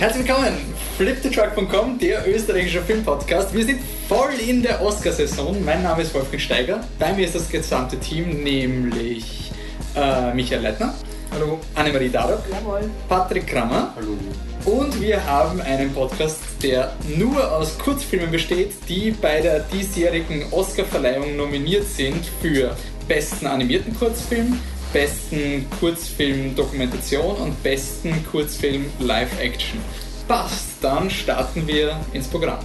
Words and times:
Herzlich 0.00 0.26
willkommen, 0.26 0.56
fliptetruck.com, 0.96 1.98
der 1.98 2.26
österreichische 2.26 2.80
Filmpodcast. 2.80 3.52
Wir 3.52 3.66
sind 3.66 3.80
voll 4.08 4.32
in 4.32 4.62
der 4.62 4.80
Oscarsaison. 4.80 5.62
Mein 5.62 5.82
Name 5.82 6.00
ist 6.00 6.14
Wolfgang 6.14 6.40
Steiger. 6.40 6.80
Bei 6.98 7.12
mir 7.12 7.26
ist 7.26 7.34
das 7.34 7.50
gesamte 7.50 7.98
Team, 7.98 8.42
nämlich 8.42 9.52
äh, 9.94 10.32
Michael 10.32 10.62
Leitner. 10.62 10.94
Hallo. 11.32 11.60
Annemarie 11.74 12.08
Darok. 12.08 12.42
Jawohl. 12.50 12.88
Patrick 13.10 13.46
Krammer. 13.46 13.94
Hallo. 13.94 14.16
Und 14.64 14.98
wir 15.02 15.22
haben 15.22 15.60
einen 15.60 15.92
Podcast, 15.92 16.40
der 16.62 16.94
nur 17.18 17.52
aus 17.52 17.78
Kurzfilmen 17.78 18.30
besteht, 18.30 18.72
die 18.88 19.10
bei 19.10 19.42
der 19.42 19.60
diesjährigen 19.60 20.50
Oscarverleihung 20.50 21.36
nominiert 21.36 21.84
sind 21.84 22.24
für 22.40 22.74
besten 23.06 23.46
animierten 23.46 23.94
Kurzfilm, 23.94 24.58
besten 24.92 25.66
Kurzfilm 25.78 26.54
Dokumentation 26.56 27.36
und 27.36 27.62
besten 27.62 28.24
Kurzfilm 28.30 28.86
Live 28.98 29.38
Action. 29.40 29.80
Passt, 30.26 30.82
dann 30.82 31.10
starten 31.10 31.66
wir 31.66 31.98
ins 32.12 32.28
Programm. 32.28 32.60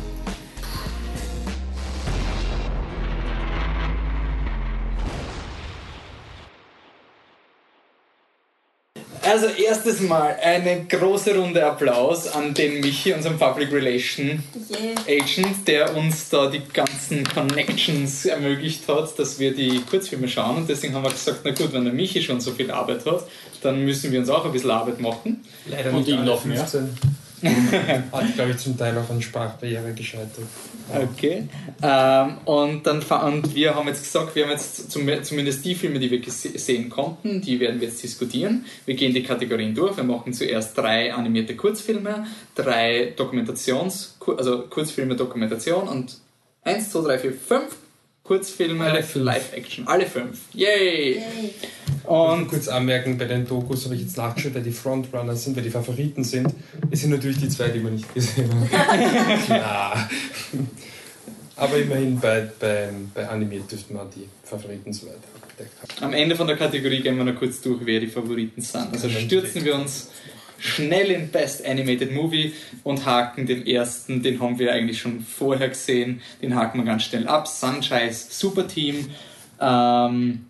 Also 9.35 9.47
erstes 9.47 9.99
Mal 9.99 10.37
eine 10.41 10.85
große 10.85 11.37
Runde 11.37 11.65
Applaus 11.65 12.25
an 12.25 12.53
den 12.53 12.79
Michi, 12.79 13.11
unseren 13.11 13.37
Public 13.37 13.69
Relation 13.69 14.41
Yeah. 14.69 15.21
Agent, 15.21 15.67
der 15.67 15.93
uns 15.93 16.29
da 16.29 16.49
die 16.49 16.61
ganzen 16.71 17.25
Connections 17.25 18.25
ermöglicht 18.25 18.87
hat, 18.87 19.19
dass 19.19 19.37
wir 19.37 19.53
die 19.53 19.81
Kurzfilme 19.89 20.29
schauen. 20.29 20.55
Und 20.55 20.69
deswegen 20.69 20.95
haben 20.95 21.03
wir 21.03 21.11
gesagt, 21.11 21.41
na 21.43 21.51
gut, 21.51 21.73
wenn 21.73 21.83
der 21.83 21.93
Michi 21.93 22.23
schon 22.23 22.39
so 22.39 22.51
viel 22.51 22.71
Arbeit 22.71 23.05
hat, 23.05 23.25
dann 23.61 23.83
müssen 23.83 24.09
wir 24.13 24.21
uns 24.21 24.29
auch 24.29 24.45
ein 24.45 24.53
bisschen 24.53 24.71
Arbeit 24.71 25.01
machen. 25.01 25.43
Leider 25.65 25.89
Und 25.89 25.97
nicht 25.97 26.07
ihm 26.07 26.19
alle 26.19 26.27
noch 26.27 26.45
mehr. 26.45 26.65
15. 26.65 26.97
Hat, 28.11 28.35
glaube 28.35 28.51
ich, 28.51 28.57
zum 28.57 28.77
Teil 28.77 28.97
auch 28.97 29.09
an 29.09 29.21
Sprachbarriere 29.21 29.93
gescheitert. 29.93 30.45
Okay. 30.93 31.47
Ähm, 31.81 32.37
und, 32.45 32.85
dann, 32.85 33.01
und 33.01 33.55
wir 33.55 33.75
haben 33.75 33.87
jetzt 33.87 34.03
gesagt, 34.03 34.35
wir 34.35 34.43
haben 34.43 34.51
jetzt 34.51 34.91
zum, 34.91 35.07
zumindest 35.23 35.65
die 35.65 35.75
Filme, 35.75 35.99
die 35.99 36.11
wir 36.11 36.21
sehen 36.29 36.89
konnten, 36.89 37.41
die 37.41 37.59
werden 37.59 37.81
wir 37.81 37.87
jetzt 37.87 38.03
diskutieren. 38.03 38.65
Wir 38.85 38.95
gehen 38.95 39.13
die 39.13 39.23
Kategorien 39.23 39.73
durch. 39.75 39.97
Wir 39.97 40.03
machen 40.03 40.33
zuerst 40.33 40.77
drei 40.77 41.13
animierte 41.13 41.55
Kurzfilme, 41.55 42.27
drei 42.55 43.13
Dokumentations, 43.15 44.17
also 44.37 44.63
Kurzfilme, 44.67 45.15
Dokumentation 45.15 45.87
und 45.87 46.17
eins, 46.63 46.91
zwei, 46.91 47.01
drei, 47.01 47.19
vier, 47.19 47.33
fünf 47.33 47.77
Kurzfilme, 48.25 48.83
Alle 48.85 49.03
fünf. 49.03 49.23
Live-Action. 49.23 49.87
Alle 49.87 50.05
fünf. 50.07 50.39
Yay! 50.53 51.13
Yay. 51.13 51.23
Und 52.05 52.47
kurz 52.47 52.67
anmerken, 52.67 53.17
bei 53.17 53.25
den 53.25 53.47
Dokus 53.47 53.85
habe 53.85 53.95
ich 53.95 54.01
jetzt 54.01 54.17
nachgeschaut, 54.17 54.53
wer 54.55 54.61
die 54.61 54.71
Frontrunner 54.71 55.35
sind, 55.35 55.55
wer 55.55 55.63
die 55.63 55.69
Favoriten 55.69 56.23
sind. 56.23 56.53
Es 56.89 57.01
sind 57.01 57.11
natürlich 57.11 57.37
die 57.37 57.49
zwei, 57.49 57.69
die 57.69 57.83
wir 57.83 57.91
nicht 57.91 58.11
gesehen 58.13 58.49
haben. 58.51 59.45
Klar. 59.45 60.09
Aber 61.57 61.77
immerhin 61.77 62.19
bei, 62.19 62.49
bei, 62.59 62.89
bei 63.13 63.29
Animiert 63.29 63.71
dürften 63.71 63.93
wir 63.93 64.05
die 64.13 64.27
Favoriten 64.43 64.91
soweit 64.91 65.19
abgedeckt 65.41 66.01
haben. 66.01 66.03
Am 66.03 66.13
Ende 66.13 66.35
von 66.35 66.47
der 66.47 66.57
Kategorie 66.57 67.01
gehen 67.01 67.17
wir 67.17 67.23
noch 67.23 67.35
kurz 67.39 67.61
durch, 67.61 67.79
wer 67.85 67.99
die 67.99 68.07
Favoriten 68.07 68.61
sind. 68.61 68.91
Also 68.91 69.07
stürzen 69.07 69.63
wir 69.63 69.75
uns 69.75 70.09
schnell 70.57 71.11
in 71.11 71.29
Best 71.29 71.65
Animated 71.65 72.11
Movie 72.11 72.53
und 72.83 73.05
haken 73.05 73.45
den 73.45 73.65
ersten, 73.65 74.21
den 74.21 74.39
haben 74.39 74.59
wir 74.59 74.71
eigentlich 74.71 74.99
schon 74.99 75.21
vorher 75.21 75.69
gesehen, 75.69 76.21
den 76.41 76.55
haken 76.55 76.79
wir 76.79 76.85
ganz 76.85 77.03
schnell 77.03 77.27
ab. 77.27 77.47
Sunshine 77.47 78.11
Super 78.11 78.67
Team, 78.67 79.09
ähm, 79.59 80.45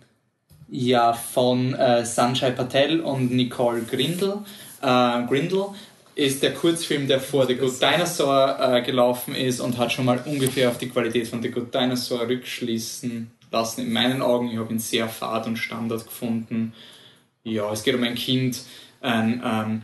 ja, 0.68 1.12
von 1.12 1.74
äh, 1.74 2.04
Sanjay 2.04 2.50
Patel 2.52 3.00
und 3.00 3.30
Nicole 3.32 3.82
Grindel. 3.82 4.38
Äh, 4.82 5.22
Grindel 5.26 5.66
ist 6.14 6.42
der 6.42 6.54
Kurzfilm, 6.54 7.06
der 7.06 7.20
vor 7.20 7.46
The 7.46 7.56
Good 7.56 7.80
Dinosaur 7.80 8.58
äh, 8.58 8.82
gelaufen 8.82 9.34
ist 9.34 9.60
und 9.60 9.78
hat 9.78 9.92
schon 9.92 10.06
mal 10.06 10.20
ungefähr 10.24 10.70
auf 10.70 10.78
die 10.78 10.88
Qualität 10.88 11.28
von 11.28 11.42
The 11.42 11.50
Good 11.50 11.74
Dinosaur 11.74 12.26
rückschließen 12.28 13.30
lassen. 13.52 13.82
In 13.82 13.92
meinen 13.92 14.22
Augen, 14.22 14.50
ich 14.50 14.58
habe 14.58 14.72
ihn 14.72 14.78
sehr 14.78 15.08
fad 15.08 15.46
und 15.46 15.56
Standard 15.56 16.04
gefunden. 16.04 16.72
Ja, 17.44 17.70
es 17.70 17.84
geht 17.84 17.94
um 17.94 18.02
ein 18.02 18.16
Kind, 18.16 18.60
ein, 19.00 19.42
ähm, 19.44 19.82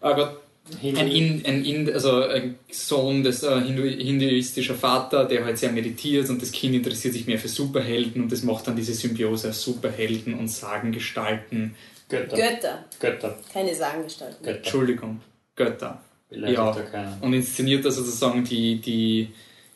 oh 0.00 0.14
Gott, 0.14 0.40
ein, 0.82 1.08
in, 1.08 1.46
ein 1.46 1.64
in, 1.64 1.92
also 1.92 2.22
ein 2.22 2.56
Sohn 2.70 3.22
des 3.22 3.42
äh, 3.42 3.60
Hindu, 3.60 3.84
hinduistischer 3.84 4.74
Vater, 4.74 5.24
der 5.24 5.44
halt 5.44 5.58
sehr 5.58 5.70
meditiert 5.70 6.28
und 6.28 6.42
das 6.42 6.50
Kind 6.50 6.74
interessiert 6.74 7.14
sich 7.14 7.26
mehr 7.26 7.38
für 7.38 7.48
Superhelden 7.48 8.22
und 8.22 8.32
das 8.32 8.42
macht 8.42 8.66
dann 8.66 8.76
diese 8.76 8.94
Symbiose 8.94 9.50
aus 9.50 9.62
Superhelden 9.62 10.34
und 10.34 10.48
Sagengestalten. 10.48 11.76
Götter. 12.08 12.36
Götter, 12.36 12.84
Götter. 13.00 13.38
keine 13.52 13.74
Sagengestalten. 13.74 14.44
Götter. 14.44 14.58
Entschuldigung, 14.58 15.20
Götter. 15.54 16.02
Beleidigt 16.28 16.58
Ja. 16.58 17.18
Und 17.20 17.32
inszeniert 17.32 17.84
da 17.84 17.90
sozusagen 17.90 18.42
die, 18.44 18.80
die 18.80 19.28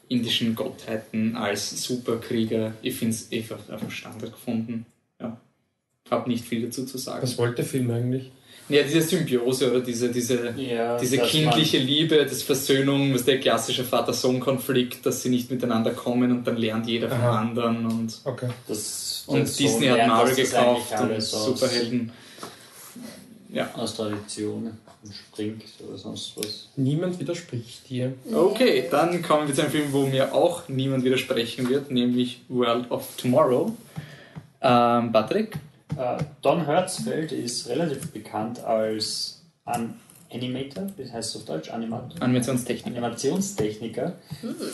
indischen 0.09 0.57
Gottheiten 0.57 1.37
als 1.37 1.83
Superkrieger. 1.83 2.75
Ich 2.83 2.97
finde 2.97 3.15
es 3.15 3.31
einfach, 3.33 3.69
einfach 3.69 3.91
Standard 3.91 4.33
gefunden. 4.33 4.87
Ja. 5.21 5.41
Hab 6.11 6.27
nicht 6.27 6.45
viel 6.45 6.67
dazu 6.67 6.85
zu 6.85 6.99
sagen. 6.99 7.23
Was 7.23 7.39
wollte 7.39 7.57
der 7.57 7.65
Film 7.65 7.91
eigentlich? 7.91 8.33
Ja, 8.71 8.83
diese 8.85 9.03
Symbiose 9.03 9.71
oder 9.71 9.81
diese, 9.81 10.11
diese, 10.11 10.55
Ja, 10.57 10.97
diese 10.97 11.19
kindliche 11.19 11.79
Liebe, 11.79 12.25
das 12.25 12.43
Versöhnung, 12.43 13.13
was 13.13 13.25
der 13.25 13.41
klassische 13.41 13.85
Vater-Sohn-Konflikt, 13.85 15.05
dass 15.05 15.23
sie 15.23 15.29
nicht 15.29 15.51
miteinander 15.51 15.91
kommen 15.91 16.31
und 16.31 16.47
dann 16.47 16.57
lernt 16.57 16.87
jeder 16.87 17.09
vom 17.09 17.19
Aha. 17.19 17.41
anderen 17.41 17.87
und, 17.87 18.21
Okay. 18.25 18.47
Man, 18.47 18.55
das, 18.69 19.25
und 19.27 19.41
das 19.41 19.57
Disney 19.57 19.89
hat 19.89 20.07
Marvel 20.07 20.35
gekauft 20.35 20.95
und 21.01 21.21
Superhelden. 21.21 22.13
Ja. 23.53 23.69
Aus 23.75 23.97
Tradition 23.97 24.79
springt 25.11 25.65
oder 25.87 25.99
sonst 25.99 26.33
was. 26.37 26.69
Niemand 26.77 27.19
widerspricht 27.19 27.89
dir. 27.89 28.13
Okay, 28.33 28.85
dann 28.91 29.23
kommen 29.23 29.49
wir 29.49 29.55
zu 29.55 29.63
einem 29.63 29.71
Film, 29.71 29.93
wo 29.93 30.07
mir 30.07 30.35
auch 30.35 30.69
niemand 30.69 31.05
widersprechen 31.05 31.69
wird, 31.69 31.91
nämlich 31.91 32.43
World 32.49 32.91
of 32.91 33.09
Tomorrow. 33.17 33.75
Ähm, 34.63 35.13
Patrick? 35.13 35.57
Äh, 35.97 36.23
Don 36.43 36.65
Hertzfeld 36.65 37.33
ist 37.33 37.69
relativ 37.69 38.11
bekannt 38.13 38.63
als 38.65 39.43
An 39.65 39.95
Animator, 40.33 40.87
wie 40.97 41.11
heißt 41.11 41.31
es 41.35 41.41
auf 41.41 41.45
Deutsch? 41.47 41.71
Animator? 41.71 42.23
Animationstechnik. 42.23 42.95
Animationstechniker, 42.97 44.13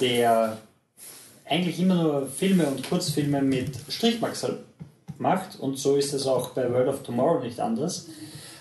der 0.01 0.59
eigentlich 1.49 1.81
immer 1.81 1.95
nur 1.95 2.27
Filme 2.27 2.67
und 2.67 2.87
Kurzfilme 2.89 3.41
mit 3.41 3.71
Strichmaxel 3.89 4.59
macht 5.19 5.59
und 5.59 5.79
so 5.79 5.97
ist 5.97 6.13
es 6.13 6.27
auch 6.27 6.51
bei 6.51 6.71
World 6.71 6.89
of 6.89 7.03
Tomorrow 7.03 7.43
nicht 7.43 7.59
anders. 7.61 8.07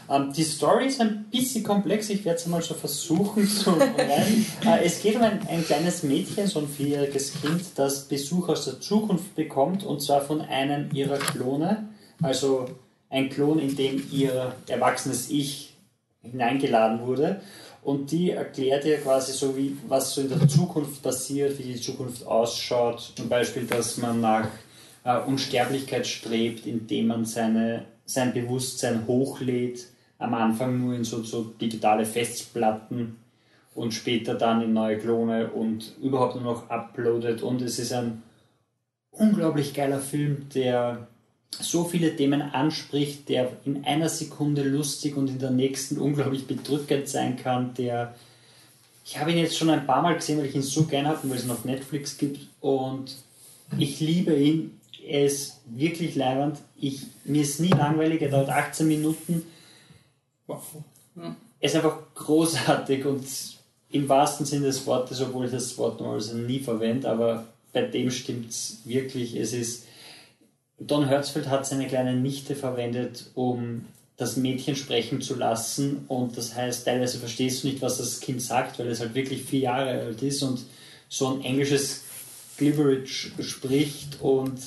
Ähm, 0.09 0.31
die 0.31 0.43
Story 0.43 0.85
ist 0.87 1.01
ein 1.01 1.25
bisschen 1.31 1.63
komplex, 1.63 2.09
ich 2.09 2.23
werde 2.23 2.37
es 2.39 2.45
mal 2.45 2.61
so 2.61 2.75
versuchen 2.75 3.45
zu 3.49 3.71
umreißen. 3.71 4.45
äh, 4.65 4.85
Es 4.85 5.01
geht 5.01 5.15
um 5.17 5.23
ein, 5.23 5.45
ein 5.49 5.65
kleines 5.65 6.03
Mädchen, 6.03 6.47
so 6.47 6.59
ein 6.59 6.67
vierjähriges 6.69 7.33
Kind, 7.41 7.61
das 7.75 8.07
Besuch 8.07 8.47
aus 8.49 8.65
der 8.65 8.79
Zukunft 8.79 9.35
bekommt 9.35 9.83
und 9.83 10.01
zwar 10.01 10.21
von 10.21 10.39
einem 10.41 10.91
ihrer 10.93 11.17
Klone, 11.17 11.89
also 12.21 12.67
ein 13.09 13.29
Klon, 13.29 13.59
in 13.59 13.75
dem 13.75 14.03
ihr 14.11 14.55
erwachsenes 14.67 15.29
Ich 15.29 15.75
hineingeladen 16.21 17.05
wurde. 17.05 17.41
Und 17.83 18.11
die 18.11 18.31
erklärt 18.31 18.83
ihr 18.85 18.97
quasi 18.97 19.31
so, 19.31 19.55
wie, 19.55 19.77
was 19.87 20.15
so 20.15 20.21
in 20.21 20.29
der 20.29 20.47
Zukunft 20.47 21.03
passiert, 21.03 21.59
wie 21.59 21.73
die 21.73 21.79
Zukunft 21.79 22.25
ausschaut. 22.25 23.13
Zum 23.15 23.29
Beispiel, 23.29 23.65
dass 23.65 23.97
man 23.97 24.21
nach 24.21 24.47
äh, 25.03 25.19
Unsterblichkeit 25.19 26.07
strebt, 26.07 26.65
indem 26.65 27.07
man 27.07 27.25
seine, 27.25 27.85
sein 28.05 28.33
Bewusstsein 28.33 29.05
hochlädt. 29.07 29.85
Am 30.17 30.33
Anfang 30.33 30.79
nur 30.79 30.95
in 30.95 31.03
so, 31.03 31.21
so 31.23 31.43
digitale 31.43 32.05
Festplatten 32.05 33.17
und 33.75 33.93
später 33.93 34.33
dann 34.33 34.61
in 34.61 34.73
neue 34.73 34.97
Klone 34.97 35.51
und 35.51 35.93
überhaupt 36.01 36.35
nur 36.35 36.43
noch 36.45 36.69
uploadet. 36.69 37.43
Und 37.43 37.61
es 37.61 37.77
ist 37.77 37.93
ein 37.93 38.23
unglaublich 39.11 39.73
geiler 39.73 39.99
Film, 39.99 40.47
der 40.55 41.07
so 41.61 41.85
viele 41.85 42.15
Themen 42.15 42.41
anspricht, 42.41 43.29
der 43.29 43.51
in 43.65 43.85
einer 43.85 44.09
Sekunde 44.09 44.63
lustig 44.63 45.15
und 45.15 45.29
in 45.29 45.39
der 45.39 45.51
nächsten 45.51 45.97
unglaublich 45.97 46.47
bedrückend 46.47 47.07
sein 47.07 47.37
kann, 47.37 47.73
der 47.73 48.15
ich 49.05 49.19
habe 49.19 49.31
ihn 49.31 49.37
jetzt 49.37 49.57
schon 49.57 49.69
ein 49.69 49.85
paar 49.85 50.01
Mal 50.01 50.15
gesehen, 50.15 50.39
weil 50.39 50.47
ich 50.47 50.55
ihn 50.55 50.63
so 50.63 50.85
gern 50.85 51.07
habe 51.07 51.19
und 51.21 51.29
weil 51.29 51.37
es 51.37 51.45
ihn 51.45 51.51
auf 51.51 51.63
Netflix 51.63 52.17
gibt 52.17 52.39
und 52.59 53.15
ich 53.77 53.99
liebe 53.99 54.35
ihn. 54.35 54.79
Er 55.07 55.25
ist 55.25 55.61
wirklich 55.67 56.15
leibend. 56.15 56.57
Ich, 56.75 57.03
mir 57.23 57.43
ist 57.43 57.59
nie 57.59 57.69
langweilig, 57.69 58.23
er 58.23 58.31
dauert 58.31 58.49
18 58.49 58.87
Minuten. 58.87 59.43
Er 60.47 61.35
ist 61.59 61.75
einfach 61.75 61.99
großartig 62.15 63.05
und 63.05 63.23
im 63.91 64.09
wahrsten 64.09 64.47
Sinne 64.47 64.65
des 64.65 64.85
Wortes, 64.87 65.21
obwohl 65.21 65.45
ich 65.45 65.51
das 65.51 65.77
Wort 65.77 65.99
normalerweise 65.99 66.39
nie 66.39 66.59
verwende, 66.59 67.07
aber 67.09 67.45
bei 67.71 67.83
dem 67.83 68.09
stimmt 68.09 68.49
es 68.49 68.79
wirklich. 68.85 69.35
Es 69.35 69.53
ist 69.53 69.85
Don 70.79 71.07
Hertzfeld 71.07 71.47
hat 71.49 71.65
seine 71.65 71.87
kleine 71.87 72.15
Nichte 72.15 72.55
verwendet, 72.55 73.25
um 73.35 73.85
das 74.17 74.35
Mädchen 74.37 74.75
sprechen 74.75 75.21
zu 75.21 75.35
lassen. 75.35 76.05
Und 76.07 76.37
das 76.37 76.55
heißt, 76.55 76.85
teilweise 76.85 77.17
verstehst 77.19 77.63
du 77.63 77.67
nicht, 77.67 77.81
was 77.81 77.97
das 77.97 78.19
Kind 78.19 78.41
sagt, 78.41 78.79
weil 78.79 78.87
es 78.87 78.99
halt 78.99 79.13
wirklich 79.15 79.43
vier 79.43 79.61
Jahre 79.61 79.89
alt 79.89 80.21
ist 80.21 80.41
und 80.43 80.61
so 81.09 81.27
ein 81.33 81.41
englisches 81.43 82.01
Glibberage 82.57 83.31
spricht 83.41 84.21
und 84.21 84.59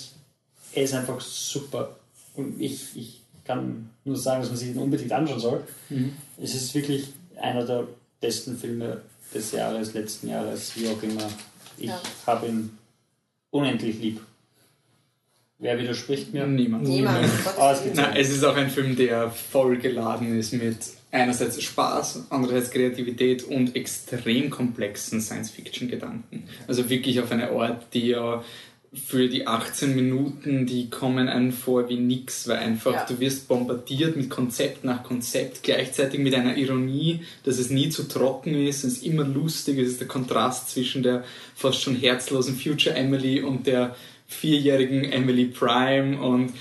er 0.73 0.83
ist 0.83 0.95
einfach 0.95 1.21
super. 1.21 1.97
Und 2.35 2.61
ich, 2.61 2.95
ich 2.95 3.21
kann 3.45 3.91
nur 4.05 4.17
sagen, 4.17 4.43
dass 4.43 4.51
man 4.51 4.59
sich 4.59 4.69
ihn 4.69 4.79
unbedingt 4.79 5.13
anschauen 5.13 5.41
soll. 5.41 5.65
Mhm. 5.89 6.13
Es 6.41 6.55
ist 6.55 6.75
wirklich 6.75 7.09
einer 7.41 7.65
der 7.65 7.87
besten 8.21 8.57
Filme 8.59 9.01
des 9.35 9.53
Jahres, 9.53 9.95
letzten 9.95 10.29
Jahres, 10.29 10.73
wie 10.77 10.89
auch 10.89 11.03
immer. 11.03 11.29
Ich 11.79 11.87
Ja. 11.87 12.01
habe 12.27 12.47
ihn 12.49 12.79
unendlich 13.51 13.99
lieb. 13.99 14.21
Wer 15.61 15.79
widerspricht 15.79 16.33
mir? 16.33 16.47
Niemand. 16.47 16.85
Niemand. 16.85 17.27
Ah, 17.59 17.73
es 17.73 17.81
Na, 17.95 18.15
es 18.17 18.31
ist 18.31 18.45
auch 18.45 18.55
ein 18.57 18.71
Film, 18.71 18.95
der 18.95 19.31
voll 19.31 19.79
geladen 19.79 20.39
ist 20.39 20.53
mit 20.53 20.77
einerseits 21.11 21.61
Spaß, 21.61 22.27
andererseits 22.31 22.71
Kreativität 22.71 23.43
und 23.43 23.75
extrem 23.75 24.51
komplexen 24.51 25.21
Science-Fiction-Gedanken. 25.21 26.45
Also 26.69 26.89
wirklich 26.89 27.21
auf 27.21 27.33
eine 27.33 27.51
Art, 27.51 27.93
die 27.93 28.09
ja 28.09 28.45
für 28.95 29.29
die 29.29 29.47
18 29.47 29.95
Minuten, 29.97 30.65
die 30.65 30.89
kommen 30.89 31.29
einem 31.29 31.53
vor 31.53 31.89
wie 31.89 31.99
nix, 31.99 32.49
weil 32.49 32.59
einfach 32.59 32.93
Ja. 32.93 33.05
du 33.07 33.19
wirst 33.21 33.49
bombardiert 33.49 34.17
mit 34.17 34.31
Konzept 34.31 34.85
nach 34.85 35.03
Konzept, 35.03 35.63
gleichzeitig 35.63 36.21
mit 36.21 36.35
einer 36.35 36.57
Ironie, 36.57 37.21
dass 37.45 37.59
es 37.59 37.69
nie 37.69 37.91
zu 37.91 38.05
trocken 38.09 38.55
ist, 38.55 38.85
es 38.85 38.95
ist 38.95 39.03
immer 39.05 39.25
lustig, 39.25 39.79
es 39.79 39.89
ist 39.89 40.01
der 40.01 40.09
Kontrast 40.09 40.71
zwischen 40.71 41.03
der 41.03 41.25
fast 41.55 41.83
schon 41.83 41.97
herzlosen 41.97 42.57
Future 42.57 42.95
Emily 42.95 43.43
und 43.43 43.67
der 43.67 43.95
vierjährigen 44.29 45.05
Emily 45.05 45.47
Prime 45.47 46.21
und 46.21 46.53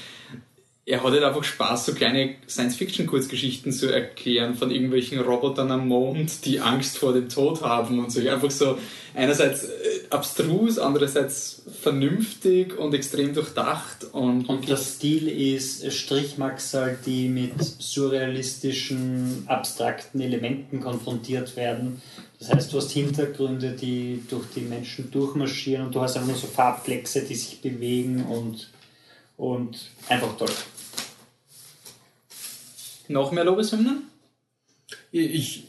er 0.88 1.04
hat 1.04 1.12
halt 1.12 1.24
einfach 1.24 1.44
Spaß, 1.44 1.86
so 1.86 1.94
kleine 1.94 2.36
Science-Fiction-Kurzgeschichten 2.48 3.74
zu 3.74 3.92
erklären 3.92 4.56
von 4.56 4.72
irgendwelchen 4.72 5.20
Robotern 5.20 5.70
am 5.70 5.90
Mond, 5.90 6.46
die 6.46 6.62
Angst 6.62 6.98
vor 6.98 7.12
dem 7.12 7.28
Tod 7.28 7.62
haben 7.62 8.00
und 8.00 8.10
so. 8.10 8.22
Einfach 8.28 8.50
so 8.50 8.78
einerseits 9.14 9.66
äh, 9.66 9.70
abstrus, 10.10 10.80
andererseits 10.80 11.64
vernünftig 11.82 12.80
und 12.80 12.94
extrem 12.94 13.34
durchdacht 13.34 14.06
und, 14.14 14.48
Und 14.48 14.70
der 14.70 14.78
Stil 14.78 15.28
ist 15.28 15.92
Strichmaxal, 15.92 16.98
die 17.06 17.28
mit 17.28 17.62
surrealistischen, 17.62 19.44
abstrakten 19.48 20.22
Elementen 20.22 20.80
konfrontiert 20.80 21.58
werden. 21.58 22.02
Das 22.40 22.50
heißt, 22.50 22.72
du 22.72 22.78
hast 22.78 22.92
Hintergründe, 22.92 23.72
die 23.72 24.24
durch 24.30 24.46
die 24.56 24.62
Menschen 24.62 25.10
durchmarschieren 25.10 25.88
und 25.88 25.96
du 25.96 26.02
hast 26.02 26.16
einfach 26.16 26.28
nur 26.30 26.38
so 26.38 26.48
Farbkleckse, 26.48 27.22
die 27.22 27.36
sich 27.36 27.62
bewegen 27.62 28.24
und, 28.26 28.72
und 29.38 29.90
einfach 30.08 30.38
toll. 30.38 30.50
noch 33.10 33.32
mehr 33.32 33.44
Lobeshymnen? 33.44 34.04
Ich, 35.12 35.64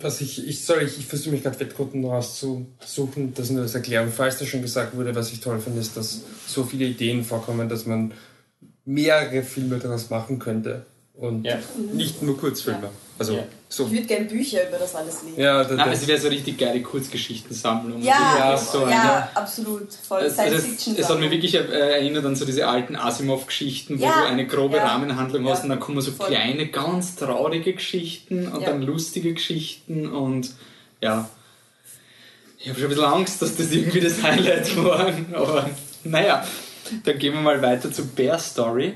was 0.00 0.20
ich, 0.20 0.46
ich 0.46 0.64
soll, 0.64 0.82
ich, 0.82 0.98
ich 0.98 1.06
versuche 1.06 1.30
mich 1.30 1.42
gerade 1.42 1.58
Wettquoten 1.60 2.04
rauszusuchen, 2.04 3.32
das 3.34 3.50
nur 3.50 3.62
als 3.62 3.74
Erklärung, 3.74 4.10
falls 4.12 4.38
das 4.38 4.48
schon 4.48 4.62
gesagt 4.62 4.96
wurde, 4.96 5.14
was 5.14 5.32
ich 5.32 5.40
toll 5.40 5.60
finde, 5.60 5.80
ist, 5.80 5.96
dass 5.96 6.20
so 6.46 6.64
viele 6.64 6.86
Ideen 6.86 7.24
vorkommen, 7.24 7.68
dass 7.68 7.86
man 7.86 8.12
mehrere 8.84 9.42
Filme 9.42 9.78
daraus 9.78 10.10
machen 10.10 10.38
könnte 10.38 10.84
und 11.14 11.44
Ja. 11.44 11.58
nicht 11.92 12.22
nur 12.22 12.36
Kurzfilme. 12.36 12.90
Also 13.18 13.34
Ja. 13.34 13.44
so. 13.68 13.86
Ich 13.86 13.92
würde 13.92 14.06
gerne 14.06 14.24
Bücher 14.26 14.68
über 14.68 14.78
das 14.78 14.94
alles 14.94 15.22
lesen. 15.24 15.40
Ja, 15.40 15.64
da, 15.64 15.74
Nein, 15.74 15.90
das, 15.90 16.02
es 16.02 16.06
wäre 16.08 16.20
so 16.20 16.28
eine 16.28 16.36
richtig 16.36 16.56
geile 16.58 16.80
Kurzgeschichtensammlung. 16.82 18.00
Ja, 18.02 18.52
Das 18.52 18.62
ist 18.62 18.72
so 18.72 18.80
ja, 18.82 18.86
eine- 18.86 19.36
absolut. 19.36 19.92
Voll 19.92 20.22
Es, 20.22 20.34
Science 20.34 20.54
es, 20.58 20.64
Fiction. 20.66 20.96
es 20.96 21.08
hat 21.08 21.18
mich 21.18 21.30
wirklich 21.30 21.54
äh, 21.54 21.58
erinnert 21.58 22.24
an 22.24 22.36
so 22.36 22.44
diese 22.44 22.68
alten 22.68 22.94
Asimov-Geschichten, 22.96 23.98
wo 23.98 24.04
Ja, 24.04 24.22
du 24.22 24.26
eine 24.28 24.46
grobe 24.46 24.76
ja, 24.76 24.86
Rahmenhandlung 24.86 25.44
ja, 25.44 25.52
hast 25.52 25.64
und 25.64 25.70
dann 25.70 25.80
kommen 25.80 26.00
so 26.00 26.12
voll. 26.12 26.28
kleine, 26.28 26.68
ganz 26.68 27.16
traurige 27.16 27.72
Geschichten 27.74 28.46
und 28.48 28.62
Ja. 28.62 28.70
dann 28.70 28.82
lustige 28.82 29.34
Geschichten 29.34 30.08
und 30.08 30.50
ja. 31.02 31.28
Ich 32.60 32.68
habe 32.68 32.78
schon 32.78 32.86
ein 32.88 32.94
bisschen 32.94 33.04
Angst, 33.04 33.42
dass 33.42 33.56
das 33.56 33.70
irgendwie 33.72 34.00
das 34.00 34.22
Highlight 34.22 34.76
war, 34.84 35.12
aber 35.32 35.70
naja. 36.04 36.46
Dann 37.04 37.18
gehen 37.18 37.34
wir 37.34 37.40
mal 37.42 37.60
weiter 37.60 37.92
zu 37.92 38.06
Bear 38.06 38.38
Story. 38.38 38.94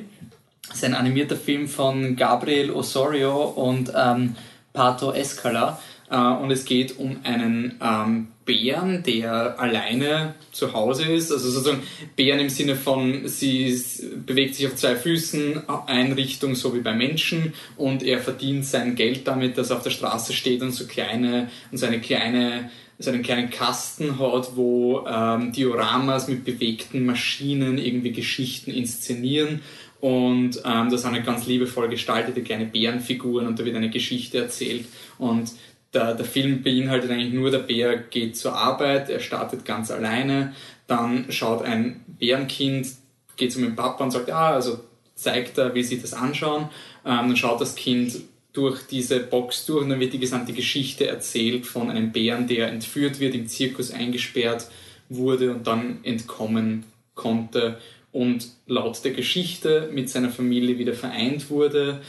Das 0.69 0.77
ist 0.77 0.85
ein 0.85 0.95
animierter 0.95 1.37
Film 1.37 1.67
von 1.67 2.17
Gabriel 2.17 2.71
Osorio 2.71 3.45
und 3.45 3.93
ähm, 3.97 4.37
Pato 4.73 5.13
Escala. 5.13 5.81
Äh, 6.11 6.17
und 6.17 6.51
es 6.51 6.65
geht 6.65 6.99
um 6.99 7.17
einen 7.25 7.81
ähm, 7.83 8.29
Bären, 8.45 9.03
der 9.03 9.59
alleine 9.61 10.35
zu 10.53 10.73
Hause 10.73 11.05
ist. 11.05 11.33
Also 11.33 11.51
sozusagen 11.51 11.83
Bären 12.17 12.41
im 12.41 12.49
Sinne 12.49 12.77
von, 12.77 13.29
sie 13.29 13.81
bewegt 14.25 14.55
sich 14.55 14.67
auf 14.67 14.77
zwei 14.77 14.97
Füßen, 14.97 15.69
Einrichtung 15.87 16.55
so 16.55 16.75
wie 16.75 16.81
bei 16.81 16.93
Menschen 16.93 17.55
und 17.77 18.03
er 18.03 18.19
verdient 18.19 18.65
sein 18.65 18.95
Geld 18.95 19.27
damit, 19.27 19.59
dass 19.59 19.71
er 19.71 19.77
auf 19.77 19.83
der 19.83 19.91
Straße 19.91 20.33
steht 20.33 20.63
und 20.63 20.73
so 20.73 20.87
kleine 20.87 21.51
und 21.71 21.79
so 21.79 21.87
eine 21.87 22.01
kleine 22.01 22.71
einen 23.05 23.23
kleinen 23.23 23.51
Kasten 23.51 24.21
hat, 24.21 24.55
wo 24.55 25.05
ähm, 25.09 25.51
Dioramas 25.51 26.29
mit 26.29 26.45
bewegten 26.45 27.05
Maschinen 27.05 27.79
irgendwie 27.79 28.13
Geschichten 28.13 28.71
inszenieren 28.71 29.61
und 30.03 30.61
ähm, 30.65 30.91
das 30.91 31.03
sind 31.03 31.13
halt 31.13 31.25
ganz 31.25 31.47
liebevoll 31.47 31.89
gestaltete 31.89 32.43
kleine 32.43 32.67
Bärenfiguren 32.67 33.47
und 33.47 33.57
da 33.57 33.65
wird 33.65 33.77
eine 33.77 33.89
Geschichte 33.89 34.39
erzählt. 34.39 34.87
Und 35.17 35.53
der, 35.95 36.17
der 36.17 36.25
Film 36.25 36.65
beinhaltet 36.65 37.09
eigentlich 37.13 37.33
nur, 37.33 37.53
der 37.53 37.61
Bär 37.61 37.99
geht 37.99 38.37
zur 38.37 38.53
Arbeit, 38.53 39.11
er 39.11 39.21
startet 39.21 39.65
ganz 39.65 39.93
alleine, 39.93 40.55
dann 40.89 41.31
schaut 41.31 41.63
ein 41.63 42.05
Bärenkind, 42.19 42.89
geht 43.37 43.53
zu 43.53 43.61
meinem 43.61 43.77
Papa 43.77 44.03
und 44.03 44.11
sagt, 44.11 44.29
ah, 44.33 44.55
also 44.55 44.81
zeigt 45.15 45.57
er, 45.59 45.73
will 45.73 45.85
sich 45.85 46.03
das 46.03 46.15
anschauen, 46.15 46.63
ähm, 47.05 47.29
dann 47.29 47.37
schaut 47.37 47.61
das 47.61 47.77
Kind 47.77 48.23
durch 48.53 48.85
diese 48.89 49.21
Box 49.21 49.67
durch 49.67 49.85
und 49.85 49.91
dann 49.91 50.01
wird 50.01 50.15
die 50.15 50.19
gesamte 50.19 50.53
Geschichte 50.53 51.07
erzählt 51.07 51.65
von 51.65 51.91
einem 51.91 52.11
Bären, 52.11 52.49
der 52.49 52.67
entführt 52.71 53.21
wird, 53.21 53.37
im 53.37 53.47
Zirkus 53.47 53.93
eingesperrt 53.93 54.67
wurde 55.09 55.53
und 55.53 55.65
dann 55.69 56.01
entkommen 56.03 56.87
konnte 57.15 57.79
und 58.13 58.47
laut 58.67 59.03
der 59.05 59.13
Geschichte 59.13 59.89
mit 59.93 60.11
seiner 60.11 60.31
Familie 60.31 60.79
wieder 60.79 60.95
vereint 60.95 61.51
wurde, 61.51 62.01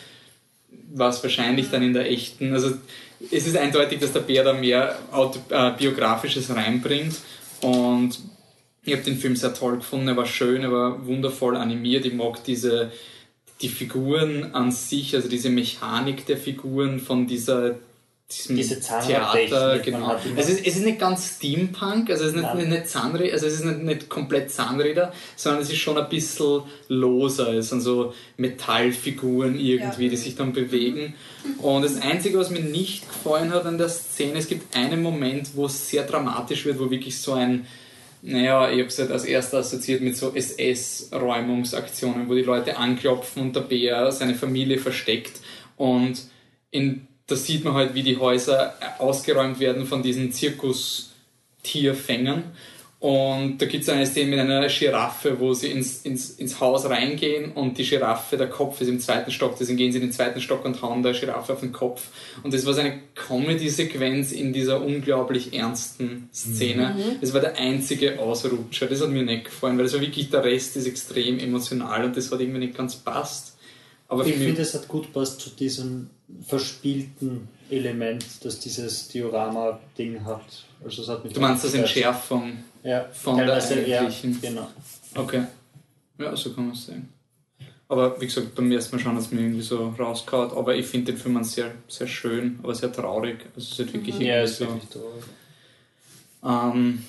was 0.94 1.24
wahrscheinlich 1.24 1.70
dann 1.70 1.84
in 1.84 1.94
der 1.94 2.10
echten, 2.10 2.54
also 2.54 2.74
es 3.32 3.48
ist 3.48 3.56
eindeutig, 3.56 4.00
dass 4.00 4.12
der 4.12 4.20
Bär 4.20 4.44
da 4.44 4.54
mehr 4.54 5.00
äh, 5.50 5.72
Biografisches 5.72 6.54
reinbringt 6.54 7.16
und 7.62 8.20
ich 8.86 8.94
habe 8.94 9.04
den 9.04 9.18
Film 9.18 9.36
sehr 9.36 9.54
toll 9.54 9.78
gefunden, 9.78 10.10
er 10.10 10.18
war 10.18 10.26
schön, 10.26 10.62
er 10.62 10.72
war 10.72 11.06
wundervoll 11.06 11.56
animiert, 11.56 12.06
ich 12.06 12.14
mag 12.14 12.44
diese 12.44 12.92
die 13.62 13.70
Figuren 13.70 14.54
an 14.54 14.72
sich, 14.72 15.16
also 15.16 15.30
diese 15.30 15.50
Mechanik 15.50 16.26
der 16.26 16.38
Figuren 16.38 17.00
von 17.00 17.28
dieser 17.28 17.76
Diese 18.50 18.80
Theater, 18.80 19.06
Zahnradtechnik, 19.08 19.84
genau. 19.84 20.16
Es 20.36 20.50
ist, 20.50 20.66
es 20.66 20.76
ist 20.78 20.86
nicht 20.86 21.00
ganz 21.00 21.36
Steampunk, 21.38 22.10
also 22.10 22.26
es 22.26 22.34
ist 22.34 22.42
nicht, 22.42 22.56
nicht, 22.56 22.70
nicht 22.70 22.88
Zahnräder, 22.88 23.34
also 23.34 23.48
es 23.48 23.54
ist 23.54 23.66
nicht, 23.66 23.84
nicht 23.84 24.10
komplett 24.10 24.52
Zahnräder, 24.52 25.14
sondern 25.36 25.62
es 25.62 25.70
ist 25.70 25.78
schon 25.78 25.98
ein 25.98 26.10
bisschen 26.10 26.62
loser, 26.88 27.54
es 27.54 27.70
sind 27.70 27.82
so 27.82 28.14
Metallfiguren 28.38 29.60
irgendwie, 29.60 30.04
Ja. 30.06 30.10
die 30.10 30.18
sich 30.18 30.36
dann 30.36 30.54
bewegen. 30.54 31.16
Und 31.60 31.84
das 31.84 32.02
Einzige, 32.02 32.38
was 32.38 32.50
mir 32.50 32.62
nicht 32.62 33.08
gefallen 33.08 33.54
hat 33.54 33.66
an 33.66 33.78
der 33.78 33.90
Szene, 33.90 34.40
es 34.40 34.48
gibt 34.48 34.76
einen 34.76 35.02
Moment, 35.02 35.56
wo 35.56 35.66
es 35.66 35.90
sehr 35.90 36.04
dramatisch 36.04 36.66
wird, 36.66 36.80
wo 36.80 36.90
wirklich 36.90 37.20
so 37.20 37.34
ein 37.34 37.66
naja, 38.26 38.72
ich 38.72 38.80
habe 38.80 38.88
es 38.88 38.98
halt 38.98 39.12
als 39.12 39.26
erster 39.26 39.58
assoziiert 39.58 40.02
mit 40.02 40.16
so 40.16 40.34
SS-Räumungsaktionen, 40.34 42.30
wo 42.30 42.36
die 42.36 42.44
Leute 42.44 42.78
anklopfen 42.78 43.42
und 43.42 43.56
der 43.56 43.62
Bär 43.62 44.14
seine 44.14 44.34
Familie 44.34 44.78
versteckt. 44.80 45.42
Und 45.76 46.24
in, 46.72 47.06
da 47.28 47.36
sieht 47.36 47.64
man 47.64 47.74
halt, 47.74 47.94
wie 47.94 48.04
die 48.04 48.18
Häuser 48.18 48.74
ausgeräumt 49.00 49.60
werden 49.60 49.86
von 49.86 50.04
diesen 50.04 50.32
Zirkustierfängern. 50.32 52.44
Und 53.04 53.58
da 53.58 53.66
gibt 53.66 53.84
es 53.84 53.90
eine 53.90 54.06
Szene 54.06 54.30
mit 54.30 54.40
einer 54.40 54.66
Giraffe, 54.70 55.38
wo 55.38 55.54
sie 55.54 55.68
ins, 55.68 56.04
ins, 56.04 56.30
ins 56.30 56.62
Haus 56.62 56.86
reingehen 56.86 57.52
und 57.52 57.78
die 57.78 57.84
Giraffe, 57.84 58.38
der 58.38 58.48
Kopf 58.48 58.80
ist 58.80 58.88
im 58.88 59.02
zweiten 59.02 59.30
Stock, 59.30 59.58
deswegen 59.60 59.76
gehen 59.76 59.92
sie 59.92 59.98
in 59.98 60.06
den 60.06 60.14
zweiten 60.14 60.40
Stock 60.40 60.64
und 60.64 60.82
hauen 60.82 61.04
der 61.04 61.12
Giraffe 61.12 61.52
auf 61.52 61.60
den 61.60 61.74
Kopf. 61.74 62.08
Und 62.44 62.54
das 62.54 62.66
war 62.66 62.74
so 62.74 62.80
eine 62.80 63.02
Comedy-Sequenz 63.16 64.32
in 64.32 64.54
dieser 64.54 64.82
unglaublich 64.82 65.54
ernsten 65.54 66.30
Szene. 66.34 66.96
Das 67.20 67.34
war 67.34 67.42
der 67.42 67.58
einzige 67.58 68.20
Ausrutscher. 68.20 68.86
Das 68.86 69.02
hat 69.02 69.10
mir 69.10 69.24
nicht 69.24 69.46
gefallen, 69.46 69.78
weil 69.78 69.84
das 69.84 69.96
war 69.96 70.00
wirklich, 70.00 70.30
der 70.30 70.46
Rest 70.46 70.78
ist 70.78 70.88
extrem 70.88 71.40
emotional 71.40 72.06
und 72.06 72.16
das 72.16 72.32
hat 72.32 72.40
irgendwie 72.40 72.60
nicht 72.60 72.78
ganz 72.78 72.96
passt. 72.96 73.58
Aber 74.08 74.26
Ich 74.26 74.36
finde, 74.36 74.62
es 74.62 74.76
hat 74.76 74.88
gut 74.88 75.12
passt 75.12 75.42
zu 75.42 75.50
diesem 75.50 76.10
verspielten 76.48 77.48
Element, 77.70 78.26
das 78.44 78.60
dieses 78.60 79.08
Diorama-Ding 79.10 80.24
hat. 80.26 80.66
Also 80.84 81.02
es 81.04 81.08
hat 81.10 81.24
mich 81.24 81.34
du 81.34 81.40
meinst 81.40 81.64
das. 81.64 81.74
Entschärfung? 81.74 82.58
Ja, 82.84 83.06
von 83.14 83.38
der 83.38 83.48
teilweise, 83.48 83.88
ja, 83.88 84.00
eigentlichen- 84.02 84.42
genau. 84.42 84.68
Okay. 85.16 85.44
Ja, 86.18 86.36
so 86.36 86.52
kann 86.54 86.66
man 86.68 86.74
es 86.76 86.86
sehen. 86.86 87.10
Aber 87.88 88.20
wie 88.20 88.26
gesagt, 88.26 88.56
beim 88.56 88.72
ersten 88.72 88.96
Mal 88.96 89.02
schauen 89.02 89.16
hat 89.16 89.22
es 89.24 89.32
mir 89.32 89.42
irgendwie 89.42 89.62
so 89.62 89.88
rausgehauen. 89.90 90.52
Aber 90.52 90.76
ich 90.76 90.86
finde 90.86 91.12
den 91.12 91.20
Film 91.22 91.38
an 91.38 91.44
sehr, 91.44 91.72
sehr 91.88 92.08
schön, 92.08 92.60
aber 92.64 92.74
sehr 92.76 92.92
traurig. 92.92 93.40
Also 93.56 93.60
es 93.68 93.72
ist 93.72 93.80
halt 93.80 93.94
wirklich 93.94 94.16
Ja, 94.20 94.22
irgendwie 94.42 94.44
ist 94.52 94.58
so. 94.58 94.68
wirklich 94.68 94.90
traurig. 94.90 95.24
Ähm, 96.44 97.04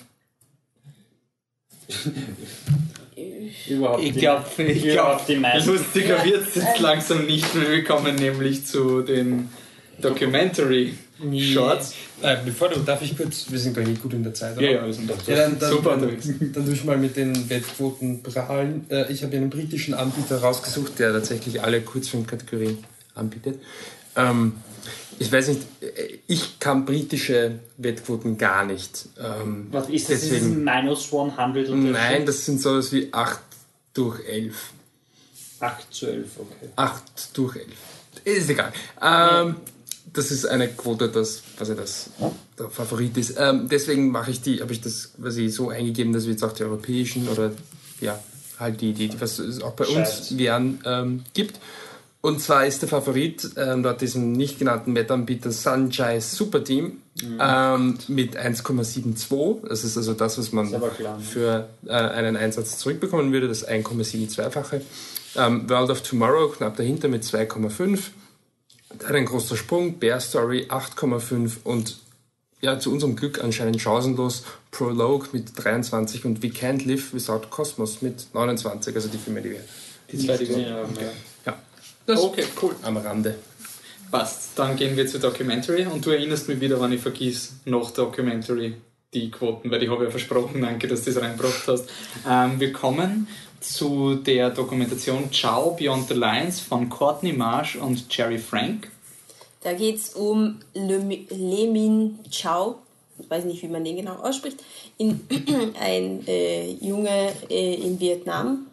Überhaupt 3.69 4.03
ich 4.03 4.11
nicht. 4.11 4.19
glaube, 4.21 4.45
ich 4.63 4.83
glaub, 4.83 5.29
meisten. 5.41 5.71
lustiger 5.71 6.19
Ja. 6.19 6.25
wird 6.25 6.49
es 6.49 6.55
jetzt 6.57 6.81
langsam 6.81 7.27
nicht 7.27 7.55
mehr. 7.55 7.71
Wir 7.71 7.85
kommen 7.85 8.17
nämlich 8.17 8.67
zu 8.67 9.03
den 9.03 9.49
Documentary 10.01 10.95
Shorts. 11.39 11.95
Äh, 12.23 12.37
bevor 12.45 12.69
du, 12.71 12.81
darf 12.81 13.03
ich 13.03 13.17
kurz, 13.17 13.47
wir 13.51 13.59
sind 13.59 13.77
gar 13.77 13.85
nicht 13.85 14.03
gut 14.03 14.15
in 14.15 14.25
der 14.25 14.35
Zeit, 14.35 14.57
oder? 14.57 14.67
Ja, 14.67 14.73
ja, 14.81 14.87
wir 14.87 14.93
sind 14.93 15.09
doch 15.09 15.17
Ja, 15.29 15.37
dann, 15.37 15.59
dann, 15.59 15.71
super 15.71 15.91
dann, 15.91 16.01
unterwegs. 16.01 16.29
dann 16.53 16.65
tue 16.65 16.75
ich 16.75 16.85
mal 16.85 16.97
mit 16.97 17.17
den 17.17 17.49
Wettquoten 17.49 18.23
prahlen. 18.23 18.87
Äh, 18.91 19.13
ich 19.13 19.23
habe 19.23 19.37
einen 19.37 19.51
britischen 19.51 19.95
Anbieter 19.95 20.39
rausgesucht, 20.39 20.99
der 20.99 21.13
tatsächlich 21.13 21.63
alle 21.63 21.81
Kurzfilmkategorien 21.83 22.79
anbietet. 23.15 23.61
Ähm, 24.17 24.55
ich 25.19 25.31
weiß 25.33 25.49
nicht, 25.49 25.61
äh, 25.81 26.19
ich 26.27 26.59
kann 26.59 26.85
britische 26.85 27.59
Wettquoten 27.79 28.37
gar 28.39 28.65
nicht. 28.65 29.09
Ähm, 29.19 29.69
Was 29.71 29.89
ist 29.89 30.11
das? 30.11 30.21
deswegen- 30.21 30.37
Ist 30.61 30.67
das 30.67 30.83
minus 30.83 31.13
100 31.13 31.69
oder 31.69 31.77
Nein, 31.77 32.27
das 32.27 32.45
sind 32.45 32.61
sowas 32.61 32.93
wie 32.93 33.09
8 33.13 33.41
durch 33.93 34.21
11. 34.27 34.55
8 35.61 35.95
zu 35.95 36.07
11, 36.07 36.27
okay. 36.39 36.69
8 36.77 37.03
durch 37.37 37.57
11. 37.57 37.69
Ist 38.25 38.51
egal. 38.51 38.73
Ähm, 39.03 39.57
das 40.13 40.31
ist 40.31 40.47
eine 40.47 40.69
Quote, 40.69 41.09
das, 41.09 41.43
was 41.59 41.69
ja 41.69 41.75
das 41.75 42.11
der 42.59 42.69
Favorit 42.71 43.17
ist. 43.17 43.35
Ähm, 43.39 43.69
deswegen 43.69 44.11
mache 44.11 44.31
ich 44.31 44.41
die, 44.41 44.61
habe 44.61 44.73
ich 44.73 44.81
das 44.81 45.11
quasi 45.21 45.49
so 45.49 45.71
eingegeben, 45.71 46.13
dass 46.13 46.25
wir 46.25 46.33
jetzt 46.33 46.45
auch 46.45 46.53
die 46.53 46.63
europäischen 46.63 47.29
oder 47.29 47.51
ja, 48.01 48.19
halt 48.59 48.81
die, 48.81 48.93
die, 48.93 49.09
die 49.09 49.21
was 49.21 49.39
es 49.41 49.61
auch 49.61 49.73
bei 49.73 49.87
uns 49.87 50.37
wären, 50.39 50.81
ähm, 50.85 51.25
gibt. 51.35 51.59
Und 52.25 52.41
zwar 52.41 52.65
ist 52.65 52.81
der 52.81 52.89
Favorit 52.89 53.51
ähm, 53.59 53.83
dort 53.83 54.01
diesem 54.01 54.33
nicht 54.33 54.59
genannten 54.59 54.95
Wettanbieter 54.95 55.53
Sunshine 55.53 56.23
Super 56.23 56.65
Team 56.65 57.03
ähm, 57.39 57.99
mit 58.09 58.39
1,72. 58.39 59.69
Das 59.69 59.85
ist 59.85 59.99
also 59.99 60.15
das, 60.15 60.39
was 60.39 60.51
man 60.51 60.71
klar, 60.71 61.19
ne? 61.19 61.23
für 61.23 61.69
äh, 61.85 61.91
einen 61.93 62.39
Einsatz 62.39 62.79
zurückbekommen 62.79 63.31
würde, 63.31 63.47
das 63.47 63.69
1,72-fache. 63.69 64.81
Ähm, 65.37 65.69
World 65.69 65.91
of 65.91 66.01
Tomorrow 66.01 66.49
knapp 66.49 66.79
dahinter 66.79 67.09
mit 67.09 67.25
2,5. 67.25 68.01
Dann 69.01 69.17
ein 69.17 69.27
großer 69.27 69.59
Sprung, 69.59 69.99
Bear 69.99 70.19
Story 70.19 70.69
8,5 70.71 71.57
und 71.65 71.99
ja, 72.63 72.79
zu 72.79 72.91
unserem 72.91 73.17
Glück 73.17 73.45
anscheinend 73.45 73.83
chancenlos 73.83 74.45
Prologue 74.71 75.29
mit 75.33 75.63
23 75.63 76.25
und 76.25 76.43
We 76.43 76.47
Can't 76.47 76.89
Live 76.89 77.13
Without 77.13 77.49
Cosmos 77.51 78.01
mit 78.01 78.29
29, 78.33 78.95
also 78.95 79.09
die 79.09 79.19
Filme, 79.19 79.43
die 79.43 79.51
wir 79.51 79.61
Die 80.11 80.17
zwei, 80.17 80.39
die 80.39 80.49
wir 80.49 80.59
Ja, 80.59 80.79
ja. 80.79 81.13
Das 82.07 82.21
Okay, 82.21 82.45
cool. 82.63 82.75
am 82.83 82.97
Rande. 82.97 83.37
Passt. 84.11 84.51
Dann 84.57 84.77
gehen 84.77 84.97
wir 84.97 85.07
zu 85.07 85.19
Documentary 85.19 85.87
und 85.87 86.05
du 86.05 86.11
erinnerst 86.11 86.49
mich 86.49 86.61
wieder, 86.61 86.81
wenn 86.81 86.93
ich 86.93 87.01
vergiss, 87.01 87.55
noch 87.65 87.91
Documentary 87.91 88.75
die 89.15 89.31
Quoten, 89.31 89.71
weil 89.71 89.83
ich 89.83 89.91
habe 89.91 90.05
ja 90.05 90.11
versprochen, 90.11 90.61
danke, 90.61 90.89
dass 90.89 91.05
du 91.05 91.13
das 91.13 91.23
reingebracht 91.23 91.67
hast. 91.67 91.89
Ähm, 92.29 92.61
wir 92.61 92.73
kommen 92.73 93.29
zu 93.61 94.17
der 94.17 94.51
Dokumentation 94.51 95.33
Ciao 95.33 95.71
Beyond 95.71 96.09
the 96.09 96.15
Lines 96.15 96.61
von 96.61 96.89
Courtney 96.89 97.33
Marsh 97.33 97.77
und 97.77 98.05
Jerry 98.15 98.39
Frank. 98.39 98.91
Da 99.63 99.73
geht 99.73 99.97
es 99.97 100.11
um 100.11 100.61
Le, 100.75 100.99
Le 100.99 101.71
Min 101.71 102.19
Chao, 102.31 102.81
ich 103.19 103.31
weiß 103.31 103.45
nicht, 103.45 103.63
wie 103.63 103.69
man 103.69 103.85
den 103.85 103.97
genau 103.97 104.17
ausspricht, 104.17 104.59
in, 104.99 105.21
ein 105.81 106.27
äh, 106.27 106.73
Junge 106.73 107.33
äh, 107.49 107.75
in 107.75 107.99
Vietnam, 107.99 108.67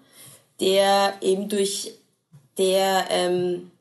der 0.60 1.14
eben 1.22 1.48
durch 1.48 1.94
der, 2.58 3.06
ähm, 3.10 3.72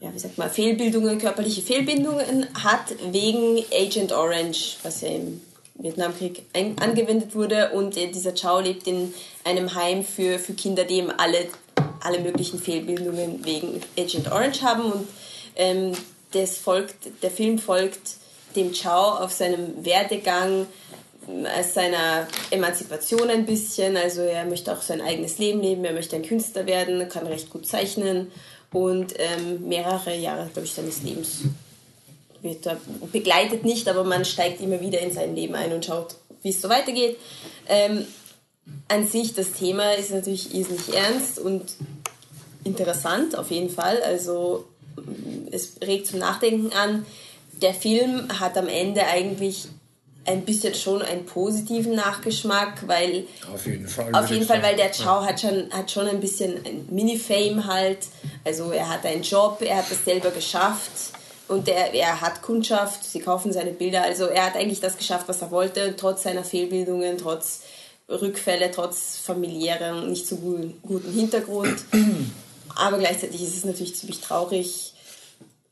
ja, 0.00 0.12
wie 0.12 0.18
sagt 0.18 0.38
man, 0.38 0.50
Fehlbildungen, 0.50 1.18
körperliche 1.18 1.62
Fehlbildungen 1.62 2.46
hat 2.62 2.94
wegen 3.10 3.64
Agent 3.72 4.12
Orange, 4.12 4.76
was 4.82 5.00
ja 5.00 5.08
im 5.08 5.40
Vietnamkrieg 5.74 6.44
angewendet 6.52 7.34
wurde. 7.34 7.70
Und 7.70 7.96
äh, 7.96 8.08
dieser 8.10 8.34
Chao 8.34 8.60
lebt 8.60 8.86
in 8.86 9.14
einem 9.44 9.74
Heim 9.74 10.04
für, 10.04 10.38
für 10.38 10.54
Kinder, 10.54 10.84
die 10.84 10.98
eben 10.98 11.10
alle, 11.10 11.46
alle 12.00 12.20
möglichen 12.20 12.58
Fehlbildungen 12.58 13.44
wegen 13.44 13.80
Agent 13.96 14.30
Orange 14.30 14.62
haben. 14.62 14.92
Und 14.92 15.08
ähm, 15.56 15.92
das 16.32 16.58
folgt, 16.58 17.22
der 17.22 17.30
Film 17.30 17.58
folgt 17.58 18.16
dem 18.56 18.72
Chao 18.72 19.18
auf 19.18 19.32
seinem 19.32 19.84
Werdegang 19.84 20.66
als 21.44 21.74
seiner 21.74 22.26
Emanzipation 22.50 23.30
ein 23.30 23.46
bisschen. 23.46 23.96
Also 23.96 24.22
er 24.22 24.44
möchte 24.44 24.72
auch 24.72 24.82
sein 24.82 25.00
eigenes 25.00 25.38
Leben 25.38 25.60
leben, 25.60 25.84
er 25.84 25.92
möchte 25.92 26.16
ein 26.16 26.22
Künstler 26.22 26.66
werden, 26.66 27.08
kann 27.08 27.26
recht 27.26 27.50
gut 27.50 27.66
zeichnen 27.66 28.30
und 28.72 29.14
ähm, 29.18 29.68
mehrere 29.68 30.16
Jahre, 30.16 30.48
glaube 30.52 30.66
ich, 30.66 30.74
seines 30.74 31.02
Lebens 31.02 31.44
wird 32.42 32.66
er 32.66 32.78
begleitet 33.12 33.64
nicht, 33.64 33.88
aber 33.88 34.04
man 34.04 34.24
steigt 34.24 34.60
immer 34.60 34.80
wieder 34.80 35.00
in 35.00 35.12
sein 35.12 35.34
Leben 35.34 35.54
ein 35.54 35.72
und 35.72 35.84
schaut, 35.84 36.16
wie 36.42 36.50
es 36.50 36.60
so 36.60 36.68
weitergeht. 36.68 37.16
Ähm, 37.66 38.06
an 38.88 39.06
sich, 39.06 39.34
das 39.34 39.52
Thema 39.52 39.92
ist 39.94 40.10
natürlich 40.10 40.54
irrsinnig 40.54 40.94
ernst 40.94 41.38
und 41.38 41.64
interessant 42.64 43.36
auf 43.36 43.50
jeden 43.50 43.70
Fall. 43.70 44.02
Also 44.02 44.66
es 45.50 45.76
regt 45.82 46.06
zum 46.06 46.18
Nachdenken 46.18 46.72
an. 46.72 47.06
Der 47.62 47.74
Film 47.74 48.28
hat 48.40 48.56
am 48.56 48.68
Ende 48.68 49.04
eigentlich 49.06 49.68
ein 50.28 50.44
bisschen 50.44 50.74
schon 50.74 51.00
einen 51.00 51.24
positiven 51.24 51.94
Nachgeschmack, 51.94 52.86
weil 52.86 53.26
Auf 53.52 53.64
jeden 53.64 53.88
Fall. 53.88 54.14
auf 54.14 54.30
jeden 54.30 54.44
Fall, 54.46 54.62
weil 54.62 54.76
der 54.76 54.90
Chow 54.90 55.24
hat 55.24 55.40
schon, 55.40 55.70
hat 55.70 55.90
schon 55.90 56.06
ein 56.06 56.20
bisschen 56.20 56.64
ein 56.66 56.86
Mini-Fame 56.90 57.66
halt. 57.66 58.00
Also 58.44 58.70
er 58.70 58.90
hat 58.90 59.06
einen 59.06 59.22
Job, 59.22 59.62
er 59.62 59.78
hat 59.78 59.90
es 59.90 60.04
selber 60.04 60.30
geschafft 60.30 60.92
und 61.48 61.66
er, 61.66 61.94
er 61.94 62.20
hat 62.20 62.42
Kundschaft, 62.42 63.04
sie 63.04 63.20
kaufen 63.20 63.52
seine 63.54 63.70
Bilder. 63.70 64.02
Also 64.02 64.26
er 64.26 64.44
hat 64.46 64.56
eigentlich 64.56 64.80
das 64.80 64.98
geschafft, 64.98 65.28
was 65.28 65.40
er 65.40 65.50
wollte, 65.50 65.96
trotz 65.96 66.24
seiner 66.24 66.44
Fehlbildungen, 66.44 67.16
trotz 67.16 67.62
Rückfälle, 68.08 68.70
trotz 68.70 69.16
familiärem, 69.16 70.10
nicht 70.10 70.26
so 70.26 70.36
guten, 70.36 70.78
guten 70.82 71.12
Hintergrund. 71.12 71.78
Aber 72.76 72.98
gleichzeitig 72.98 73.42
ist 73.42 73.56
es 73.56 73.64
natürlich 73.64 73.96
ziemlich 73.96 74.20
traurig. 74.20 74.92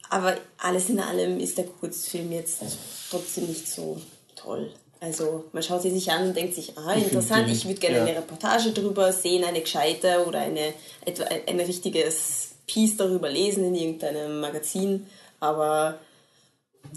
Aber 0.08 0.36
alles 0.56 0.88
in 0.88 1.00
allem 1.00 1.38
ist 1.40 1.58
der 1.58 1.66
Kurzfilm 1.66 2.32
jetzt 2.32 2.62
trotzdem 3.10 3.46
nicht 3.46 3.68
so 3.68 4.00
toll. 4.46 4.70
Also 5.00 5.44
man 5.52 5.62
schaut 5.62 5.82
sie 5.82 5.90
sich 5.90 6.10
an 6.10 6.28
und 6.28 6.36
denkt 6.36 6.54
sich, 6.54 6.72
ah, 6.78 6.94
interessant, 6.94 7.50
ich 7.50 7.66
würde 7.66 7.78
gerne 7.80 7.98
ja. 7.98 8.04
eine 8.04 8.16
Reportage 8.16 8.70
darüber 8.70 9.12
sehen, 9.12 9.44
eine 9.44 9.60
gescheite 9.60 10.24
oder 10.26 10.40
eine, 10.40 10.72
etwa, 11.04 11.24
ein 11.46 11.60
richtiges 11.60 12.54
Piece 12.66 12.96
darüber 12.96 13.28
lesen 13.28 13.64
in 13.66 13.74
irgendeinem 13.74 14.40
Magazin. 14.40 15.06
Aber 15.38 15.98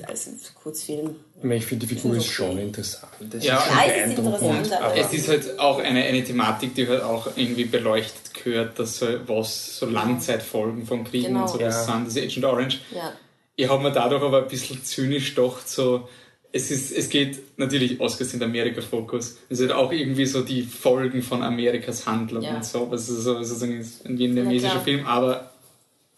als 0.07 0.29
Kurzfilm. 0.63 1.15
Ich 1.43 1.65
finde, 1.65 1.85
die 1.87 1.95
Figur 1.95 2.15
Ist 2.15 2.23
ist 2.25 2.25
okay. 2.27 2.33
schon 2.35 2.57
interessant. 2.59 3.11
Das 3.21 3.43
Ja, 3.43 3.57
ist 3.57 3.65
schon 3.65 3.75
Ja, 3.77 3.83
es 3.85 4.09
ist 4.09 4.15
beeindruckend, 4.15 4.71
Es 4.95 5.13
ist 5.13 5.27
halt 5.27 5.59
auch 5.59 5.79
eine, 5.79 6.03
eine 6.03 6.23
Thematik, 6.23 6.75
die 6.75 6.87
halt 6.87 7.01
auch 7.01 7.27
irgendwie 7.35 7.65
beleuchtet 7.65 8.33
gehört, 8.33 8.79
dass 8.79 8.97
so, 8.99 9.07
was 9.27 9.77
so 9.77 9.85
Langzeitfolgen 9.87 10.85
von 10.85 11.03
Kriegen 11.03 11.27
Genau. 11.29 11.41
und 11.41 11.47
so 11.49 11.57
das 11.57 11.87
Ja. 11.87 11.93
sind, 11.93 12.05
diese 12.07 12.21
Agent 12.21 12.45
Orange. 12.45 12.79
Ja. 12.95 13.13
Ich 13.55 13.67
habe 13.67 13.83
mir 13.83 13.91
dadurch 13.91 14.23
aber 14.23 14.43
ein 14.43 14.47
bisschen 14.47 14.83
zynisch 14.83 15.35
gedacht, 15.35 15.67
so, 15.67 16.07
es, 16.51 16.71
ist, 16.71 16.91
es 16.91 17.09
geht 17.09 17.57
natürlich, 17.57 17.99
Oscars 17.99 18.31
sind 18.31 18.41
Amerika-Fokus, 18.41 19.37
es 19.49 19.57
sind 19.59 19.71
auch 19.71 19.91
irgendwie 19.91 20.25
so 20.25 20.41
die 20.41 20.63
Folgen 20.63 21.21
von 21.21 21.43
Amerikas 21.43 22.07
Handlung 22.07 22.43
Ja. 22.43 22.55
und 22.55 22.65
so, 22.65 22.87
also 22.89 23.15
so 23.15 23.35
sozusagen 23.43 23.79
ist 23.79 24.05
ein 24.05 24.13
Na 24.13 24.19
vietnamesischer 24.19 24.71
klar. 24.71 24.83
Film, 24.83 25.05
aber 25.05 25.51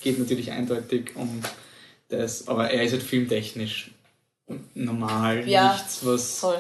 geht 0.02 0.20
natürlich 0.20 0.52
eindeutig 0.52 1.12
um 1.16 1.42
das, 2.10 2.48
aber 2.48 2.70
er 2.72 2.84
ist 2.84 2.92
halt 2.94 3.04
filmtechnisch 3.04 3.92
normal, 4.74 5.48
Ja, 5.48 5.74
nichts, 5.74 6.06
was 6.06 6.40
Voll. 6.40 6.58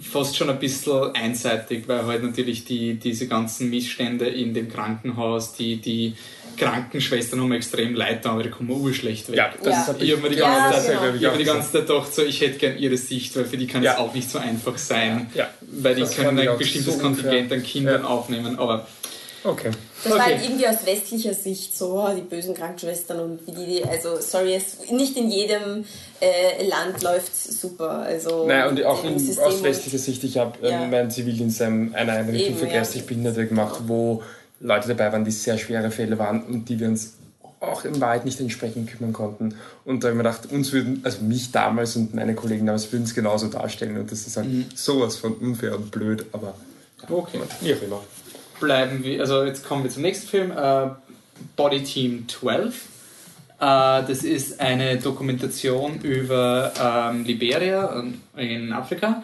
fast 0.00 0.36
schon 0.36 0.50
ein 0.50 0.58
bisschen 0.58 1.14
einseitig, 1.14 1.88
weil 1.88 2.04
halt 2.06 2.22
natürlich 2.22 2.64
die, 2.64 2.94
diese 2.94 3.26
ganzen 3.26 3.70
Missstände 3.70 4.26
in 4.26 4.54
dem 4.54 4.68
Krankenhaus, 4.68 5.54
die, 5.54 5.76
die 5.76 6.14
Krankenschwestern 6.56 7.40
haben 7.40 7.48
mir 7.48 7.56
extrem 7.56 7.94
leid 7.94 8.24
da, 8.24 8.32
aber 8.32 8.42
die 8.42 8.50
kommen 8.50 8.70
urschlecht 8.70 9.28
weg. 9.30 9.36
Ja, 9.36 9.50
das 9.62 9.88
Ja. 9.88 9.94
Ich 9.98 10.12
habe 10.12 10.22
mir 10.22 10.30
die 10.30 10.36
Ja, 10.36 10.58
ganze 10.70 10.76
das 10.76 10.86
Zeit, 10.86 11.00
genau. 11.00 11.14
ich 11.14 11.24
hab 11.24 11.32
mir 11.32 11.38
die 11.38 11.44
ganze 11.44 11.72
Zeit 11.72 11.86
gedacht, 11.86 12.14
so, 12.14 12.22
ich 12.22 12.40
hätte 12.40 12.58
gern 12.58 12.78
ihre 12.78 12.96
Sicht, 12.96 13.36
weil 13.36 13.44
für 13.44 13.56
die 13.56 13.66
kann 13.66 13.82
Ja. 13.82 13.92
es 13.94 13.98
auch 13.98 14.14
nicht 14.14 14.30
so 14.30 14.38
einfach 14.38 14.78
sein, 14.78 15.30
Ja. 15.34 15.48
weil 15.60 15.94
die 15.94 16.02
Das 16.02 16.14
können 16.16 16.38
ein 16.38 16.58
bestimmtes 16.58 16.94
so 16.94 17.00
Kontingent 17.00 17.52
an 17.52 17.62
Kindern 17.62 18.02
Ja. 18.02 18.08
aufnehmen, 18.08 18.58
aber 18.58 18.86
Okay. 19.44 19.70
Das 20.04 20.12
war 20.12 20.20
Okay. 20.20 20.34
halt 20.36 20.44
irgendwie 20.44 20.68
aus 20.68 20.86
westlicher 20.86 21.34
Sicht 21.34 21.76
so, 21.76 22.08
die 22.16 22.20
bösen 22.20 22.54
Krankenschwestern 22.54 23.18
und 23.18 23.40
wie 23.44 23.50
die, 23.50 23.84
also 23.84 24.20
sorry, 24.20 24.54
es, 24.54 24.88
nicht 24.92 25.16
in 25.16 25.28
jedem 25.32 25.84
äh, 26.20 26.64
Land 26.68 27.02
läuft 27.02 27.34
super. 27.34 27.90
Also 28.02 28.46
Nein, 28.46 28.68
und 28.68 28.84
auch 28.84 29.02
im 29.02 29.16
in, 29.16 29.38
aus 29.40 29.62
westlicher 29.64 29.98
Sicht, 29.98 30.22
ich 30.22 30.38
habe 30.38 30.52
Ja. 30.62 30.84
ähm, 30.84 30.90
meinen 30.90 31.10
Zivildienst 31.10 31.60
ähm, 31.60 31.90
einer 31.92 32.12
Einrichtung 32.12 32.50
Eben, 32.50 32.58
für 32.58 32.66
ja. 32.66 32.74
geistig 32.74 33.04
Behinderte 33.04 33.48
gemacht, 33.48 33.80
wo 33.88 34.22
Leute 34.62 34.88
dabei 34.88 35.12
waren, 35.12 35.24
die 35.24 35.30
sehr 35.30 35.58
schwere 35.58 35.90
Fälle 35.90 36.18
waren 36.18 36.42
und 36.42 36.68
die 36.68 36.78
wir 36.78 36.88
uns 36.88 37.14
auch 37.60 37.84
in 37.84 38.00
Wahrheit 38.00 38.24
nicht 38.24 38.40
entsprechend 38.40 38.90
kümmern 38.90 39.12
konnten. 39.12 39.54
Und 39.84 40.02
da 40.02 40.08
habe 40.08 40.18
ich 40.18 40.22
mir 40.22 40.30
gedacht, 40.30 40.50
uns 40.50 40.72
würden, 40.72 41.00
also 41.04 41.22
mich 41.22 41.52
damals 41.52 41.96
und 41.96 42.14
meine 42.14 42.34
Kollegen 42.34 42.66
damals 42.66 42.90
würden 42.92 43.04
es 43.04 43.14
genauso 43.14 43.48
darstellen 43.48 43.96
und 43.98 44.10
das 44.10 44.26
ist 44.26 44.36
halt 44.36 44.48
Mhm. 44.48 44.66
sowas 44.74 45.16
von 45.16 45.34
unfair 45.34 45.76
und 45.76 45.90
blöd, 45.90 46.26
aber 46.32 46.54
okay. 47.08 47.40
wie 47.60 47.74
auch 47.74 47.82
immer. 47.82 48.00
bleiben 48.60 49.02
wir, 49.04 49.20
also 49.20 49.44
jetzt 49.44 49.64
kommen 49.64 49.84
wir 49.84 49.90
zum 49.90 50.02
nächsten 50.02 50.28
Film, 50.28 50.50
äh, 50.52 50.88
Body 51.56 51.82
Team 51.82 52.28
12. 52.28 52.74
Äh, 52.74 52.82
das 53.58 54.22
ist 54.22 54.60
eine 54.60 54.98
Dokumentation 54.98 56.00
über 56.00 56.72
ähm, 56.80 57.24
Liberia 57.24 58.04
in 58.36 58.72
Afrika 58.72 59.22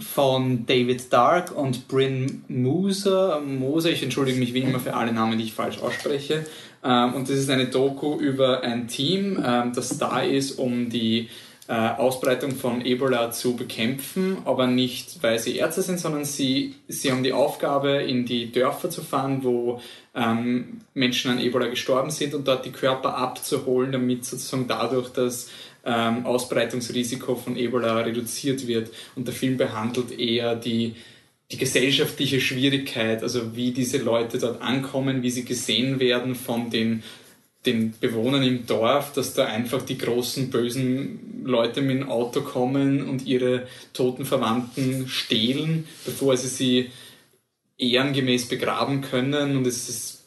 von 0.00 0.66
David 0.66 1.12
Dark 1.12 1.56
und 1.56 1.88
Bryn 1.88 2.42
Moser. 2.48 3.40
Moser, 3.40 3.90
ich 3.90 4.02
entschuldige 4.02 4.38
mich 4.38 4.54
wie 4.54 4.60
immer 4.60 4.80
für 4.80 4.94
alle 4.94 5.12
Namen, 5.12 5.38
die 5.38 5.44
ich 5.44 5.52
falsch 5.52 5.80
ausspreche. 5.80 6.44
Ähm, 6.84 7.14
und 7.14 7.28
das 7.28 7.36
ist 7.36 7.50
eine 7.50 7.66
Doku 7.66 8.18
über 8.18 8.62
ein 8.62 8.88
Team, 8.88 9.42
ähm, 9.44 9.72
das 9.74 9.98
da 9.98 10.20
ist, 10.20 10.58
um 10.58 10.90
die 10.90 11.28
äh, 11.68 11.72
Ausbreitung 11.72 12.52
von 12.52 12.84
Ebola 12.84 13.30
zu 13.30 13.54
bekämpfen, 13.54 14.38
aber 14.46 14.66
nicht, 14.66 15.22
weil 15.22 15.38
sie 15.38 15.56
Ärzte 15.56 15.82
sind, 15.82 16.00
sondern 16.00 16.24
sie, 16.24 16.74
sie 16.88 17.12
haben 17.12 17.22
die 17.22 17.34
Aufgabe, 17.34 18.02
in 18.02 18.24
die 18.24 18.50
Dörfer 18.50 18.88
zu 18.88 19.02
fahren, 19.02 19.44
wo 19.44 19.80
ähm, 20.14 20.80
Menschen 20.94 21.30
an 21.30 21.38
Ebola 21.38 21.66
gestorben 21.66 22.10
sind 22.10 22.34
und 22.34 22.48
dort 22.48 22.64
die 22.64 22.72
Körper 22.72 23.18
abzuholen, 23.18 23.92
damit 23.92 24.24
sozusagen 24.24 24.66
dadurch 24.66 25.10
das 25.10 25.50
ähm, 25.88 26.26
Ausbreitungsrisiko 26.26 27.34
von 27.34 27.56
Ebola 27.56 28.00
reduziert 28.00 28.66
wird. 28.66 28.90
Und 29.16 29.26
der 29.26 29.34
Film 29.34 29.56
behandelt 29.56 30.16
eher 30.18 30.54
die, 30.54 30.94
die 31.50 31.56
gesellschaftliche 31.56 32.40
Schwierigkeit, 32.40 33.22
also 33.22 33.56
wie 33.56 33.72
diese 33.72 33.98
Leute 33.98 34.38
dort 34.38 34.60
ankommen, 34.60 35.22
wie 35.22 35.30
sie 35.30 35.46
gesehen 35.46 35.98
werden 35.98 36.34
von 36.34 36.68
den, 36.68 37.02
den 37.64 37.94
Bewohnern 37.98 38.42
im 38.42 38.66
Dorf, 38.66 39.14
dass 39.14 39.32
da 39.32 39.46
einfach 39.46 39.80
die 39.80 39.96
großen 39.96 40.50
bösen 40.50 41.42
Leute 41.44 41.80
mit 41.80 42.00
dem 42.00 42.08
Auto 42.10 42.42
kommen 42.42 43.08
und 43.08 43.26
ihre 43.26 43.66
toten 43.94 44.26
Verwandten 44.26 45.08
stehlen, 45.08 45.88
bevor 46.04 46.36
sie 46.36 46.48
sie 46.48 46.90
ehrengemäß 47.78 48.46
begraben 48.48 49.00
können. 49.00 49.56
Und 49.56 49.66
es 49.66 49.88
ist, 49.88 50.24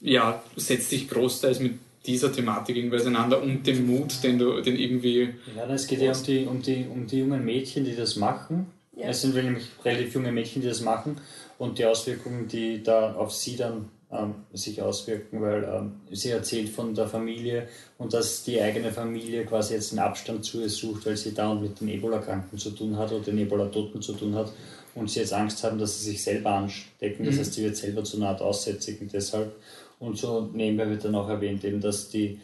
ja, 0.00 0.42
setzt 0.56 0.88
sich 0.88 1.10
großteils 1.10 1.60
mit 1.60 1.74
dieser 2.06 2.32
Thematik 2.32 2.76
irgendwie 2.76 2.96
auseinander 2.96 3.42
und 3.42 3.66
dem 3.66 3.86
Mut, 3.86 4.22
den 4.22 4.38
du, 4.38 4.60
den 4.60 4.76
irgendwie. 4.76 5.30
Ja, 5.56 5.66
es 5.72 5.86
geht 5.86 6.00
ja 6.00 6.12
um 6.12 6.22
die, 6.22 6.46
um, 6.46 6.62
die, 6.62 6.86
um 6.92 7.06
die 7.06 7.18
jungen 7.18 7.44
Mädchen, 7.44 7.84
die 7.84 7.94
das 7.94 8.16
machen. 8.16 8.66
Ja. 8.96 9.08
Es 9.08 9.22
sind 9.22 9.34
nämlich 9.34 9.64
relativ 9.84 10.14
junge 10.14 10.32
Mädchen, 10.32 10.62
die 10.62 10.68
das 10.68 10.80
machen 10.80 11.16
und 11.58 11.78
die 11.78 11.86
Auswirkungen, 11.86 12.48
die 12.48 12.82
da 12.82 13.14
auf 13.14 13.32
sie 13.32 13.56
dann 13.56 13.88
ähm, 14.12 14.34
sich 14.52 14.82
auswirken, 14.82 15.40
weil 15.40 15.64
ähm, 15.64 15.92
sie 16.10 16.30
erzählt 16.30 16.68
von 16.68 16.94
der 16.94 17.06
Familie 17.06 17.68
und 17.98 18.12
dass 18.12 18.44
die 18.44 18.60
eigene 18.60 18.92
Familie 18.92 19.46
quasi 19.46 19.74
jetzt 19.74 19.92
einen 19.92 20.00
Abstand 20.00 20.44
zu 20.44 20.60
ihr 20.60 20.68
sucht, 20.68 21.06
weil 21.06 21.16
sie 21.16 21.32
da 21.32 21.50
und 21.50 21.62
mit 21.62 21.80
den 21.80 21.88
Ebola-Kranken 21.88 22.58
zu 22.58 22.70
tun 22.70 22.96
hat 22.98 23.12
oder 23.12 23.24
den 23.24 23.38
Ebola-Toten 23.38 24.02
zu 24.02 24.12
tun 24.12 24.34
hat 24.34 24.52
und 24.94 25.10
sie 25.10 25.20
jetzt 25.20 25.32
Angst 25.32 25.64
haben, 25.64 25.78
dass 25.78 25.98
sie 25.98 26.10
sich 26.10 26.22
selber 26.22 26.50
anstecken. 26.50 27.24
Das 27.24 27.36
mhm. 27.36 27.40
heißt, 27.40 27.54
sie 27.54 27.64
wird 27.64 27.76
selber 27.76 28.04
zu 28.04 28.18
einer 28.18 28.28
Art 28.28 28.42
aussätzig 28.42 29.00
und 29.00 29.12
deshalb. 29.12 29.56
Und 30.02 30.18
so 30.18 30.50
nebenbei 30.52 30.90
wird 30.90 31.04
dann 31.04 31.14
auch 31.14 31.28
erwähnt, 31.28 31.64
eben, 31.64 31.80
dass 31.80 32.08
die 32.08 32.40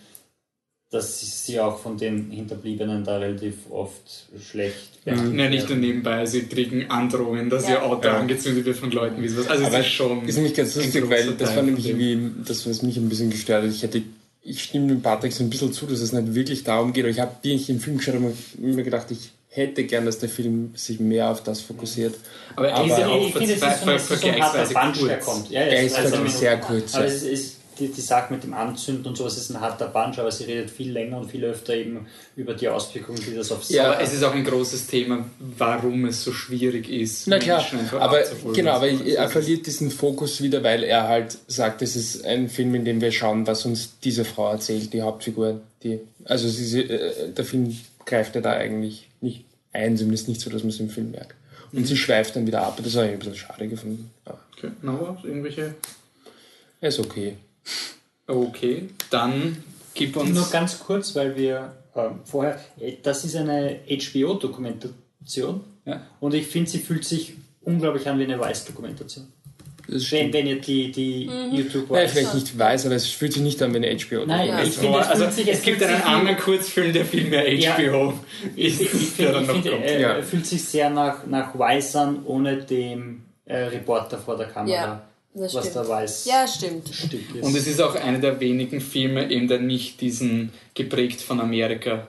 dass 0.90 1.44
sie 1.44 1.60
auch 1.60 1.78
von 1.78 1.98
den 1.98 2.30
Hinterbliebenen 2.30 3.04
da 3.04 3.18
relativ 3.18 3.70
oft 3.70 4.28
schlecht 4.40 5.04
behandelt 5.04 5.34
Nein, 5.34 5.50
nicht 5.50 5.68
nur 5.68 5.76
nebenbei, 5.76 6.24
sie 6.24 6.44
kriegen 6.44 6.90
Androhungen, 6.90 7.50
dass 7.50 7.64
ja. 7.64 7.74
ihr 7.74 7.82
Auto 7.82 8.08
ja. 8.08 8.16
angezündet 8.16 8.64
wird 8.64 8.78
von 8.78 8.90
Leuten, 8.90 9.22
wie 9.22 9.28
sowas. 9.28 9.48
Also 9.48 9.66
Aber 9.66 9.80
es 9.80 9.86
ist 9.86 9.92
schon. 9.92 10.26
Ist 10.26 10.36
nämlich 10.36 10.54
ganz 10.54 10.74
lustig, 10.76 11.10
weil 11.10 11.32
das 11.32 11.54
war 11.54 11.62
nämlich 11.62 11.86
irgendwie 11.86 12.30
das, 12.46 12.66
was 12.66 12.80
mich 12.80 12.96
ein 12.96 13.10
bisschen 13.10 13.28
gestört 13.28 13.64
hat. 13.64 13.70
Ich 13.70 13.82
hätte 13.82 14.02
ich 14.40 14.62
stimme 14.62 14.86
dem 14.86 15.02
Patrick 15.02 15.32
so 15.32 15.44
ein 15.44 15.50
bisschen 15.50 15.74
zu, 15.74 15.84
dass 15.84 16.00
es 16.00 16.12
nicht 16.14 16.34
wirklich 16.34 16.64
darum 16.64 16.94
geht. 16.94 17.04
Aber 17.04 17.10
ich 17.10 17.20
habe, 17.20 17.36
wie 17.42 17.52
ich 17.52 17.68
im 17.68 17.80
Film 17.80 17.98
geschaut 17.98 18.14
habe, 18.14 18.32
mir 18.56 18.82
gedacht, 18.82 19.10
ich 19.10 19.32
hätte 19.50 19.84
gern, 19.84 20.04
dass 20.04 20.18
der 20.18 20.28
Film 20.28 20.72
sich 20.74 21.00
mehr 21.00 21.30
auf 21.30 21.42
das 21.42 21.60
fokussiert. 21.60 22.14
Aber 22.54 22.68
er 22.68 22.84
ist 22.84 22.98
ja 22.98 23.06
auch 23.08 23.30
vergleichsweise 23.30 24.74
kurz. 24.74 25.50
Ja, 25.50 25.60
er 25.62 25.82
ist 25.82 25.96
also 25.96 26.26
sehr 26.26 26.58
kurz. 26.58 26.94
Aber 26.94 27.04
es 27.04 27.22
ist 27.22 27.58
die, 27.78 27.88
die 27.88 28.00
Sache 28.00 28.32
mit 28.32 28.42
dem 28.42 28.54
Anzünden 28.54 29.06
und 29.06 29.16
sowas 29.16 29.36
ist 29.36 29.50
ein 29.50 29.60
harter 29.60 29.88
Bunch, 29.88 30.18
aber 30.18 30.30
sie 30.30 30.44
redet 30.44 30.70
viel 30.70 30.92
länger 30.92 31.18
und 31.18 31.30
viel 31.30 31.44
öfter 31.44 31.74
eben 31.74 32.06
über 32.36 32.54
die 32.54 32.68
Auswirkungen, 32.68 33.20
die 33.24 33.34
das 33.34 33.52
auf 33.52 33.64
sie 33.64 33.74
Ja, 33.74 33.92
aber 33.92 34.00
es 34.02 34.12
ist 34.12 34.22
auch 34.24 34.34
ein 34.34 34.44
großes 34.44 34.86
Thema, 34.86 35.24
warum 35.38 36.04
es 36.06 36.24
so 36.24 36.32
schwierig 36.32 36.88
ist. 36.88 37.26
Na 37.26 37.38
klar, 37.38 37.64
aber 37.98 38.22
genau, 38.52 38.72
aber 38.72 38.88
er 38.88 39.28
verliert 39.28 39.66
diesen 39.66 39.90
Fokus 39.90 40.42
wieder, 40.42 40.62
weil 40.62 40.82
er 40.82 41.08
halt 41.08 41.38
sagt, 41.46 41.82
es 41.82 41.96
ist 41.96 42.24
ein 42.24 42.48
Film, 42.48 42.74
in 42.74 42.84
dem 42.84 43.00
wir 43.00 43.12
schauen, 43.12 43.46
was 43.46 43.64
uns 43.64 43.98
diese 44.02 44.24
Frau 44.24 44.50
erzählt, 44.50 44.92
die 44.92 45.02
Hauptfigur. 45.02 45.60
Die, 45.82 46.00
also 46.24 46.48
sie, 46.48 46.80
äh, 46.80 47.32
der 47.32 47.44
Film 47.44 47.76
greift 48.04 48.34
ja 48.34 48.40
da 48.40 48.52
eigentlich 48.52 49.07
ein, 49.72 49.96
zumindest 49.96 50.28
nicht 50.28 50.40
so, 50.40 50.50
dass 50.50 50.62
man 50.62 50.70
es 50.70 50.80
im 50.80 50.90
Film 50.90 51.10
merkt. 51.10 51.34
Und 51.72 51.80
mhm. 51.80 51.84
sie 51.84 51.96
schweift 51.96 52.36
dann 52.36 52.46
wieder 52.46 52.62
ab. 52.62 52.78
Das 52.82 52.94
habe 52.96 53.06
ich 53.06 53.12
ein 53.12 53.18
bisschen 53.18 53.36
schade 53.36 53.68
gefunden. 53.68 54.10
Ja. 54.26 54.38
Okay, 54.56 54.70
Noah, 54.82 55.18
irgendwelche? 55.22 55.74
Er 56.80 56.88
ist 56.88 56.98
okay. 56.98 57.36
Okay, 58.26 58.88
dann 59.10 59.62
gib 59.94 60.16
uns. 60.16 60.30
Nur 60.30 60.48
ganz 60.50 60.78
kurz, 60.78 61.14
weil 61.14 61.36
wir 61.36 61.74
äh, 61.94 62.08
vorher. 62.24 62.60
Das 63.02 63.24
ist 63.24 63.36
eine 63.36 63.80
HBO-Dokumentation. 63.88 65.60
Ja. 65.84 66.06
Und 66.20 66.34
ich 66.34 66.46
finde, 66.46 66.70
sie 66.70 66.78
fühlt 66.78 67.04
sich 67.04 67.34
unglaublich 67.62 68.08
an 68.08 68.18
wie 68.18 68.24
eine 68.24 68.38
Weiß-Dokumentation. 68.38 69.26
Wenn, 69.88 70.32
wenn 70.34 70.46
ihr 70.46 70.60
die, 70.60 70.92
die 70.92 71.26
mhm. 71.26 71.54
YouTube 71.54 71.90
Nein, 71.90 72.08
vielleicht 72.08 72.34
nicht 72.34 72.58
weiß, 72.58 72.86
aber 72.86 72.94
es 72.94 73.06
fühlt 73.06 73.32
sich 73.32 73.42
nicht 73.42 73.62
an 73.62 73.72
wie 73.72 73.78
eine 73.78 73.96
HBO. 73.96 74.26
Nein, 74.26 74.48
ja. 74.48 74.62
ich 74.62 74.74
finde, 74.74 74.98
es, 74.98 75.06
also, 75.08 75.30
sich, 75.30 75.48
es, 75.48 75.58
es 75.58 75.64
gibt 75.64 75.82
einen 75.82 76.02
anderen 76.02 76.36
Kurzfilm, 76.36 76.92
der 76.92 77.06
viel 77.06 77.24
mehr 77.24 77.44
HBO 77.44 77.80
ja. 77.80 78.14
ist. 78.54 78.80
Ich, 78.80 78.92
ich 78.92 79.08
finde, 79.08 79.44
find, 79.44 79.66
äh, 79.66 80.00
ja. 80.00 80.22
fühlt 80.22 80.46
sich 80.46 80.62
sehr 80.62 80.90
nach, 80.90 81.26
nach 81.26 81.58
Weiß 81.58 81.96
an, 81.96 82.20
ohne 82.26 82.58
dem 82.58 83.22
äh, 83.46 83.56
Reporter 83.56 84.18
vor 84.18 84.36
der 84.36 84.48
Kamera. 84.48 84.74
Ja 84.74 85.02
was 85.34 85.52
stimmt. 85.52 85.76
da 85.76 85.88
weiß. 85.88 86.24
Ja, 86.24 86.46
stimmt. 86.48 86.90
Und 87.40 87.56
es 87.56 87.66
ist 87.66 87.80
auch 87.80 87.94
einer 87.94 88.18
der 88.18 88.40
wenigen 88.40 88.80
Filme, 88.80 89.30
eben 89.30 89.48
der 89.48 89.60
nicht 89.60 90.00
diesen 90.00 90.52
geprägt 90.74 91.20
von 91.20 91.40
Amerika 91.40 92.08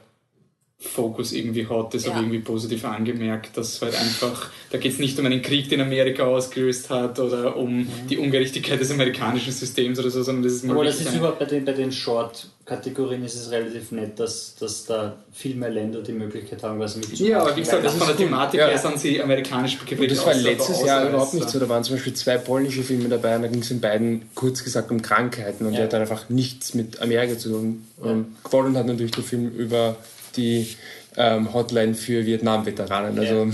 Fokus 0.82 1.34
irgendwie 1.34 1.68
hat, 1.68 1.94
das 1.94 2.06
ja. 2.06 2.12
habe 2.12 2.22
ich 2.22 2.28
irgendwie 2.28 2.46
positiv 2.46 2.86
angemerkt, 2.86 3.58
dass 3.58 3.82
halt 3.82 4.00
einfach, 4.00 4.50
da 4.72 4.78
geht 4.78 4.94
es 4.94 5.00
nicht 5.00 5.20
um 5.20 5.26
einen 5.26 5.42
Krieg, 5.42 5.68
den 5.68 5.82
Amerika 5.82 6.24
ausgelöst 6.24 6.90
hat 6.90 7.20
oder 7.20 7.58
um 7.58 7.80
mhm. 7.80 7.88
die 8.10 8.18
Ungerechtigkeit 8.18 8.80
des 8.80 8.90
amerikanischen 8.90 9.52
Systems 9.52 10.00
oder 10.00 10.10
so, 10.10 10.24
sondern 10.24 10.44
das 10.44 10.54
ist 10.54 10.64
mal. 10.64 10.76
Aber 10.76 10.86
das 10.86 11.02
ist 11.02 11.14
überhaupt 11.14 11.40
bei 11.40 11.46
den, 11.46 11.66
bei 11.66 11.74
den 11.74 11.92
Short-Kategorien 11.92 13.26
ist 13.26 13.36
es 13.36 13.52
relativ 13.52 13.92
nett, 13.92 14.18
dass, 14.22 14.56
dass 14.56 14.86
da 14.86 15.18
viel 15.34 15.56
mehr 15.56 15.70
Länder 15.70 16.02
die 16.02 16.14
Möglichkeit 16.14 16.64
haben, 16.64 16.80
was 16.80 16.96
mitzumachen. 16.96 17.26
Ja, 17.26 17.42
aber 17.42 17.58
wie 17.58 17.60
gesagt, 17.60 17.84
das, 17.84 17.92
das 17.92 18.00
von 18.02 18.08
der 18.08 18.16
Thematik 18.16 18.62
her 18.62 18.78
sind 18.78 19.00
sie 19.02 19.22
amerikanisch 19.22 19.78
geprägt. 19.86 20.12
Das 20.12 20.26
war 20.26 20.34
letztes 20.34 20.86
Jahr 20.86 21.10
überhaupt 21.10 21.34
nicht 21.34 21.50
so. 21.50 21.60
Da 21.60 21.68
waren 21.68 21.84
zum 21.84 21.96
Beispiel 21.96 22.14
zwei 22.14 22.38
polnische 22.38 22.84
Filme 22.84 23.10
dabei 23.10 23.36
und 23.36 23.42
da 23.42 23.50
ging 23.50 23.60
es 23.60 23.70
in 23.70 23.82
beiden 23.82 24.30
kurz 24.34 24.64
gesagt 24.64 24.92
um 24.92 25.02
Krankheiten 25.02 25.66
und 25.66 25.74
ja. 25.74 25.80
der 25.80 25.86
hat 25.88 25.94
dann 25.94 26.02
einfach 26.02 26.30
nichts 26.30 26.74
mit 26.74 27.02
Amerika 27.02 27.38
zu 27.38 27.50
tun. 27.50 27.86
Ja. 28.02 28.16
Gewonnen 28.46 28.78
hat 28.78 28.86
natürlich 28.86 29.12
der 29.12 29.26
Film 29.26 29.50
über 29.50 29.98
die 30.40 30.76
ähm, 31.18 31.54
Hotline 31.54 31.94
für 31.96 32.26
Vietnam-Veteranen. 32.26 33.18
Also 33.20 33.46
ja. 33.46 33.52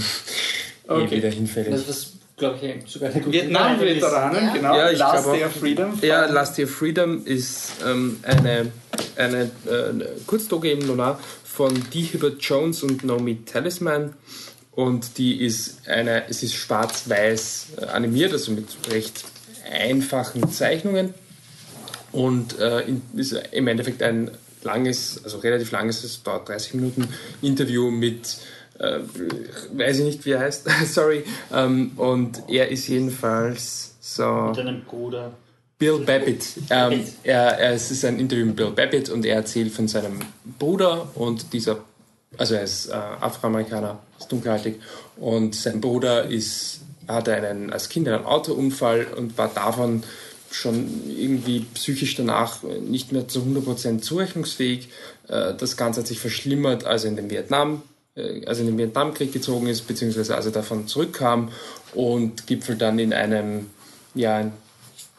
okay. 0.88 1.06
eh 1.06 1.17
wieder 1.17 1.30
hinfällig. 1.30 1.71
Das 1.71 1.88
ist, 1.88 2.13
glaube 2.38 2.60
ich, 2.62 2.91
sogar 2.91 3.10
eine 3.10 3.21
gute 3.21 3.34
Vietnam-Veteranen, 3.34 4.45
ja. 4.45 4.54
genau. 4.54 4.78
Ja, 4.78 4.89
Last 4.91 5.28
of 5.28 5.52
Freedom. 5.60 6.00
Ja, 6.02 6.26
Last 6.26 6.60
of 6.60 6.69
Freedom 6.69 7.26
ist 7.26 7.71
ähm, 7.86 8.19
eine, 8.24 8.71
eine 9.15 9.43
äh, 9.43 10.06
Kurzdoge 10.28 10.71
im 10.71 10.88
Lunar 10.88 11.19
von 11.43 11.74
Dee 11.93 12.04
Hibbert 12.04 12.41
Jones 12.41 12.84
und 12.84 13.04
Naomi 13.04 13.43
Talisman. 13.45 14.13
Und 14.71 15.17
die 15.17 15.41
ist 15.41 15.88
eine, 15.88 16.28
es 16.30 16.43
ist 16.43 16.54
schwarz-weiß 16.54 17.67
äh, 17.82 17.86
animiert, 17.86 18.34
also 18.34 18.52
mit 18.52 18.67
recht 18.91 19.24
einfachen 19.71 20.52
Zeichnungen. 20.52 21.13
Und 22.12 22.60
äh, 22.60 22.84
ist 23.15 23.34
im 23.52 23.67
Endeffekt 23.67 24.04
ein 24.04 24.32
langes, 24.65 25.21
also 25.23 25.38
relativ 25.38 25.71
langes, 25.71 26.04
es 26.04 26.21
dauert 26.21 26.49
30 26.49 26.73
Minuten, 26.75 27.08
Interview 27.41 27.89
mit, 27.91 28.38
äh, 28.80 28.99
weiß 29.73 29.99
ich 29.99 30.06
nicht, 30.06 30.25
wie 30.25 30.32
er 30.32 30.41
heißt, 30.41 30.67
sorry, 30.88 31.23
ähm, 31.54 31.91
und 31.95 32.43
er 32.49 32.69
ist 32.69 32.88
jedenfalls 32.88 33.95
so... 34.01 34.49
Mit 34.49 34.60
einem 34.60 34.84
Bruder. 34.84 35.32
Bill 35.78 35.99
Babbitt. 35.99 36.45
Ähm, 36.69 37.04
er, 37.23 37.60
er, 37.60 37.73
es 37.73 37.91
ist 37.91 38.06
ein 38.06 38.17
Interview 38.17 38.45
mit 38.45 38.56
Bill 38.56 38.71
Babbitt 38.71 39.10
und 39.10 39.25
er 39.25 39.36
erzählt 39.36 39.73
von 39.73 39.88
seinem 39.88 40.19
Bruder 40.58 41.10
und 41.15 41.51
dieser, 41.51 41.80
also 42.38 42.56
er 42.56 42.63
ist 42.63 42.88
äh, 42.88 42.93
Afroamerikaner, 42.93 43.99
ist 44.17 44.32
dunkelhäutig 44.32 44.75
und 45.17 45.54
sein 45.54 45.82
Bruder 45.82 46.25
ist, 46.25 46.80
hatte 47.08 47.36
einen, 47.36 47.73
als 47.73 47.89
Kind 47.89 48.08
einen 48.08 48.23
Autounfall 48.23 49.08
und 49.17 49.38
war 49.38 49.49
davon 49.54 50.04
schon 50.51 51.03
irgendwie 51.08 51.65
psychisch 51.73 52.15
danach 52.15 52.63
nicht 52.63 53.12
mehr 53.12 53.27
zu 53.27 53.41
100% 53.41 54.01
zurechnungsfähig. 54.01 54.89
Äh, 55.27 55.53
das 55.55 55.77
Ganze 55.77 56.01
hat 56.01 56.08
sich 56.08 56.19
verschlimmert, 56.19 56.86
als 56.86 57.03
er 57.03 57.12
in 57.12 57.15
den 57.15 57.29
Vietnam, 57.29 57.81
also 58.45 58.62
in 58.62 58.67
den 58.67 58.77
Vietnamkrieg 58.77 59.34
gezogen 59.34 59.67
ist, 59.67 59.88
beziehungsweise 59.88 60.36
als 60.36 60.45
er 60.45 60.53
davon 60.53 60.88
zurückkam 60.88 61.51
und 61.93 62.47
gipfelt 62.47 62.81
dann 62.81 62.97
in 62.97 63.12
einem, 63.12 63.69
ja, 64.13 64.51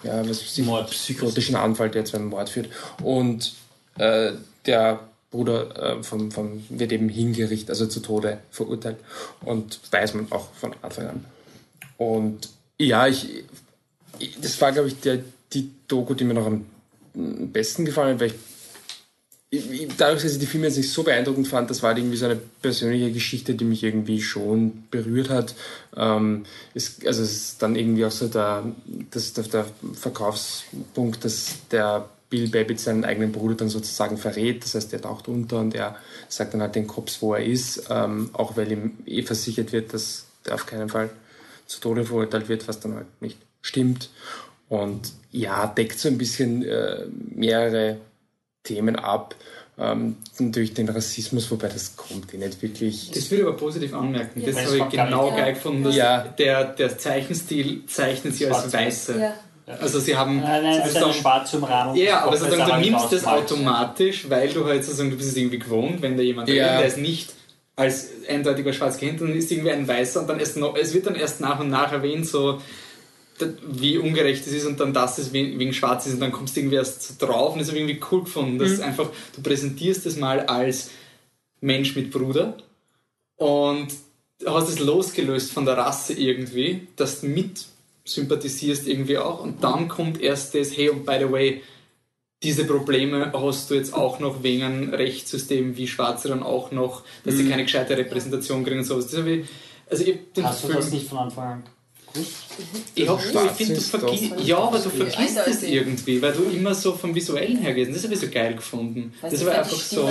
ja 0.03 0.29
was 0.29 0.41
ich, 0.41 0.67
psychotischen 0.91 1.57
Anfall, 1.57 1.91
der 1.91 2.07
zu 2.07 2.17
einem 2.17 2.29
Mord 2.29 2.49
führt. 2.49 2.71
Und 3.03 3.53
äh, 3.99 4.33
der 4.65 5.01
Bruder 5.31 5.99
äh, 5.99 6.03
vom, 6.03 6.31
vom, 6.31 6.65
wird 6.71 6.93
eben 6.93 7.09
hingerichtet, 7.09 7.71
also 7.71 7.87
zu 7.87 8.01
Tode 8.01 8.39
verurteilt. 8.51 8.97
Und 9.43 9.79
weiß 9.91 10.15
man 10.15 10.33
auch 10.33 10.49
von 10.55 10.75
Anfang 10.83 11.09
an. 11.09 11.25
Und 11.99 12.49
ja, 12.79 13.07
ich 13.07 13.45
das 14.41 14.61
war, 14.61 14.73
glaube 14.73 14.89
ich, 14.89 15.01
der, 15.01 15.21
die 15.53 15.71
Doku, 15.89 16.15
die 16.15 16.25
mir 16.25 16.35
noch 16.35 16.47
am 16.47 16.65
besten 17.15 17.85
gefallen 17.85 18.15
hat, 18.15 18.21
weil 18.21 18.35
ich, 19.49 19.89
dadurch, 19.97 20.23
dass 20.23 20.33
ich 20.33 20.39
die 20.39 20.47
Filme 20.47 20.67
jetzt 20.67 20.77
nicht 20.77 20.91
so 20.91 21.03
beeindruckend 21.03 21.47
fand, 21.47 21.71
das 21.71 21.83
war 21.83 21.89
halt 21.89 21.99
irgendwie 21.99 22.17
so 22.17 22.27
eine 22.27 22.37
persönliche 22.37 23.13
Geschichte, 23.13 23.55
die 23.55 23.65
mich 23.65 23.85
irgendwie 23.85 24.21
schon 24.21 24.85
berührt 24.91 25.31
hat. 25.31 25.55
Ähm, 25.97 26.45
es, 26.75 26.99
also 27.07 27.23
es 27.23 27.33
ist 27.33 27.63
dann 27.63 27.77
irgendwie 27.77 28.05
auch 28.05 28.11
so 28.11 28.27
der, 28.29 28.65
das, 29.11 29.33
der, 29.35 29.45
der 29.45 29.67
Verkaufspunkt, 29.95 31.25
dass 31.25 31.55
der 31.71 32.09
Bill 32.29 32.49
Babbitt 32.49 32.81
seinen 32.81 33.05
eigenen 33.05 33.31
Bruder 33.31 33.55
dann 33.55 33.69
sozusagen 33.69 34.19
verrät. 34.19 34.65
Das 34.65 34.75
heißt, 34.75 34.93
er 34.93 35.03
taucht 35.03 35.29
unter 35.29 35.61
und 35.61 35.75
er 35.75 35.97
sagt 36.29 36.55
dann 36.55 36.61
halt 36.61 36.75
den 36.75 36.89
Cops, 36.89 37.23
wo 37.23 37.35
er 37.35 37.45
ist, 37.45 37.85
ähm, 37.89 38.31
auch 38.33 38.57
weil 38.57 38.73
ihm 38.73 38.99
eh 39.07 39.23
versichert 39.23 39.73
wird, 39.73 39.95
dass 39.95 40.25
der 40.45 40.55
auf 40.55 40.67
keinen 40.67 40.89
Fall 40.89 41.11
zu 41.67 41.81
Tode 41.81 42.05
verurteilt 42.05 42.49
wird, 42.49 42.67
was 42.67 42.81
dann 42.81 42.95
halt 42.95 43.07
nicht 43.21 43.39
stimmt. 43.67 44.11
Und 44.69 45.13
ja, 45.33 45.67
deckt 45.67 45.99
so 45.99 46.09
ein 46.09 46.19
bisschen 46.19 46.65
äh, 46.65 47.05
mehrere 47.35 47.99
Themen 48.65 48.97
ab. 48.97 49.35
ähm, 49.79 50.17
natürlich 50.39 50.73
den 50.73 50.89
Rassismus, 50.89 51.51
wobei 51.51 51.69
das 51.69 51.95
kommt 51.97 52.33
eh 52.33 52.39
nicht 52.39 52.63
wirklich. 52.63 53.11
Das 53.13 53.31
würde 53.31 53.43
ich 53.43 53.49
aber 53.49 53.57
positiv 53.59 53.93
anmerken. 53.95 54.41
Ja. 54.41 54.47
Das 54.47 54.55
Das 54.57 54.67
habe 54.67 54.79
ich 54.79 54.89
genau 54.89 55.31
geil 55.31 55.53
gefunden. 55.53 55.85
Dass 55.85 55.95
Ja. 55.95 56.19
der, 56.39 56.65
der 56.65 56.97
Zeichenstil 56.99 57.85
zeichnet 57.87 58.35
sie 58.35 58.47
als 58.47 58.57
Schwarz. 58.61 58.73
Weiße. 58.73 59.21
Ja. 59.21 59.35
Also 59.81 59.99
sie 60.01 60.17
haben 60.17 60.41
Nein, 60.41 60.63
nein, 60.63 60.65
es 60.73 60.77
ist 60.79 60.85
sozusagen- 60.95 61.05
eine 61.11 61.15
schwarze 61.21 61.57
Umrahmung. 61.59 61.97
Ja, 61.97 62.21
aber 62.21 62.37
sozusagen, 62.39 62.71
du 62.83 62.89
nimmst 62.91 63.13
das 63.13 63.25
automatisch, 63.27 64.31
weil 64.31 64.49
du 64.49 64.65
halt 64.65 64.83
sozusagen, 64.85 65.11
du 65.11 65.17
bist 65.17 65.31
es 65.31 65.37
irgendwie 65.37 65.59
gewohnt, 65.59 66.01
wenn 66.03 66.17
da 66.17 66.23
jemand 66.23 66.49
Ja. 66.49 66.79
der 66.79 66.87
ist 66.87 66.99
nicht 66.99 67.33
als 67.75 68.09
eindeutiger 68.29 68.73
schwarz 68.73 68.97
gehend, 68.97 69.21
dann 69.21 69.35
ist 69.37 69.51
irgendwie 69.53 69.73
ein 69.73 69.87
Weißer 69.87 70.21
und 70.21 70.29
dann 70.29 70.39
erst 70.41 70.57
noch, 70.57 70.75
es 70.77 70.95
wird 70.95 71.07
dann 71.07 71.17
erst 71.17 71.41
nach 71.43 71.61
und 71.61 71.69
nach 71.69 71.93
erwähnt, 71.93 72.27
so 72.27 72.63
wie 73.68 73.99
ungerecht 73.99 74.46
es 74.46 74.53
ist 74.53 74.66
und 74.66 74.81
dann, 74.81 74.92
dass 74.94 75.18
es 75.18 75.33
we- 75.33 75.59
wegen 75.59 75.72
schwarz 75.72 76.07
ist 76.07 76.14
und 76.14 76.20
dann 76.20 76.33
kommst 76.33 76.57
du 76.57 76.61
irgendwie 76.61 76.77
erst 76.77 77.20
drauf 77.20 77.53
und 77.53 77.59
das 77.61 77.68
habe 77.68 77.79
ich 77.79 77.85
irgendwie 77.85 78.05
cool 78.11 78.25
gefunden, 78.25 78.59
dass 78.59 78.81
einfach, 78.81 79.11
du 79.35 79.42
präsentierst 79.42 80.07
es 80.07 80.16
mal 80.16 80.40
als 80.46 80.90
Mensch 81.61 81.94
mit 81.96 82.11
Bruder 82.11 82.57
und 83.37 83.88
hast 84.44 84.68
es 84.68 84.79
losgelöst 84.79 85.53
von 85.53 85.64
der 85.64 85.77
Rasse 85.77 86.12
irgendwie, 86.14 86.88
dass 86.96 87.20
du 87.20 87.27
mit 87.27 87.64
sympathisierst 88.05 88.87
irgendwie 88.87 89.18
auch 89.18 89.40
und 89.42 89.62
dann 89.64 89.88
kommt 89.88 90.20
erst 90.20 90.55
das, 90.55 90.77
hey 90.77 90.88
und 90.90 91.05
by 91.05 91.16
the 91.20 91.31
way, 91.31 91.62
diese 92.42 92.64
Probleme 92.64 93.33
hast 93.35 93.70
du 93.70 93.75
jetzt 93.75 93.94
auch 93.94 94.20
noch 94.20 94.42
wegen 94.42 94.62
einem 94.62 94.90
Rechtssystem 94.94 95.77
wie 95.77 95.88
Schwarze 95.88 96.29
dann 96.29 96.42
auch 96.42 96.70
noch, 96.70 97.03
dass 97.25 97.35
Mhm. 97.35 97.38
sie 97.38 97.49
keine 97.49 97.62
gescheite 97.64 97.96
Repräsentation 97.96 98.64
kriegen 98.64 98.79
und 98.81 98.85
sowas. 98.85 99.09
Das 99.09 99.25
ich, 99.27 99.44
also 99.90 100.05
ich 100.05 100.18
Hast 100.42 100.62
du 100.62 100.66
Film, 100.68 100.79
das 100.79 100.90
nicht 100.92 101.09
von 101.09 101.18
Anfang 101.18 101.44
an 101.49 101.64
ich, 102.95 103.09
hab, 103.09 103.21
Schwarz 103.21 103.51
ich 103.53 103.67
finde, 103.67 103.75
du 103.75 103.81
vergisst, 103.81 104.33
ja, 104.45 104.59
aber 104.59 104.79
du 104.79 104.91
vergisst 104.91 105.39
es 105.47 105.63
irgendwie, 105.63 106.21
weil 106.23 106.33
du 106.33 106.45
immer 106.45 106.75
so 106.75 106.93
vom 106.93 107.15
Visuellen 107.15 107.59
her 107.59 107.75
gehst. 107.75 107.95
Das 107.95 108.03
habe 108.05 108.15
ich 108.15 108.21
so 108.21 108.29
geil 108.29 108.55
gefunden. 108.55 109.13
Weißt 109.21 109.35
das 109.35 109.45
war 109.47 109.55
einfach 109.55 109.77
so. 109.77 110.09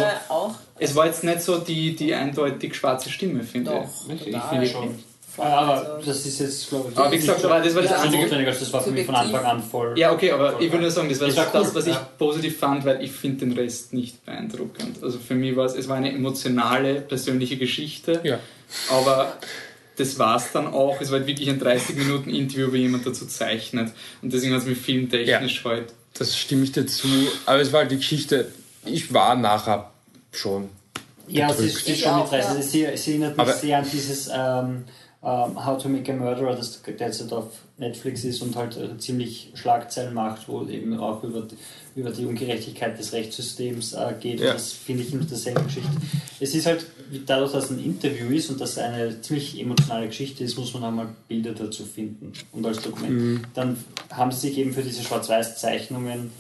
Es 0.80 0.96
war 0.96 1.06
jetzt 1.08 1.24
nicht 1.24 1.41
so 1.41 1.58
die, 1.58 1.96
die 1.96 2.13
eindeutig 2.13 2.76
schwarze 2.76 3.10
Stimme, 3.10 3.44
finde 3.44 3.72
Doch, 3.72 3.89
ich. 4.10 4.28
Ich 4.28 4.36
finde 4.44 4.68
Schon. 4.68 4.96
voll, 5.36 5.46
Aber 5.46 5.74
also- 5.98 6.06
das 6.06 6.26
ist 6.26 6.39
jetzt, 6.39 6.70
glaube 6.70 6.89
ich, 6.91 6.98
Aber 6.98 7.12
wie 7.12 7.18
gesagt, 7.18 7.44
aber 7.46 7.60
das 7.60 7.76
war 7.76 7.82
das 7.82 7.91
Ja. 7.91 8.02
einzige. 8.02 8.24
also 8.24 8.60
das 8.60 8.74
war 8.74 8.82
für 8.82 8.91
mich 8.91 9.06
von. 9.06 9.15
Anfang 9.15 9.44
an 9.46 9.63
voll. 9.63 9.98
Ja, 9.98 10.12
okay, 10.13 10.32
aber 10.32 10.60
ich 10.62 10.72
will 10.72 10.80
nur 10.82 10.91
sagen, 10.91 11.10
das 11.10 11.20
war 11.22 11.28
Das 11.28 11.36
das, 11.36 11.54
war 11.54 11.62
cool, 11.62 11.76
was 11.76 11.88
ich 11.88 11.94
ja. 11.94 12.10
positiv 12.18 12.58
fand, 12.60 12.86
weil 12.86 13.04
ich 13.04 13.12
finde 13.12 13.46
den 13.46 13.52
Rest 13.58 13.94
nicht 13.94 14.24
beeindruckend. 14.26 15.02
Also 15.04 15.18
für 15.20 15.36
mich 15.36 15.56
war 15.56 15.65
es, 15.65 15.76
es 15.76 15.88
war 15.89 15.98
eine 15.98 16.13
emotionale, 16.13 17.02
persönliche 17.02 17.58
Geschichte, 17.58 18.20
Ja. 18.24 18.39
aber 18.89 19.34
das 19.97 20.19
war 20.19 20.38
es 20.38 20.51
dann 20.51 20.67
auch. 20.67 20.99
Es 21.01 21.10
war 21.12 21.19
halt 21.19 21.27
wirklich 21.27 21.49
ein 21.49 21.60
30 21.60 21.95
Minuten 21.95 22.29
Interview, 22.29 22.71
wo 22.71 22.75
jemand 22.75 23.05
dazu 23.05 23.25
zeichnet. 23.25 23.91
Und 24.21 24.34
deswegen 24.34 24.53
hat 24.53 24.62
es 24.62 24.67
mich 24.67 24.77
filmtechnisch 24.77 25.63
heute. 25.63 25.93
Das 26.17 26.38
stimme 26.38 26.63
ich 26.63 26.71
dazu. 26.71 27.08
Aber 27.45 27.60
es 27.62 27.71
war 27.73 27.81
halt 27.81 27.91
die 27.91 27.97
Geschichte, 27.97 28.51
ich 28.86 29.13
war 29.13 29.36
nachher 29.36 29.91
schon. 30.31 30.69
Ja, 31.27 31.49
es 31.49 31.60
ist, 31.60 31.88
ist 31.89 32.01
schon 32.01 32.12
auch, 32.12 32.25
Interesse. 32.31 32.55
ja. 32.58 32.62
Sie, 32.62 32.97
sie 32.97 33.12
erinnert 33.12 33.38
mich 33.38 33.47
Aber- 33.47 33.53
sehr 33.53 33.77
an 33.79 33.86
dieses 33.91 34.27
ähm, 34.27 34.84
ähm, 35.23 35.65
How 35.65 35.81
to 35.81 35.89
Make 35.89 36.12
a 36.12 36.15
Murderer, 36.15 36.55
das 36.55 36.81
derzeit 36.88 37.34
auf 37.34 37.45
Netflix 37.77 38.23
ist 38.23 38.41
und 38.41 38.55
halt 38.55 38.77
äh, 38.77 38.95
ziemlich 38.99 39.51
Schlagzeilen 39.55 40.13
macht, 40.13 40.47
wo 40.47 40.63
eben 40.67 40.97
auch 40.99 41.23
über, 41.23 41.41
die- 41.41 41.58
über 41.95 42.12
die 42.12 42.25
Ungerechtigkeit 42.25 42.99
des 42.99 43.13
Rechtssystems 43.13 43.93
äh, 43.93 44.13
geht. 44.19 44.41
Ja. 44.41 44.53
Das 44.53 44.73
finde 44.73 45.03
ich 45.03 45.13
in 45.13 45.25
derselben 45.27 45.63
Geschichte. 45.65 45.89
Es 46.41 46.53
ist 46.53 46.65
halt, 46.65 46.86
dadurch, 47.25 47.53
dass 47.53 47.65
es 47.65 47.69
ein 47.71 47.84
Interview 47.84 48.27
ist 48.36 48.49
und 48.49 48.60
dass 48.60 48.77
eine 48.77 49.21
ziemlich 49.21 49.58
emotionale 49.60 50.08
Geschichte 50.08 50.43
ist, 50.43 50.58
muss 50.58 50.73
man 50.73 50.84
einmal 50.84 51.08
Bilder 51.29 51.53
dazu 51.53 51.86
finden 51.86 52.34
und 52.51 52.65
als 52.65 52.81
Dokument. 52.81 53.13
Mhm. 53.13 53.41
Dann 53.53 53.77
haben 54.12 54.31
sie 54.34 54.49
sich 54.49 54.58
eben 54.58 54.73
für 54.73 54.84
diese 54.84 55.03
Schwarz-Weiß-Zeichnungen 55.03 56.31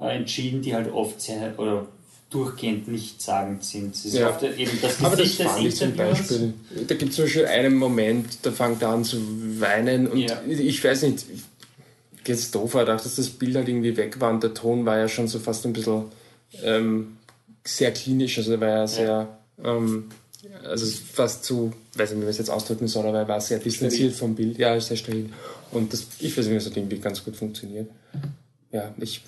äh, 0.00 0.16
entschieden, 0.16 0.62
die 0.62 0.72
halt 0.74 0.92
oft 0.92 1.20
sehr 1.20 1.58
oder 1.58 1.86
durchgehend 2.30 2.88
nichtssagend 2.88 3.62
sind. 3.64 3.94
Es 3.94 4.04
ist 4.06 4.14
Ja. 4.14 4.30
oft 4.30 4.42
eben 4.42 4.70
das 4.80 5.00
Aber 5.00 5.16
das 5.16 5.36
Gesicht 5.36 5.40
des 5.40 5.46
fand 5.48 5.66
ich 5.66 5.76
zum. 5.76 5.96
Beispiel. 5.96 6.54
Da 6.88 6.94
gibt 6.94 7.10
es 7.10 7.16
zum 7.16 7.24
Beispiel 7.26 7.44
einen 7.46 7.74
Moment, 7.74 8.38
da 8.42 8.52
fängt 8.52 8.80
er 8.82 8.88
an 8.90 9.04
zu 9.04 9.18
weinen 9.60 10.06
und 10.06 10.18
Ja. 10.18 10.40
ich 10.48 10.82
weiß 10.82 11.02
nicht, 11.02 11.26
jetzt 12.26 12.54
doof 12.54 12.74
war, 12.74 12.84
dass 12.84 13.14
das 13.14 13.28
Bild 13.30 13.56
halt 13.56 13.68
irgendwie 13.68 13.96
weg 13.96 14.20
war 14.20 14.30
und 14.30 14.42
der 14.42 14.54
Ton 14.54 14.84
war 14.86 14.98
ja 14.98 15.08
schon 15.08 15.28
so 15.28 15.38
fast 15.38 15.64
ein 15.66 15.72
bisschen 15.72 16.04
ähm, 16.62 17.16
sehr 17.64 17.92
klinisch, 17.92 18.38
also 18.38 18.52
er 18.52 18.60
war 18.60 18.68
ja 18.68 18.86
sehr, 18.86 19.38
ähm, 19.64 20.10
also 20.64 20.86
fast 21.12 21.44
zu, 21.44 21.72
weiß 21.94 22.10
nicht, 22.10 22.18
wie 22.18 22.22
man 22.24 22.30
es 22.30 22.38
jetzt 22.38 22.50
ausdrücken 22.50 22.88
soll, 22.88 23.06
aber 23.06 23.20
er 23.20 23.28
war 23.28 23.40
sehr 23.40 23.58
distanziert 23.58 24.14
vom 24.14 24.34
Bild, 24.34 24.58
ja, 24.58 24.78
sehr 24.80 24.96
steril. 24.96 25.30
Und 25.70 25.92
das, 25.92 26.06
ich 26.18 26.36
weiß 26.36 26.46
nicht, 26.46 26.56
das 26.56 26.66
hat 26.66 26.76
irgendwie 26.76 26.98
ganz 26.98 27.24
gut 27.24 27.36
funktioniert. 27.36 27.88
Ja, 28.70 28.92
ich, 28.98 29.22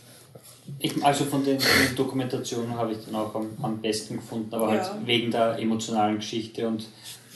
Ich, 0.78 1.02
also 1.04 1.24
von 1.24 1.44
den, 1.44 1.58
den 1.58 1.96
Dokumentationen 1.96 2.74
habe 2.74 2.92
ich 2.92 2.98
den 3.04 3.14
auch 3.14 3.34
am, 3.34 3.46
am 3.62 3.80
besten 3.80 4.16
gefunden, 4.16 4.52
aber 4.54 4.74
Ja. 4.74 4.82
halt 4.82 5.06
wegen 5.06 5.30
der 5.30 5.58
emotionalen 5.58 6.16
Geschichte 6.16 6.66
und 6.66 6.86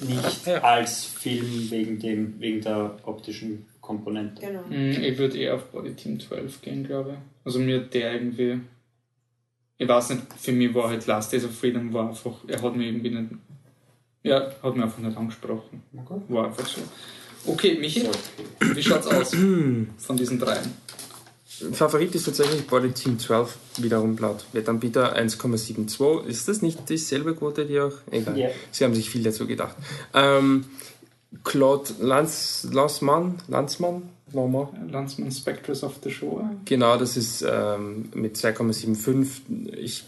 nicht 0.01 0.47
Ja. 0.47 0.63
als 0.63 1.05
Film 1.05 1.71
wegen, 1.71 1.99
dem, 1.99 2.41
wegen 2.41 2.61
der 2.61 2.97
optischen 3.05 3.67
Komponente. 3.89 4.41
Genau. 4.43 4.63
Mm, 4.69 5.03
Ich 5.03 5.17
würde 5.19 5.39
eher 5.39 5.55
auf 5.55 5.65
Body 5.73 5.95
Team 5.95 6.21
12 6.21 6.61
gehen, 6.61 6.85
glaube 6.85 7.11
ich. 7.13 7.17
Also 7.45 7.59
mir 7.59 7.79
der 7.81 8.13
irgendwie. 8.15 8.61
Ich 9.79 9.89
weiß 9.89 10.11
nicht, 10.11 10.23
für 10.39 10.53
mich 10.53 10.75
war 10.75 10.91
halt 10.91 11.07
Last 11.07 11.33
Days 11.33 11.45
of 11.45 11.55
Freedom 11.59 11.91
war 11.95 12.09
einfach, 12.09 12.33
er 12.47 12.61
hat 12.61 12.77
mir 12.77 12.87
irgendwie 12.87 13.11
nicht. 13.11 13.31
Ja, 14.25 14.51
hat 14.63 14.77
mir 14.77 14.83
einfach 14.85 14.99
nicht 14.99 15.17
angesprochen. 15.17 15.83
Okay. 15.97 16.21
War 16.29 16.47
einfach 16.49 16.67
so. 16.67 16.81
Okay, 17.47 17.79
Michi, 17.81 18.07
wie 18.75 18.83
schaut's 18.83 19.07
aus 19.07 19.31
von 19.99 20.17
diesen 20.17 20.39
dreien? 20.39 20.71
Favorit 21.73 22.15
ist 22.15 22.25
tatsächlich 22.25 22.67
Body 22.67 22.91
Team 22.93 23.19
12, 23.19 23.57
wiederum 23.79 24.17
laut 24.19 24.45
Wettanbieter 24.53 25.17
1,72. 25.17 26.27
Ist 26.27 26.47
das 26.49 26.61
nicht 26.63 26.89
dieselbe 26.89 27.35
Quote, 27.35 27.65
die 27.67 27.81
auch? 27.81 27.95
Egal. 28.11 28.39
Ja. 28.39 28.49
Sie 28.71 28.85
haben 28.85 28.95
sich 28.95 29.09
viel 29.11 29.23
dazu 29.23 29.47
gedacht. 29.47 29.75
Ähm, 30.15 30.67
Claude 31.45 31.91
Lanz, 32.01 32.67
Lanzmann, 32.71 33.37
Lanzmann, 33.49 34.09
nochmal. 34.33 34.69
Landsman 34.91 35.31
Spectres 35.31 35.83
of 35.83 35.97
the 36.03 36.11
Shore. 36.11 36.51
Genau, 36.65 36.97
das 36.97 37.17
ist 37.17 37.45
ähm, 37.49 38.11
mit 38.15 38.37
2,75. 38.37 39.27
Ich 39.77 40.05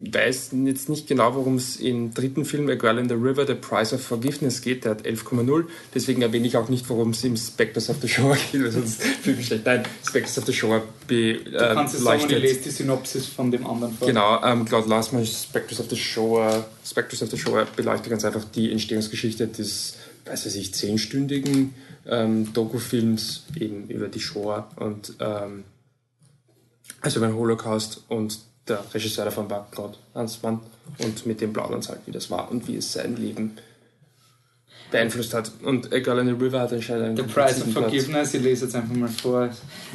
weiß 0.00 0.50
jetzt 0.64 0.88
nicht 0.88 1.06
genau, 1.06 1.34
worum 1.34 1.56
es 1.56 1.76
im 1.76 2.12
dritten 2.12 2.44
Film 2.44 2.68
A 2.68 2.74
Girl 2.74 2.98
in 2.98 3.08
the 3.08 3.14
River, 3.14 3.46
The 3.46 3.54
Price 3.54 3.92
of 3.92 4.02
Forgiveness 4.02 4.60
geht. 4.60 4.84
Der 4.84 4.92
hat 4.92 5.06
11,0. 5.06 5.64
Deswegen 5.94 6.22
erwähne 6.22 6.46
ich 6.46 6.56
auch 6.56 6.68
nicht, 6.68 6.88
worum 6.88 7.10
es 7.10 7.24
im 7.24 7.36
Spectres 7.36 7.88
of 7.90 7.96
the 8.00 8.08
Shore 8.08 8.36
geht, 8.52 8.62
weil 8.62 8.70
sonst 8.72 9.02
fühle 9.02 9.32
ich 9.32 9.36
mich 9.36 9.46
schlecht. 9.46 9.66
Nein, 9.66 9.84
Spectres 10.06 10.38
of 10.38 10.46
the 10.46 10.52
Shore 10.52 10.82
be, 11.06 11.34
Du 11.44 11.58
kannst 11.58 11.94
äh, 11.94 11.98
es 11.98 12.04
sagen 12.04 12.22
ich 12.28 12.38
lese 12.38 12.60
die 12.60 12.70
Synopsis 12.70 13.26
von 13.26 13.50
dem 13.50 13.66
anderen 13.66 13.94
vor. 13.94 14.08
Genau, 14.08 14.42
ähm, 14.42 14.64
Claude 14.64 14.88
Lassmann, 14.88 15.24
Spectres 15.26 15.80
of 15.80 15.86
the 15.88 15.96
Shore, 15.96 16.64
Spectres 16.84 17.22
of 17.22 17.30
the 17.30 17.38
Shore 17.38 17.66
beleuchtet 17.76 18.10
ganz 18.10 18.24
einfach 18.24 18.44
die 18.54 18.72
Entstehungsgeschichte 18.72 19.46
des, 19.46 19.94
weiß 20.26 20.54
ich, 20.54 20.74
zehnstündigen 20.74 21.74
ähm, 22.06 22.52
Dokufilms 22.52 23.44
eben 23.58 23.88
über 23.88 24.08
die 24.08 24.20
Shore 24.20 24.64
und 24.76 25.14
ähm, 25.20 25.64
also 27.00 27.18
über 27.18 27.26
den 27.26 27.36
Holocaust 27.36 28.02
und 28.08 28.38
der 28.68 28.82
Regisseur 28.94 29.26
davon 29.26 29.50
war 29.50 29.68
Claude 29.70 29.98
Lanzmann 30.14 30.60
und 30.98 31.26
mit 31.26 31.40
dem 31.40 31.52
plaudern 31.52 31.82
halt, 31.86 32.00
wie 32.06 32.12
das 32.12 32.30
war 32.30 32.50
und 32.50 32.66
wie 32.66 32.76
es 32.76 32.92
sein 32.92 33.16
Leben 33.16 33.58
beeinflusst 34.90 35.34
hat. 35.34 35.50
Und 35.62 35.92
A 35.92 35.98
Girl 35.98 36.18
in 36.20 36.26
the 36.26 36.44
River 36.44 36.60
hat 36.60 36.72
anscheinend 36.72 37.04
einen 37.04 37.16
The 37.16 37.22
Price 37.24 37.60
of. 37.60 37.72
Forgiveness, 37.72 38.32
ich 38.32 38.42
lese 38.42 38.64
jetzt 38.64 38.74
einfach 38.74 38.94
mal 38.94 39.08
vor. 39.08 39.50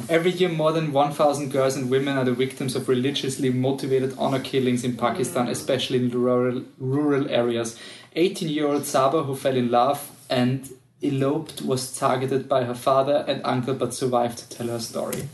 Every 0.08 0.30
year 0.30 0.50
more 0.50 0.72
than 0.72 0.92
1000 0.92 1.50
girls 1.50 1.76
and 1.76 1.90
women 1.90 2.16
are 2.16 2.24
the 2.24 2.36
victims 2.36 2.76
of 2.76 2.88
religiously 2.88 3.50
motivated 3.50 4.16
honor 4.18 4.40
killings 4.40 4.84
in 4.84 4.96
Pakistan, 4.96 5.48
especially 5.48 5.98
in 5.98 6.12
rural, 6.12 6.62
rural 6.78 7.28
areas. 7.28 7.76
18-year-old 8.14 8.84
Saba, 8.84 9.22
who 9.22 9.34
fell 9.34 9.56
in 9.56 9.70
love 9.70 10.00
and 10.30 10.70
eloped, 11.02 11.62
was 11.62 11.98
targeted 11.98 12.48
by 12.48 12.64
her 12.64 12.74
father 12.74 13.24
and 13.26 13.42
uncle 13.44 13.74
but 13.74 13.92
survived 13.92 14.38
to 14.38 14.56
tell 14.56 14.68
her 14.68 14.80
story. 14.80 15.24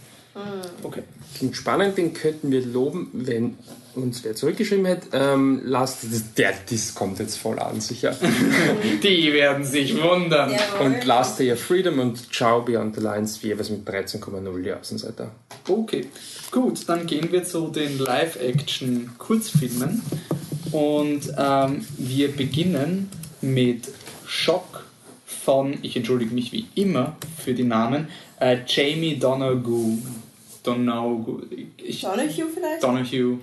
Okay. 0.83 1.03
Klingt 1.37 1.57
spannend, 1.57 1.97
den 1.97 2.13
könnten 2.13 2.51
wir 2.51 2.65
loben, 2.65 3.11
wenn 3.13 3.57
uns 3.95 4.25
wer 4.25 4.35
zurückgeschrieben 4.35 4.85
hätte. 4.85 5.09
Ähm, 5.13 5.63
Last, 5.65 6.05
der, 6.37 6.53
das 6.69 6.95
kommt 6.95 7.19
jetzt 7.19 7.39
voll 7.39 7.59
an, 7.59 7.81
sicher. 7.81 8.15
Die 9.03 9.33
werden 9.33 9.65
sich 9.65 10.01
wundern. 10.01 10.51
Jawohl. 10.51 10.87
Und 10.87 11.05
Last 11.05 11.41
Day 11.41 11.53
of 11.53 11.61
Freedom 11.61 11.99
und 11.99 12.33
Ciao 12.33 12.61
Beyond 12.61 12.97
the 12.97 13.01
Lines, 13.01 13.43
wie 13.43 13.49
jeweils 13.49 13.71
mit 13.71 13.89
13,0 13.89 14.63
die 14.63 14.73
Außenseiter. 14.73 15.31
Okay, 15.69 16.07
gut, 16.51 16.87
dann 16.87 17.07
gehen 17.07 17.33
wir 17.33 17.45
zu 17.45 17.69
den 17.69 17.99
Live-Action-Kurzfilmen 17.99 20.03
und 20.73 21.33
ähm, 21.39 21.87
wir 21.97 22.33
beginnen 22.33 23.11
mit 23.41 23.89
Schock 24.27 24.86
von, 25.47 25.79
ich 25.83 25.97
entschuldige 25.97 26.35
mich 26.35 26.51
wie 26.51 26.67
immer 26.75 27.17
für 27.39 27.55
die 27.55 27.63
Namen, 27.63 28.09
äh, 28.41 28.59
Jamie 28.67 29.17
Donoghue. 29.17 29.97
Donoghue. 30.65 31.47
Ich, 31.79 32.01
Donahue 32.01 32.49
vielleicht? 32.53 32.83
Donoghue. 32.83 33.39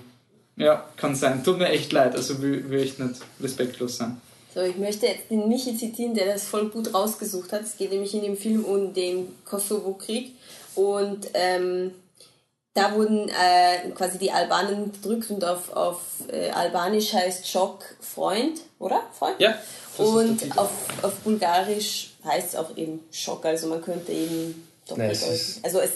Ja, 0.56 0.84
kann 0.98 1.14
sein. 1.14 1.42
Tut 1.42 1.58
mir 1.58 1.70
echt 1.70 1.90
leid, 1.92 2.14
also 2.14 2.42
will, 2.42 2.68
will 2.68 2.82
ich 2.82 2.98
nicht 2.98 3.22
respektlos 3.40 3.96
sein. 3.96 4.20
So, 4.54 4.60
ich 4.60 4.76
möchte 4.76 5.06
jetzt 5.06 5.30
den 5.30 5.48
Michi 5.48 5.76
zitieren, 5.76 6.14
der 6.14 6.26
das 6.26 6.44
voll 6.44 6.68
gut 6.68 6.92
rausgesucht 6.92 7.52
hat. 7.52 7.62
Es 7.62 7.78
geht 7.78 7.90
nämlich 7.90 8.14
in 8.14 8.20
dem 8.20 8.36
Film 8.36 8.64
um 8.66 8.92
den 8.92 9.28
Kosovo-Krieg. 9.46 10.32
Und 10.74 11.28
ähm, 11.32 11.92
da 12.74 12.94
wurden 12.94 13.30
äh, 13.30 13.90
quasi 13.94 14.18
die 14.18 14.30
Albanen 14.30 14.92
gedrückt 14.92 15.30
und 15.30 15.42
auf, 15.42 15.74
auf 15.74 16.00
äh, 16.30 16.50
Albanisch 16.50 17.14
heißt 17.14 17.48
Schock 17.48 17.82
Freund, 18.00 18.60
oder? 18.78 19.02
Freund? 19.18 19.36
Ja. 19.38 19.54
Das 19.96 20.06
ist 20.06 20.12
Und 20.14 20.38
Titel. 20.38 20.58
auf, 20.58 20.70
auf 21.02 21.14
Bulgarisch 21.20 22.10
heißt 22.24 22.48
es 22.48 22.56
auch 22.56 22.76
eben 22.76 23.00
Schock, 23.12 23.44
also 23.44 23.66
man 23.68 23.82
könnte 23.82 24.12
eben 24.12 24.66
doppelt 24.88 25.06
Nein, 25.08 25.10
es 25.12 25.22
ist- 25.56 25.64
Also 25.64 25.80
es, 25.80 25.90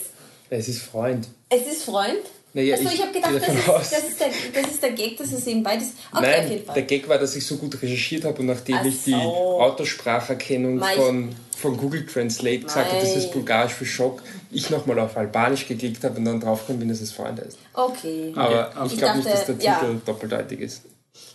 Es 0.50 0.68
ist 0.68 0.82
Freund. 0.82 1.28
es 1.50 1.66
ist 1.66 1.82
Freund. 1.84 2.18
Naja, 2.54 2.74
Achso, 2.76 2.86
ich 2.86 2.94
ich 2.94 3.02
habe 3.02 3.12
gedacht, 3.12 3.34
das 3.34 3.48
ist, 3.48 3.68
das, 3.92 4.08
ist 4.08 4.20
der, 4.20 4.28
das 4.62 4.72
ist 4.72 4.82
der 4.82 4.92
Gag, 4.92 5.18
dass 5.18 5.32
es 5.32 5.46
eben 5.46 5.62
beides. 5.62 5.88
Okay, 6.10 6.24
auf 6.24 6.24
jeden 6.24 6.48
Nein, 6.56 6.64
Fall. 6.64 6.74
der 6.76 6.82
Gag 6.84 7.06
war, 7.08 7.18
dass 7.18 7.36
ich 7.36 7.46
so 7.46 7.56
gut 7.56 7.80
recherchiert 7.82 8.24
habe 8.24 8.38
und 8.40 8.46
nachdem 8.46 8.76
Ach 8.80 8.84
ich 8.86 9.04
die. 9.04 9.14
Autospracherkennung 9.14 10.76
Mei, 10.76 10.94
ich- 10.94 11.00
von, 11.00 11.34
von 11.56 11.76
Google 11.76 12.06
Translate 12.06 12.60
gesagt 12.60 12.90
habe, 12.92 13.00
das 13.00 13.16
ist 13.16 13.32
bulgarisch 13.32 13.72
für 13.74 13.84
Schock, 13.86 14.22
ich 14.50 14.70
nochmal 14.70 14.98
auf 14.98 15.16
Albanisch 15.16 15.66
geklickt 15.66 16.02
habe 16.04 16.16
und 16.18 16.24
dann 16.24 16.40
draufgekommen 16.40 16.80
bin, 16.80 16.88
dass 16.88 17.00
es 17.00 17.12
Freund 17.12 17.40
heißt. 17.40 17.58
Okay. 17.74 18.32
Aber 18.34 18.70
Okay. 18.70 18.86
ich 18.86 18.92
Ich 18.92 18.98
glaube 18.98 19.16
nicht, 19.18 19.28
dass 19.30 19.44
der 19.44 19.54
dachte, 19.54 19.66
ja. 19.66 19.78
Titel 19.80 20.00
doppeldeutig 20.06 20.60
ist. 20.60 20.82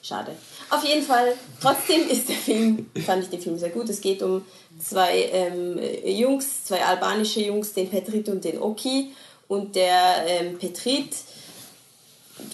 Schade. 0.01 0.31
Auf 0.73 0.83
jeden 0.83 1.03
Fall, 1.03 1.35
trotzdem 1.61 2.09
ist 2.09 2.29
der 2.29 2.35
Film, 2.35 2.89
fand 3.05 3.23
ich 3.23 3.29
den 3.29 3.39
Film 3.39 3.59
sehr 3.59 3.69
gut. 3.69 3.89
Es 3.89 4.01
geht 4.01 4.23
um 4.23 4.43
zwei 4.83 5.29
ähm, 5.31 5.79
Jungs, 6.03 6.65
zwei 6.65 6.83
albanische 6.83 7.41
Jungs, 7.41 7.73
den 7.73 7.91
Petrit 7.91 8.27
und 8.27 8.43
den 8.43 8.59
Oki. 8.59 9.13
Und 9.47 9.75
der 9.75 10.25
ähm, 10.25 10.57
Petrit 10.57 11.13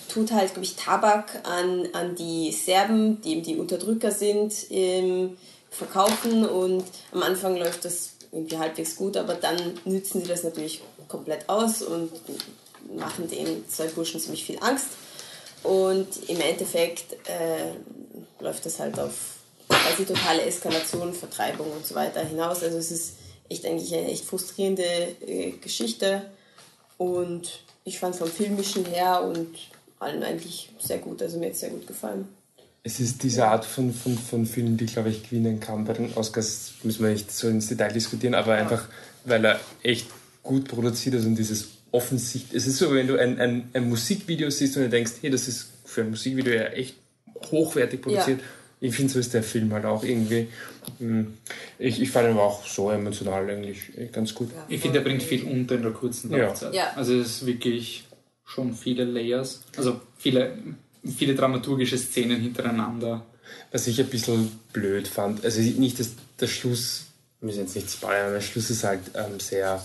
tut 0.10 0.34
halt, 0.34 0.50
glaube 0.50 0.66
ich, 0.66 0.76
Tabak 0.76 1.44
an, 1.44 1.88
an 1.94 2.16
die 2.16 2.52
Serben, 2.52 3.22
die 3.22 3.32
eben 3.32 3.44
die 3.44 3.56
Unterdrücker 3.56 4.12
sind, 4.12 4.54
ähm, 4.70 5.38
verkaufen. 5.70 6.46
Und 6.46 6.84
am 7.14 7.24
Anfang 7.24 7.56
läuft 7.56 7.86
das 7.86 8.16
irgendwie 8.34 8.58
halbwegs 8.58 8.98
gut, 8.98 9.16
aber 9.16 9.36
dann 9.36 9.80
nützen 9.86 10.22
sie 10.22 10.28
das 10.28 10.44
natürlich 10.44 10.82
komplett 11.08 11.48
aus 11.48 11.82
und 11.82 12.12
machen 12.98 13.30
den 13.30 13.64
zwei 13.70 13.86
Burschen 13.86 14.20
ziemlich 14.20 14.44
viel 14.44 14.58
Angst. 14.60 14.88
Und 15.64 16.08
im 16.28 16.40
Endeffekt 16.40 17.14
äh, 17.30 17.76
läuft 18.40 18.66
das 18.66 18.80
halt 18.80 19.00
auf 19.00 19.14
quasi 19.68 20.06
totale 20.06 20.44
Eskalation, 20.44 21.14
Vertreibung 21.14 21.72
und 21.72 21.86
so 21.86 21.96
weiter 21.96 22.24
hinaus. 22.24 22.64
Also 22.64 22.78
es 22.78 22.92
ist 22.92 23.14
echt 23.50 23.66
eigentlich 23.66 23.94
eine 23.94 24.08
echt 24.08 24.26
frustrierende 24.26 24.84
äh, 25.26 25.52
Geschichte. 25.62 26.24
Und 26.98 27.62
ich 27.84 28.00
fand 28.00 28.16
vom 28.16 28.30
Filmischen 28.30 28.86
her 28.86 29.24
und 29.24 29.48
allem 30.00 30.24
eigentlich 30.24 30.70
sehr 30.80 31.00
gut. 31.00 31.22
Also 31.22 31.38
mir 31.38 31.48
hat 31.48 31.54
es 31.54 31.60
sehr 31.62 31.70
gut 31.70 31.88
gefallen. 31.88 32.28
Es 32.84 33.00
ist 33.00 33.22
diese 33.24 33.46
Art 33.46 33.66
von, 33.66 33.94
von, 33.94 34.18
von 34.18 34.46
Film, 34.46 34.78
die, 34.78 34.86
glaube 34.86 35.10
ich, 35.10 35.24
gewinnen 35.24 35.60
kann. 35.60 35.86
Bei 35.86 35.94
den 35.94 36.14
Oscars 36.16 36.74
müssen 36.84 37.04
wir 37.04 37.12
nicht 37.12 37.32
so 37.32 37.50
ins 37.50 37.68
Detail 37.68 37.92
diskutieren, 37.92 38.34
aber 38.34 38.54
einfach, 38.54 38.88
weil 39.26 39.46
er 39.46 39.60
echt 39.84 40.08
gut 40.44 40.68
produziert 40.70 41.16
ist 41.16 41.26
und 41.26 41.36
dieses 41.36 41.68
offensichtlich. 41.92 42.56
Es 42.56 42.68
ist 42.68 42.78
so, 42.78 42.94
wenn 42.94 43.08
du 43.08 43.20
ein, 43.20 43.40
ein, 43.40 43.70
ein 43.74 43.90
Musikvideo 43.90 44.50
siehst 44.50 44.78
und 44.78 44.84
du 44.84 44.90
denkst, 44.90 45.14
hey, 45.22 45.30
das 45.30 45.48
ist 45.48 45.68
für 45.86 46.02
ein 46.02 46.12
Musikvideo 46.12 46.54
ja 46.54 46.66
echt 46.68 46.96
hochwertig 47.52 48.02
produziert. 48.02 48.42
Ich 48.82 48.96
finde, 48.96 49.12
so 49.12 49.20
ist 49.20 49.34
der 49.34 49.44
Film 49.44 49.74
halt 49.74 49.84
auch 49.86 50.04
irgendwie. 50.04 50.48
hm, 51.00 51.38
Ich, 51.78 52.02
ich 52.02 52.10
fand 52.10 52.28
ihn 52.28 52.32
aber 52.34 52.44
auch 52.44 52.66
so 52.66 52.90
emotional 52.92 53.50
eigentlich 53.50 53.80
ganz 54.14 54.34
gut. 54.34 54.52
Ich 54.70 54.82
finde, 54.82 55.00
er 55.00 55.04
bringt 55.04 55.22
viel 55.24 55.44
unter 55.44 55.76
in 55.76 55.82
der 55.84 55.92
kurzen 55.92 56.32
Ja. 56.32 56.48
Laufzeit. 56.48 56.74
Ja. 56.74 56.94
Also 56.96 57.14
es 57.20 57.28
ist 57.42 57.46
wirklich 57.46 58.06
schon 58.46 58.74
viele 58.74 59.04
Layers, 59.04 59.62
also 59.78 60.00
viele, 60.18 60.58
viele 61.18 61.36
dramaturgische 61.36 61.98
Szenen 61.98 62.40
hintereinander. 62.42 63.26
Was 63.72 63.86
ich 63.88 64.00
ein 64.00 64.08
bisschen 64.08 64.60
blöd 64.74 65.08
fand, 65.08 65.44
also 65.44 65.60
nicht 65.62 66.00
dass 66.00 66.12
der 66.40 66.48
Schluss, 66.48 67.06
wir 67.42 67.48
müssen 67.48 67.60
jetzt 67.62 67.76
nicht 67.76 67.90
spoilern, 67.92 68.26
aber 68.26 68.34
der 68.36 68.42
Schluss 68.42 68.70
ist 68.70 68.84
halt 68.84 69.02
ähm, 69.14 69.40
sehr, 69.40 69.84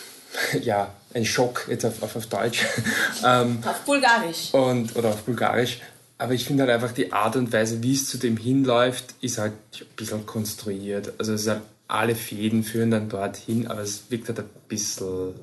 ja, 0.62 0.92
ein 1.14 1.24
Schock 1.24 1.66
jetzt 1.68 1.84
auf, 1.84 2.02
auf, 2.02 2.16
auf 2.16 2.26
Deutsch 2.26 2.64
ähm, 3.26 3.58
Auf 3.66 3.80
Bulgarisch. 3.80 4.52
und, 4.52 4.94
oder 4.96 5.08
auf 5.10 5.22
Bulgarisch. 5.22 5.80
Aber 6.18 6.34
ich 6.34 6.44
finde 6.44 6.64
halt 6.64 6.72
einfach 6.72 6.92
die 6.92 7.12
Art 7.12 7.36
und 7.36 7.52
Weise, 7.52 7.82
wie 7.82 7.94
es 7.94 8.08
zu 8.08 8.18
dem 8.18 8.36
hinläuft, 8.36 9.14
ist 9.20 9.38
halt 9.38 9.52
ein 9.80 9.86
bisschen 9.96 10.26
konstruiert. 10.26 11.12
Also 11.18 11.32
es 11.32 11.42
ist 11.42 11.48
halt, 11.48 11.62
alle 11.86 12.14
Fäden 12.16 12.64
führen 12.64 12.90
dann 12.90 13.08
dorthin, 13.08 13.68
aber 13.68 13.80
es 13.80 14.02
wirkt 14.10 14.28
halt 14.28 14.40
ein 14.40 14.50
bisschen, 14.66 15.34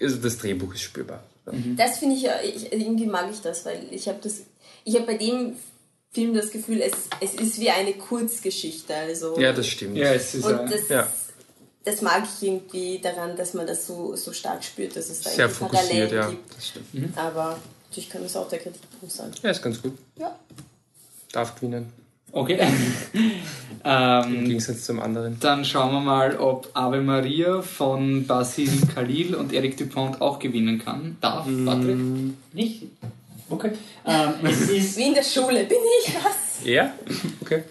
also 0.00 0.16
das 0.16 0.38
Drehbuch 0.38 0.74
ist 0.74 0.82
spürbar. 0.82 1.22
Das 1.76 1.98
finde 1.98 2.16
ich 2.16 2.22
ja, 2.22 2.32
ich, 2.42 2.72
irgendwie 2.72 3.06
mag 3.06 3.30
ich 3.30 3.40
das, 3.40 3.64
weil 3.64 3.86
ich 3.90 4.08
habe 4.08 4.18
das, 4.22 4.40
ich 4.84 4.94
habe 4.96 5.06
bei 5.06 5.16
dem 5.16 5.54
Film 6.10 6.34
das 6.34 6.50
Gefühl, 6.50 6.80
es, 6.80 6.92
es 7.20 7.34
ist 7.34 7.60
wie 7.60 7.70
eine 7.70 7.92
Kurzgeschichte. 7.92 8.94
Also 8.94 9.38
Ja, 9.38 9.52
das 9.52 9.66
stimmt. 9.66 9.96
Ja, 9.96 10.12
es 10.12 10.34
ist 10.34 10.44
Und 10.44 10.70
das, 10.70 10.88
Ja. 10.88 11.06
das 11.84 12.02
mag 12.02 12.24
ich 12.24 12.46
irgendwie 12.46 12.98
daran, 12.98 13.36
dass 13.36 13.54
man 13.54 13.66
das 13.66 13.86
so, 13.86 14.16
so 14.16 14.32
stark 14.32 14.64
spürt, 14.64 14.96
dass 14.96 15.10
es 15.10 15.20
da 15.20 15.30
Sehr 15.30 15.44
irgendwie 15.46 15.58
fokussiert, 15.58 15.88
Parallelen 15.88 16.14
ja. 16.14 16.30
gibt. 16.30 16.56
Das 16.56 16.68
stimmt. 16.68 17.18
Aber 17.18 17.58
natürlich 17.94 18.10
kann 18.10 18.22
das 18.22 18.36
auch 18.36 18.48
der 18.48 18.58
Kritikpunkt 18.58 19.14
sein. 19.14 19.30
Ja, 19.42 19.50
ist 19.50 19.62
ganz 19.62 19.80
gut. 19.80 19.96
Ja. 20.18 20.36
Darf 21.32 21.54
gewinnen. 21.54 21.92
okay. 22.32 22.58
Im 23.12 23.30
ähm, 23.84 24.44
Gegensatz 24.46 24.84
zum 24.84 25.00
anderen. 25.00 25.38
dann 25.40 25.64
schauen 25.64 25.92
wir 25.92 26.00
mal, 26.00 26.36
ob 26.38 26.70
Ave 26.74 27.02
Maria 27.02 27.62
von 27.62 28.26
Basil 28.26 28.70
Khalil 28.94 29.34
und 29.34 29.52
Eric 29.52 29.76
Dupont 29.76 30.20
auch 30.20 30.38
gewinnen 30.38 30.82
kann. 30.82 31.18
Darf, 31.20 31.46
Patrick? 31.64 31.98
Nicht? 32.52 32.84
Okay. 33.48 33.72
Ähm, 34.06 34.32
es 34.42 34.60
ist 34.70 34.96
Wie 34.96 35.08
in 35.08 35.14
der 35.14 35.22
Schule, 35.22 35.64
bin 35.64 35.78
ich 36.02 36.14
was? 36.14 36.64
Ja? 36.64 36.94
Okay. 37.42 37.62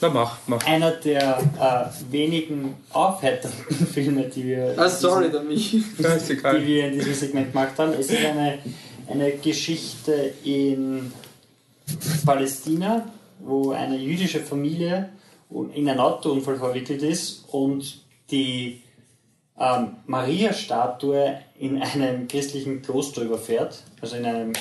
Na, 0.00 0.08
mach, 0.10 0.38
mach. 0.46 0.66
einer 0.66 0.90
der 0.90 1.38
äh, 1.58 2.12
wenigen 2.12 2.74
aufheiternden 2.92 3.86
Filme, 3.86 4.24
die 4.24 4.44
wir, 4.44 4.74
Ah, 4.76 4.88
sorry, 4.88 5.28
ist 5.28 6.28
die 6.28 6.66
wir 6.66 6.88
in 6.88 6.92
diesem 6.92 7.14
Segment 7.14 7.52
gemacht 7.52 7.72
haben. 7.78 7.94
Es 7.94 8.10
ist 8.10 8.24
eine, 8.24 8.58
eine 9.08 9.32
Geschichte 9.32 10.34
in 10.44 11.12
Palästina, 12.24 13.06
wo 13.40 13.72
eine 13.72 13.96
jüdische 13.96 14.40
Familie 14.40 15.10
in 15.74 15.88
einen 15.88 16.00
Autounfall 16.00 16.56
verwickelt 16.56 17.02
ist 17.02 17.44
und 17.50 18.00
die 18.30 18.82
ähm, 19.58 19.96
Maria-Statue 20.06 21.38
in 21.58 21.80
einem 21.80 22.26
christlichen 22.26 22.82
Kloster 22.82 23.22
überfährt, 23.22 23.82
also 24.00 24.16
in 24.16 24.24
einem 24.24 24.52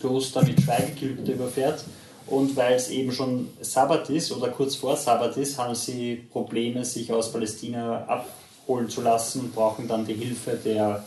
Kloster 0.00 0.42
mit 0.44 0.60
Schweigegelübde 0.60 1.32
überfährt. 1.32 1.84
Und 2.26 2.56
weil 2.56 2.74
es 2.74 2.90
eben 2.90 3.10
schon 3.12 3.48
Sabbat 3.60 4.10
ist 4.10 4.32
oder 4.32 4.48
kurz 4.48 4.76
vor 4.76 4.96
Sabbat 4.96 5.36
ist, 5.38 5.58
haben 5.58 5.74
sie 5.74 6.14
Probleme, 6.30 6.84
sich 6.84 7.10
aus 7.10 7.32
Palästina 7.32 8.04
abholen 8.04 8.88
zu 8.90 9.00
lassen 9.00 9.40
und 9.40 9.54
brauchen 9.54 9.88
dann 9.88 10.06
die 10.06 10.14
Hilfe 10.14 10.58
der, 10.62 11.04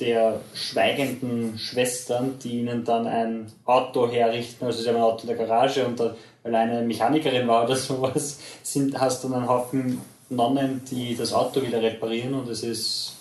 der 0.00 0.40
schweigenden 0.54 1.56
Schwestern, 1.58 2.38
die 2.42 2.58
ihnen 2.60 2.84
dann 2.84 3.06
ein 3.06 3.46
Auto 3.64 4.10
herrichten. 4.10 4.64
Also 4.66 4.82
sie 4.82 4.88
haben 4.88 4.96
ein 4.96 5.02
Auto 5.02 5.22
in 5.22 5.36
der 5.36 5.46
Garage 5.46 5.86
und 5.86 6.00
da, 6.00 6.16
weil 6.42 6.54
eine 6.54 6.82
Mechanikerin 6.82 7.46
war 7.46 7.64
oder 7.64 7.76
sowas, 7.76 8.40
sind, 8.62 8.98
hast 9.00 9.22
du 9.22 9.28
dann 9.28 9.40
einen 9.40 9.48
Haufen 9.48 10.00
Nonnen, 10.28 10.82
die 10.90 11.16
das 11.16 11.32
Auto 11.32 11.62
wieder 11.62 11.80
reparieren 11.80 12.34
und 12.34 12.48
es 12.48 12.64
ist 12.64 13.16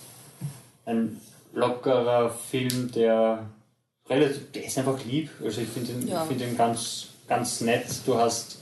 ein 0.88 1.22
lockerer 1.54 2.32
Film, 2.32 2.92
der 2.96 3.46
relativ, 4.10 4.52
der 4.52 4.66
ist 4.66 4.78
einfach 4.80 5.04
lieb. 5.06 5.30
Also 5.44 5.62
ich 5.62 5.68
finde 5.70 5.92
ihn, 5.92 6.08
Ja. 6.08 6.26
find 6.26 6.42
ihn 6.42 6.58
ganz, 6.58 7.10
ganz 7.28 7.62
nett. 7.62 7.86
Du 8.08 8.16
hast 8.18 8.58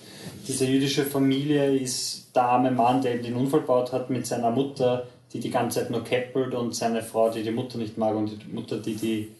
diese 0.47 0.65
jüdische 0.65 1.06
Familie, 1.06 1.73
ist 1.78 2.36
der 2.36 2.43
arme 2.43 2.71
Mann, 2.71 3.02
der 3.02 3.15
eben 3.15 3.23
den 3.23 3.36
Unfall 3.36 3.62
gebaut 3.62 3.93
hat, 3.93 4.10
mit 4.10 4.28
seiner 4.28 4.52
Mutter, 4.52 5.08
die 5.34 5.39
die 5.39 5.50
ganze 5.50 5.80
Zeit 5.80 5.89
nur 5.89 6.04
keppelt 6.04 6.54
und 6.54 6.76
seine 6.76 7.02
Frau, 7.02 7.30
die 7.30 7.43
die 7.43 7.52
Mutter 7.52 7.78
nicht 7.78 7.98
mag 7.98 8.15
und 8.15 8.30
die 8.30 8.54
Mutter, 8.54 8.78
die 8.78 8.96
die 8.96 9.32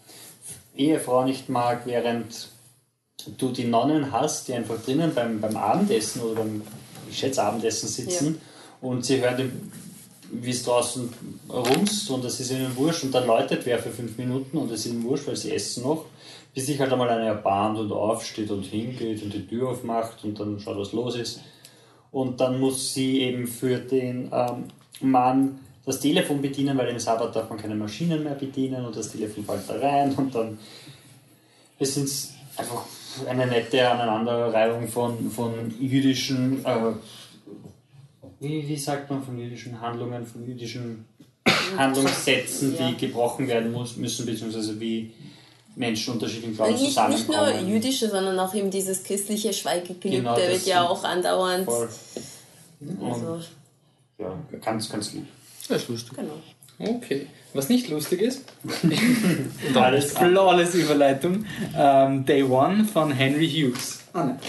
Ehefrau 0.76 1.24
nicht 1.24 1.50
mag, 1.50 1.86
während 1.86 2.50
du 3.38 3.52
die 3.52 3.66
Nonnen 3.66 4.12
hast, 4.12 4.48
die 4.48 4.54
einfach 4.54 4.82
drinnen 4.84 5.14
beim, 5.14 5.40
beim 5.40 5.56
Abendessen 5.56 6.22
oder 6.22 6.42
beim, 6.42 6.64
ich 7.10 7.20
schätze, 7.20 7.44
Abendessen 7.44 7.88
sitzen 7.88 8.42
und 8.82 9.06
sie 9.06 9.22
hören, 9.22 9.72
wie 10.32 10.50
es 10.50 10.64
draußen 10.64 11.14
rumst 11.48 12.10
und 12.10 12.26
es 12.26 12.40
ist 12.40 12.52
ihnen 12.52 12.76
wurscht 12.76 13.04
und 13.04 13.14
dann 13.14 13.28
läutet 13.28 13.66
wer 13.66 13.78
für 13.78 13.92
fünf 13.92 14.18
Minuten 14.18 14.58
und 14.58 14.72
es 14.72 14.86
ist 14.86 14.92
ihnen 14.92 15.04
wurscht, 15.04 15.28
weil 15.28 15.36
sie 15.36 15.52
essen 15.52 15.84
noch, 15.84 16.06
bis 16.56 16.66
sich 16.66 16.80
halt 16.80 16.92
einmal 16.92 17.10
einer 17.10 17.26
erbarmt 17.26 17.78
und 17.78 17.92
aufsteht 17.92 18.50
und 18.50 18.64
hingeht 18.64 19.22
und 19.22 19.32
die 19.32 19.48
Tür 19.48 19.70
aufmacht 19.70 20.24
und 20.24 20.40
dann 20.40 20.60
schaut, 20.60 20.78
was 20.78 20.92
los 20.92 21.16
ist. 21.16 21.42
Und 22.12 22.42
dann 22.42 22.60
muss 22.60 22.94
sie 22.94 23.22
eben 23.22 23.48
für 23.48 23.78
den 23.78 24.30
ähm, 24.32 24.66
Mann 25.02 25.60
das 25.86 26.00
Telefon 26.00 26.42
bedienen, 26.42 26.78
weil 26.78 26.90
im 26.90 27.00
Sabbat 27.00 27.36
darf 27.36 27.50
man 27.50 27.60
keine 27.60 27.76
Maschinen 27.76 28.24
mehr 28.24 28.36
bedienen 28.36 28.86
und 28.86 28.96
das 28.96 29.12
Telefon 29.12 29.44
fällt 29.46 29.70
da 29.70 29.76
rein 29.80 30.14
und 30.16 30.34
dann 30.34 30.58
es 31.80 31.96
sind 31.96 32.10
einfach 32.56 32.84
eine 33.28 33.46
nette 33.48 33.88
Aneinanderreihung 33.90 34.88
von, 34.88 35.30
von 35.30 35.74
jüdischen, 35.80 36.64
äh, 36.66 36.76
wie, 38.40 38.68
wie 38.68 38.78
sagt 38.78 39.10
man, 39.10 39.22
von 39.24 39.38
jüdischen 39.38 39.80
Handlungen, 39.82 40.26
von 40.26 40.46
jüdischen 40.46 41.06
Handlungssätzen, 41.78 42.76
Ja. 42.78 42.88
die 42.92 42.98
gebrochen 42.98 43.48
werden 43.48 43.72
muss, 43.72 43.98
müssen, 43.98 44.26
beziehungsweise 44.26 44.80
wie 44.80 45.12
Menschen 45.76 46.14
unterschiedlichen 46.14 46.56
Glaubens 46.56 46.82
Nicht, 46.82 46.96
nicht 47.10 47.28
nur 47.28 47.38
zusammenkommen. 47.38 47.70
jüdische, 47.70 48.10
sondern 48.10 48.40
auch 48.40 48.54
eben 48.54 48.70
dieses 48.72 49.04
christliche 49.04 49.52
Schweigegelübde 49.54 50.10
Genau, 50.18 50.38
wird 50.38 50.66
ja 50.66 50.88
auch 50.88 51.04
andauernd. 51.04 51.66
Voll. 51.66 51.90
Also, 53.04 53.40
Ja, 54.20 54.38
ganz, 54.62 54.90
ganz 54.90 55.14
lieb. 55.14 55.26
Das 55.74 55.84
ist 55.84 55.90
lustig. 55.90 56.18
genau. 56.18 56.40
Okay. 56.80 57.28
Was 57.54 57.70
nicht 57.70 57.88
lustig 57.90 58.22
ist, 58.22 58.42
Alles 59.76 60.12
flawless 60.14 60.74
Überleitung, 60.76 61.46
ähm, 61.78 62.26
Day 62.26 62.44
One 62.44 62.86
von 62.86 63.12
Henry 63.12 63.48
Hughes. 63.50 64.00
Anne. 64.14 64.40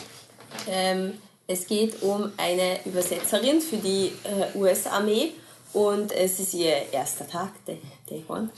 Ähm, 0.69 1.13
es 1.47 1.67
geht 1.67 2.03
um 2.03 2.31
eine 2.37 2.79
Übersetzerin 2.87 3.61
für 3.61 3.77
die 3.77 4.13
äh, 4.25 4.59
US-Armee 4.59 5.33
und 5.75 6.13
es 6.13 6.41
ist 6.41 6.55
ihr 6.55 6.93
erster 6.93 7.27
Tag, 7.27 7.53
Day, 7.67 7.79
Day 8.09 8.25
One. 8.29 8.49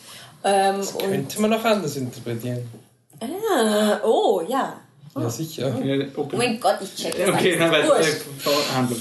Ähm, 0.44 0.76
und, 0.80 0.98
Könnte 0.98 1.40
man 1.40 1.52
auch 1.52 1.64
anders 1.64 1.96
interpretieren. 1.96 2.68
ah, 3.20 4.00
oh, 4.04 4.42
ja. 4.48 4.80
Ja, 5.16 5.30
sicher. 5.30 5.74
Oh 6.16 6.20
open. 6.20 6.38
mein 6.38 6.60
Gott, 6.60 6.78
ich 6.82 6.94
check 6.94 7.16
das 7.16 7.28
Okay, 7.30 7.56
dann. 7.58 7.70
Wurscht. 7.70 8.22
Äh, 8.44 8.74
Handlung. 8.74 9.00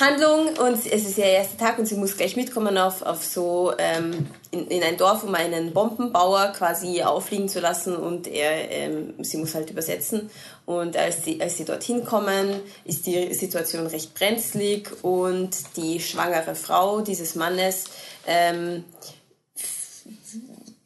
Handlung 0.00 0.48
und 0.56 0.86
es 0.86 1.06
ist 1.06 1.18
ihr 1.18 1.24
erster 1.24 1.58
Tag 1.58 1.78
und 1.78 1.86
sie 1.86 1.94
muss 1.94 2.16
gleich 2.16 2.34
mitkommen 2.34 2.78
auf, 2.78 3.02
auf 3.02 3.22
so 3.22 3.72
ähm, 3.78 4.28
in, 4.50 4.66
in 4.68 4.82
ein 4.82 4.96
Dorf, 4.96 5.24
um 5.24 5.34
einen 5.34 5.72
Bombenbauer 5.72 6.52
quasi 6.56 7.02
auffliegen 7.02 7.48
zu 7.48 7.60
lassen 7.60 7.94
und 7.94 8.26
er, 8.26 8.70
ähm, 8.70 9.14
sie 9.22 9.36
muss 9.36 9.54
halt 9.54 9.70
übersetzen. 9.70 10.30
Und 10.64 10.96
als 10.96 11.24
sie, 11.24 11.40
als 11.40 11.58
sie 11.58 11.64
dorthin 11.64 12.04
kommen, 12.04 12.60
ist 12.84 13.06
die 13.06 13.34
Situation 13.34 13.86
recht 13.86 14.14
brenzlig 14.14 14.88
und 15.02 15.50
die 15.76 16.00
schwangere 16.00 16.54
Frau 16.54 17.02
dieses 17.02 17.34
Mannes 17.34 17.84
ähm, 18.26 18.84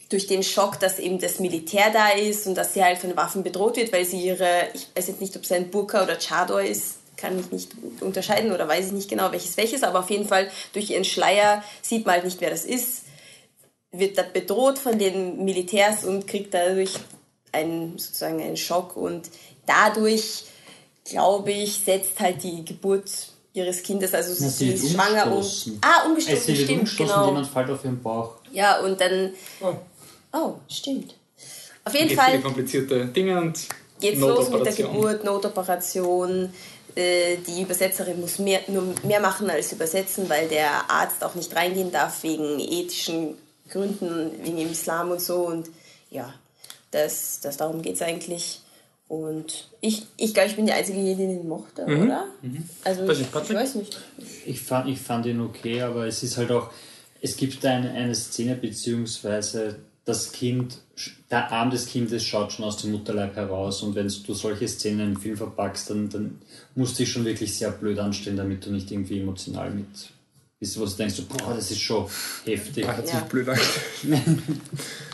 durch 0.08 0.26
den 0.26 0.42
Schock, 0.42 0.80
dass 0.80 0.98
eben 0.98 1.20
das 1.20 1.38
Militär 1.38 1.90
da 1.92 2.10
ist 2.10 2.46
und 2.46 2.56
dass 2.56 2.74
sie 2.74 2.82
halt 2.82 2.98
von 2.98 3.16
Waffen 3.16 3.42
bedroht 3.42 3.76
wird, 3.76 3.92
weil 3.92 4.04
sie 4.04 4.20
ihre, 4.20 4.68
ich 4.74 4.88
weiß 4.94 5.08
jetzt 5.08 5.20
nicht, 5.20 5.36
ob 5.36 5.42
es 5.42 5.52
ein 5.52 5.70
Burka 5.70 6.02
oder 6.02 6.18
Chador 6.18 6.62
ist, 6.62 6.96
kann 7.16 7.38
ich 7.38 7.50
nicht 7.52 7.72
unterscheiden 8.00 8.52
oder 8.52 8.68
weiß 8.68 8.86
ich 8.86 8.92
nicht 8.92 9.10
genau, 9.10 9.32
welches 9.32 9.56
welches, 9.56 9.82
aber 9.82 10.00
auf 10.00 10.10
jeden 10.10 10.26
Fall 10.26 10.50
durch 10.72 10.90
ihren 10.90 11.04
Schleier 11.04 11.62
sieht 11.82 12.06
man 12.06 12.16
halt 12.16 12.24
nicht, 12.24 12.40
wer 12.40 12.50
das 12.50 12.64
ist, 12.64 13.04
wird 13.92 14.18
da 14.18 14.22
bedroht 14.22 14.78
von 14.78 14.98
den 14.98 15.44
Militärs 15.44 16.04
und 16.04 16.26
kriegt 16.26 16.52
dadurch 16.52 16.94
einen, 17.52 17.98
sozusagen 17.98 18.42
einen 18.42 18.56
Schock 18.56 18.96
und 18.96 19.30
dadurch, 19.66 20.44
glaube 21.04 21.52
ich, 21.52 21.78
setzt 21.84 22.18
halt 22.20 22.42
die 22.42 22.64
Geburt 22.64 23.10
ihres 23.52 23.82
Kindes, 23.84 24.12
also 24.12 24.34
Na, 24.40 24.48
sie, 24.48 24.66
sie 24.66 24.74
ist 24.74 24.82
wird 24.82 24.92
schwanger 24.92 25.26
und... 25.26 25.32
umgestoßen. 25.34 25.78
Ah, 25.80 26.00
Es 26.00 26.06
umgestoßen, 26.06 26.46
wird 26.48 26.58
stimmt, 26.58 26.78
umgestoßen, 26.80 27.14
genau. 27.14 27.26
jemand 27.26 27.46
fällt 27.46 27.70
auf 27.70 27.84
ihren 27.84 28.02
Bauch. 28.02 28.34
Ja, 28.52 28.80
und 28.80 29.00
dann... 29.00 29.32
Oh. 29.60 29.74
Oh, 30.32 30.54
stimmt. 30.68 31.14
Auf 31.84 31.94
jeden 31.94 32.08
Geht 32.08 32.18
Fall 32.18 32.30
viele 32.32 32.42
komplizierte 32.42 33.04
Dinge 33.06 33.40
und 33.40 33.68
geht's 34.00 34.18
los 34.18 34.50
mit 34.50 34.66
der 34.66 34.72
Notoperation. 34.72 34.92
Geburt, 34.92 35.24
Notoperation. 35.24 36.52
Äh, 36.96 37.36
Die 37.46 37.62
Übersetzerin 37.62 38.20
muss 38.20 38.38
mehr, 38.38 38.60
nur 38.68 38.94
mehr 39.04 39.20
machen 39.20 39.50
als 39.50 39.72
übersetzen, 39.72 40.28
weil 40.28 40.48
der 40.48 40.90
Arzt 40.90 41.22
auch 41.24 41.34
nicht 41.34 41.54
reingehen 41.54 41.90
darf 41.90 42.22
wegen 42.22 42.60
ethischen 42.60 43.34
Gründen, 43.70 44.30
wegen 44.42 44.56
dem 44.56 44.70
Islam 44.70 45.10
und 45.10 45.20
so. 45.20 45.46
Und 45.46 45.70
ja, 46.10 46.32
das, 46.90 47.40
das 47.40 47.56
darum 47.56 47.82
geht 47.82 47.94
es 47.94 48.02
eigentlich. 48.02 48.60
Und 49.08 49.68
ich, 49.80 50.06
ich 50.16 50.32
glaube, 50.32 50.48
ich 50.48 50.56
bin 50.56 50.66
die 50.66 50.72
Einzige 50.72 50.98
hier, 50.98 51.14
die 51.14 51.26
den 51.26 51.46
mochte, 51.46 51.84
oder? 51.84 52.26
Also 52.84 53.06
Weiß 53.06 53.20
ich, 53.20 53.26
ich, 53.26 53.54
weiß 53.54 53.74
nicht. 53.76 54.00
Ich 54.46 54.60
fand, 54.62 54.88
ich 54.88 54.98
fand 54.98 55.26
ihn 55.26 55.40
okay, 55.40 55.82
aber 55.82 56.06
es 56.06 56.22
ist 56.22 56.38
halt 56.38 56.50
auch, 56.50 56.70
es 57.20 57.36
gibt 57.36 57.64
eine, 57.66 57.90
eine 57.90 58.14
Szene, 58.14 58.56
beziehungsweise 58.56 59.76
das 60.04 60.32
Kind, 60.32 60.78
der 61.30 61.52
Arm 61.52 61.70
des 61.70 61.86
Kindes 61.86 62.24
schaut 62.24 62.52
schon 62.52 62.64
aus 62.64 62.78
dem 62.78 62.92
Mutterleib 62.92 63.36
heraus 63.36 63.82
und 63.82 63.94
wenn 63.94 64.08
du 64.08 64.34
solche 64.34 64.68
Szenen 64.68 65.14
im 65.14 65.20
Film 65.20 65.36
verpackst, 65.36 65.90
dann, 65.90 66.08
dann 66.08 66.40
musst 66.74 66.98
dich 66.98 67.10
schon 67.10 67.24
wirklich 67.24 67.56
sehr 67.56 67.70
blöd 67.70 67.98
anstellen, 67.98 68.36
damit 68.36 68.66
du 68.66 68.70
nicht 68.70 68.90
irgendwie 68.90 69.20
emotional 69.20 69.70
mit 69.70 69.86
bist, 70.64 70.80
wo 70.80 70.84
du 70.84 70.90
denkst, 70.90 71.14
so, 71.14 71.24
boah, 71.24 71.54
das 71.54 71.70
ist 71.70 71.80
schon 71.80 72.06
heftig. 72.44 72.86
Hat 72.86 73.06
sich 73.06 73.14
Ja. 73.14 73.20
blöd 73.20 73.48
an. 73.48 73.58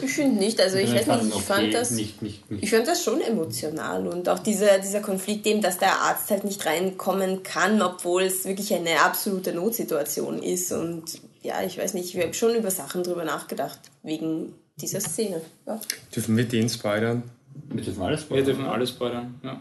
Ich 0.03 0.13
finde 0.13 0.39
nicht, 0.39 0.61
also 0.61 0.77
ich 0.79 0.93
weiß 0.93 1.05
fand 1.05 1.25
nicht, 1.25 1.37
ich 1.37 1.43
fand 1.43 1.63
okay, 1.65 1.73
das... 1.73 1.91
nicht, 1.91 2.23
nicht, 2.23 2.51
nicht 2.51 2.63
Ich 2.63 2.71
finde 2.71 2.87
das 2.87 3.03
schon 3.03 3.21
emotional 3.21 4.07
und 4.07 4.29
auch 4.29 4.39
dieser, 4.39 4.79
dieser 4.79 5.01
Konflikt 5.01 5.45
dem, 5.47 5.61
dass 5.61 5.79
der 5.79 5.93
Arzt 6.01 6.31
halt 6.31 6.45
nicht 6.45 6.65
reinkommen 6.65 7.43
kann, 7.43 7.83
obwohl 7.83 8.23
es 8.23 8.45
wirklich 8.45 8.73
eine 8.75 9.01
absolute 9.01 9.53
Notsituation 9.53 10.43
ist 10.43 10.73
und 10.73 11.05
ja, 11.43 11.63
ich 11.63 11.79
weiß 11.79 11.95
nicht, 11.95 12.15
ich 12.15 12.23
habe 12.23 12.35
schon 12.35 12.55
über 12.55 12.71
Sachen 12.71 13.03
drüber 13.03 13.25
nachgedacht, 13.25 13.79
wegen 14.03 14.55
dieser 14.81 15.01
Szene. 15.01 15.41
Ja. 15.67 15.81
Dürfen 16.15 16.37
wir 16.37 16.45
den 16.45 16.69
spoilern? 16.69 17.23
Wir 17.69 17.83
dürfen 17.83 18.03
alles 18.03 18.31
Wir 18.31 18.45
dürfen 18.45 18.67
alles 18.67 18.91
spoilern. 18.91 19.41
Ja. 19.43 19.61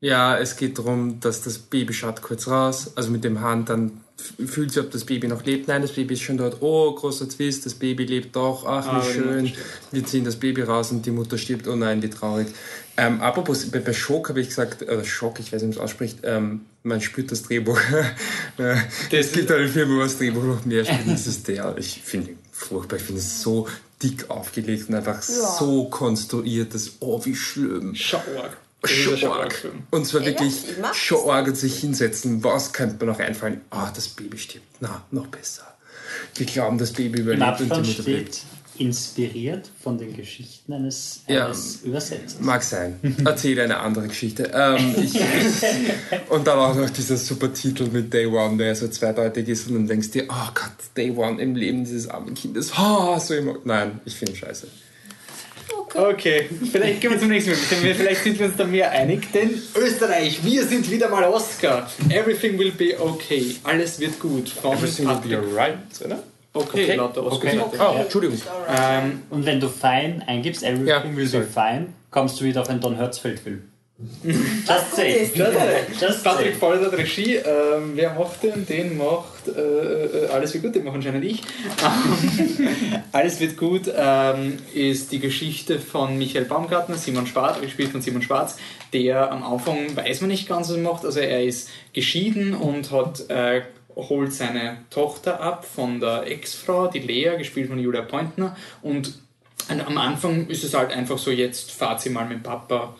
Ja, 0.00 0.38
es 0.38 0.56
geht 0.56 0.78
darum, 0.78 1.18
dass 1.20 1.42
das 1.42 1.58
Baby 1.58 1.92
schaut 1.92 2.22
kurz 2.22 2.46
raus, 2.46 2.92
also 2.94 3.10
mit 3.10 3.24
dem 3.24 3.40
Hand, 3.40 3.68
dann 3.68 4.00
fühlt 4.46 4.72
sie, 4.72 4.80
ob 4.80 4.90
das 4.92 5.04
Baby 5.04 5.26
noch 5.28 5.44
lebt. 5.44 5.66
Nein, 5.68 5.82
das 5.82 5.92
Baby 5.92 6.14
ist 6.14 6.22
schon 6.22 6.38
dort. 6.38 6.58
Oh, 6.60 6.92
großer 6.92 7.28
Twist, 7.28 7.66
das 7.66 7.74
Baby 7.74 8.04
lebt 8.04 8.34
doch. 8.36 8.64
Ach, 8.66 8.86
Ah, 8.86 8.90
wie 8.90 8.96
Mutter 8.96 9.12
schön. 9.12 9.52
Wir 9.92 10.04
ziehen 10.04 10.24
das 10.24 10.36
Baby 10.36 10.62
raus 10.62 10.90
und 10.92 11.04
die 11.06 11.10
Mutter 11.10 11.38
stirbt. 11.38 11.66
Oh 11.68 11.76
nein, 11.76 12.02
wie 12.02 12.10
traurig. 12.10 12.48
Ähm, 12.96 13.20
apropos, 13.20 13.64
bei, 13.66 13.78
bei 13.78 13.92
Schock 13.92 14.28
habe 14.28 14.40
ich 14.40 14.48
gesagt, 14.48 14.82
oder 14.82 15.04
Schock, 15.04 15.38
ich 15.38 15.52
weiß 15.52 15.62
nicht, 15.62 15.74
wie 15.76 15.78
man 15.78 15.86
es 15.86 15.92
ausspricht, 15.92 16.18
ähm, 16.24 16.62
man 16.82 17.00
spürt 17.00 17.30
das 17.32 17.42
Drehbuch. 17.42 17.80
Äh, 18.58 18.76
es 19.12 19.30
gibt 19.30 19.52
einen 19.52 19.68
Film, 19.68 19.90
wo 19.96 20.00
das 20.00 20.18
Drehbuch 20.18 20.42
noch 20.42 20.64
mehr 20.64 20.84
spielt. 20.84 21.06
Das 21.08 21.28
ist 21.28 21.46
der. 21.46 21.76
Ich 21.78 22.02
finde 22.04 22.32
ihn 22.32 22.38
furchtbar. 22.50 22.96
Ich 22.96 23.04
finde 23.04 23.20
es 23.20 23.40
so 23.40 23.68
dick 24.02 24.28
aufgelegt 24.30 24.88
und 24.88 24.96
einfach 24.96 25.22
so 25.22 25.84
konstruiert, 25.84 26.74
dass, 26.74 26.92
oh, 26.98 27.24
wie 27.24 27.36
schlimm. 27.36 27.94
Schauarg. 27.94 28.56
Schauarg-Film. 28.84 29.82
Und 29.90 30.06
zwar 30.06 30.24
wirklich 30.24 30.54
schon 30.94 31.28
arg 31.30 31.48
und 31.48 31.56
sich 31.56 31.78
hinsetzen. 31.80 32.42
Was 32.44 32.72
könnte 32.72 33.04
mir 33.04 33.10
noch 33.12 33.18
einfallen? 33.18 33.60
Ah, 33.70 33.90
das 33.94 34.08
Baby 34.08 34.38
stirbt. 34.38 34.66
Na, 34.80 35.04
noch 35.10 35.26
besser. 35.26 35.64
Wir 36.36 36.46
glauben, 36.46 36.78
das 36.78 36.92
Baby 36.92 37.18
Im 37.20 37.24
überlebt 37.28 37.42
und 37.42 37.58
die 37.58 37.64
Abstand 37.72 37.86
Mutter 37.86 38.02
steht 38.02 38.06
lebt. 38.06 38.40
inspiriert 38.78 39.70
von 39.82 39.98
den 39.98 40.16
Geschichten 40.16 40.72
eines, 40.72 41.22
Ja. 41.26 41.46
eines 41.46 41.80
Übersetzers. 41.82 42.40
Mag 42.40 42.62
sein. 42.62 42.98
Erzähle 43.24 43.64
eine 43.64 43.78
andere 43.78 44.06
Geschichte. 44.08 44.50
Ähm, 44.54 44.94
ich, 45.02 45.14
und 46.30 46.46
dann 46.46 46.58
auch 46.58 46.74
noch 46.76 46.90
dieser 46.90 47.16
super 47.16 47.52
Titel 47.52 47.88
mit 47.92 48.12
Day 48.14 48.26
One, 48.26 48.56
der 48.56 48.74
so 48.76 48.86
zweideutig 48.88 49.48
ist 49.48 49.68
und 49.68 49.74
dann 49.74 49.86
denkst 49.88 50.10
du 50.12 50.20
dir, 50.20 50.28
oh 50.30 50.48
Gott, 50.54 50.72
Day 50.96 51.10
One 51.10 51.40
im 51.42 51.56
Leben 51.56 51.84
dieses 51.84 52.08
armen 52.08 52.34
Kindes. 52.34 52.72
Oh, 52.78 53.18
so 53.18 53.34
immer. 53.34 53.56
Nein, 53.64 54.00
ich 54.04 54.14
finde 54.14 54.36
scheiße. 54.36 54.68
Okay, 55.94 56.48
vielleicht 56.70 57.00
gehen 57.00 57.10
wir 57.12 57.18
zum 57.18 57.28
nächsten 57.28 57.54
Film. 57.54 57.94
Vielleicht 57.94 58.22
sind 58.22 58.38
wir 58.38 58.46
uns 58.46 58.56
da 58.56 58.64
mehr 58.64 58.90
einig, 58.90 59.32
denn 59.32 59.50
Österreich, 59.74 60.44
wir 60.44 60.64
sind 60.64 60.90
wieder 60.90 61.08
mal 61.08 61.24
Oscar. 61.24 61.88
Everything 62.10 62.58
will 62.58 62.72
be 62.72 62.94
okay. 63.00 63.56
Alles 63.64 63.98
wird 63.98 64.18
gut. 64.20 64.48
Von 64.48 64.76
Patrick. 64.76 65.36
alright, 65.38 65.78
oder? 66.04 66.18
Okay, 66.54 66.84
Okay. 66.84 66.94
lauter 66.96 67.24
Oscar. 67.26 67.48
Okay. 67.66 67.76
Oh, 67.80 68.00
Entschuldigung. 68.00 68.40
Ähm, 68.68 69.22
Und 69.30 69.46
wenn 69.46 69.60
du 69.60 69.68
Fine 69.68 70.22
eingibst, 70.26 70.62
Everything 70.62 70.86
Ja, 70.86 71.04
will 71.16 71.26
sorry. 71.26 71.44
be 71.46 71.50
fine, 71.52 71.86
kommst 72.10 72.40
du 72.40 72.44
wieder 72.44 72.62
auf 72.62 72.68
einen 72.68 72.80
Don 72.80 72.96
Hertzfeld-Film. 72.96 73.62
Just 74.22 74.94
say. 74.94 75.22
ist. 75.22 75.36
Just 76.00 76.22
Patrick. 76.22 76.54
Vollert 76.54 76.84
hat 76.92 76.92
Regie. 76.98 77.34
Ähm, 77.34 77.92
wer 77.94 78.14
macht 78.14 78.42
den? 78.44 78.64
Den 78.64 78.96
macht 78.96 79.48
äh, 79.48 79.60
äh, 79.60 80.26
Alles 80.28 80.54
wird 80.54 80.62
gut, 80.64 80.74
den 80.76 80.84
macht 80.84 80.94
anscheinend 80.94 81.24
ich. 81.24 81.42
Alles 83.12 83.40
wird 83.40 83.56
gut 83.56 83.90
ähm, 83.94 84.58
ist 84.72 85.10
die 85.10 85.18
Geschichte 85.18 85.80
von 85.80 86.16
Michael 86.16 86.44
Baumgartner, 86.44 86.96
Simon 86.96 87.26
Schwarz, 87.26 87.60
gespielt 87.60 87.90
von 87.90 88.00
Simon 88.02 88.22
Schwarz, 88.22 88.56
der 88.92 89.32
am 89.32 89.42
Anfang 89.42 89.96
weiß 89.96 90.20
man 90.20 90.30
nicht 90.30 90.48
ganz, 90.48 90.68
was 90.68 90.76
er 90.76 90.82
macht. 90.82 91.04
Also 91.04 91.18
er 91.20 91.42
ist 91.44 91.68
geschieden 91.92 92.54
und 92.54 92.92
hat 92.92 93.28
äh, 93.30 93.62
holt 93.96 94.32
seine 94.32 94.78
Tochter 94.90 95.40
ab 95.40 95.64
von 95.66 95.98
der 95.98 96.24
Ex-Frau, 96.28 96.86
die 96.86 97.00
Lea, 97.00 97.36
gespielt 97.36 97.68
von 97.68 97.78
Julia 97.80 98.02
Pointner. 98.02 98.56
Und 98.80 99.14
an- 99.68 99.80
am 99.80 99.98
Anfang 99.98 100.46
ist 100.46 100.62
es 100.62 100.74
halt 100.74 100.92
einfach 100.92 101.18
so, 101.18 101.32
jetzt 101.32 101.72
fahrt 101.72 102.00
sie 102.00 102.10
mal 102.10 102.26
mit 102.26 102.44
Papa 102.44 102.94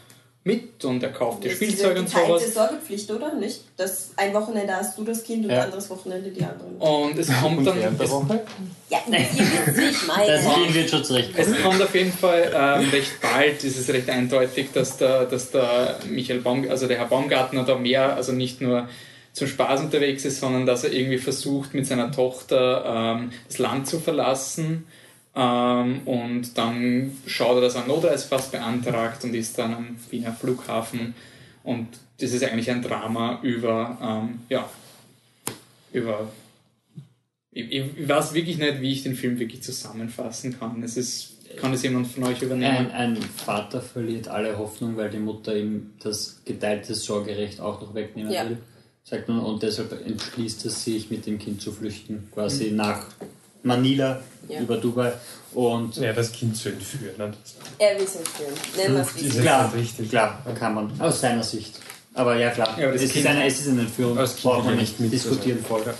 mit 0.49 0.83
und 0.85 1.03
er 1.03 1.11
kauft 1.11 1.45
Das 1.45 1.53
ist 1.53 1.57
Spielzeug 1.59 1.91
diese 1.91 2.01
und 2.01 2.09
sowas. 2.09 2.55
Sorgepflicht, 2.55 3.11
oder? 3.11 3.35
Nicht? 3.35 3.61
Das 3.77 4.11
ein 4.17 4.33
Wochenende 4.33 4.75
hast 4.75 4.97
du 4.97 5.05
das 5.05 5.23
Kind 5.23 5.45
und 5.45 5.51
Ja. 5.51 5.59
ein 5.59 5.65
anderes 5.67 5.91
Wochenende 5.91 6.31
die 6.31 6.43
anderen. 6.43 6.77
Und 6.77 7.19
es 7.19 7.29
kommt 7.41 7.67
dann. 7.67 7.79
Es, 8.01 8.11
Woche? 8.11 8.41
Ja, 8.89 8.99
ihr 9.07 9.19
wisst, 9.19 9.77
wie 9.79 9.83
ich 9.91 10.07
meine. 10.07 10.27
Das 10.33 10.47
Film 10.53 10.75
wird 10.75 10.91
schon 10.91 11.05
zurechtkommen. 11.05 11.55
es 11.55 11.63
kommt 11.63 11.83
auf 11.83 11.95
jeden 11.95 12.13
Fall 12.13 12.51
ähm, 12.55 12.89
recht 12.89 13.21
bald, 13.21 13.63
ist 13.63 13.79
es 13.79 13.89
recht 13.91 14.09
eindeutig, 14.09 14.69
dass 14.73 14.97
der, 14.97 15.27
dass 15.27 15.51
der 15.51 15.99
Michael 16.09 16.41
Baum, 16.41 16.67
also 16.71 16.89
der 16.89 16.97
Herr 16.97 17.07
Baumgartner 17.07 17.65
da 17.65 17.75
mehr, 17.77 18.17
also 18.17 18.33
nicht 18.33 18.63
nur 18.63 18.89
zum 19.35 19.47
Spaß 19.47 19.83
unterwegs 19.83 20.25
ist, 20.25 20.41
sondern 20.41 20.65
dass 20.65 20.83
er 20.85 20.93
irgendwie 20.93 21.19
versucht, 21.19 21.75
mit 21.75 21.87
seiner 21.87 22.11
Tochter 22.11 23.17
ähm, 23.19 23.33
das 23.47 23.59
Land 23.59 23.87
zu 23.87 24.01
verlassen. 24.01 24.87
Ähm, 25.41 26.01
und 26.05 26.59
dann 26.59 27.13
schaut 27.27 27.57
er, 27.59 27.61
dass 27.61 27.77
er 27.77 27.83
einen 27.83 27.89
Notreisepass 27.91 28.51
beantragt 28.51 29.23
und 29.23 29.35
ist 29.35 29.57
dann 29.57 29.73
am 29.73 29.97
Wiener 30.11 30.33
Flughafen. 30.33 31.15
Und 31.63 31.87
das 32.21 32.33
ist 32.33 32.43
eigentlich 32.43 32.71
ein 32.71 32.83
Drama 32.83 33.39
über, 33.43 33.97
ähm, 34.03 34.41
ja, 34.49 34.69
über 35.93 36.29
ich, 37.53 37.73
ich 37.73 38.09
weiß 38.09 38.35
wirklich 38.35 38.59
nicht, 38.59 38.81
wie 38.81 38.93
ich 38.93 39.03
den 39.05 39.15
Film 39.15 39.39
wirklich 39.39 39.63
zusammenfassen 39.63 40.59
kann. 40.59 40.83
Es 40.83 40.97
ist, 40.97 41.35
kann 41.57 41.73
das 41.73 41.83
jemand 41.83 42.09
von 42.09 42.25
euch 42.25 42.41
Ein, 42.41 42.47
übernehmen? 42.47 42.91
ein 42.91 43.17
Vater 43.17 43.81
verliert 43.81 44.29
alle 44.29 44.59
Hoffnung, 44.59 44.97
weil 44.97 45.11
die 45.11 45.19
Mutter 45.19 45.57
ihm 45.57 45.91
das 46.03 46.41
geteilte 46.45 46.95
Sorgerecht 46.95 47.61
auch 47.61 47.81
noch 47.81 47.95
wegnehmen 47.95 48.33
Ja. 48.33 48.49
will. 48.49 48.59
Sagt 49.05 49.29
man, 49.29 49.41
und 49.41 49.63
deshalb 49.63 50.05
entschließt 50.07 50.67
er 50.67 50.71
sich, 50.71 51.11
mit 51.11 51.25
dem 51.27 51.39
Kind 51.39 51.63
zu 51.63 51.73
flüchten, 51.73 52.29
quasi 52.35 52.73
nach, 52.73 53.07
Manila 53.69 54.21
Ja. 54.49 54.61
über 54.61 54.77
Dubai. 54.79 55.13
Und 55.55 55.97
Ja, 55.97 56.13
das 56.13 56.31
Kind 56.33 56.57
zu 56.57 56.69
entführen. 56.71 57.15
Ne? 57.17 57.33
Er 57.79 57.97
will 57.99 58.05
es 58.05 58.17
entführen. 58.17 58.53
Nennen 58.77 58.95
wir 58.97 59.03
es 59.03 59.35
klar, 59.41 59.73
richtig. 59.75 60.11
klar, 60.11 60.43
kann 60.59 60.75
man. 60.75 61.01
Aus 61.01 61.21
seiner 61.21 61.43
Sicht. 61.43 61.79
Aber 62.15 62.37
ja, 62.37 62.51
klar, 62.51 62.77
Ja, 62.79 62.85
aber 62.87 62.95
das 62.95 63.03
es, 63.05 63.13
Kind- 63.13 63.25
ist 63.25 63.31
eine, 63.31 63.47
es 63.47 63.61
ist 63.61 63.69
eine 63.69 63.83
Entführung, 63.83 64.17
das 64.17 64.35
braucht 64.35 64.65
man 64.65 64.75
ja 64.75 64.81
nicht 64.81 64.99
mit, 65.01 65.13
diskutieren 65.13 65.59
also. 65.69 65.69
voll. 65.85 65.95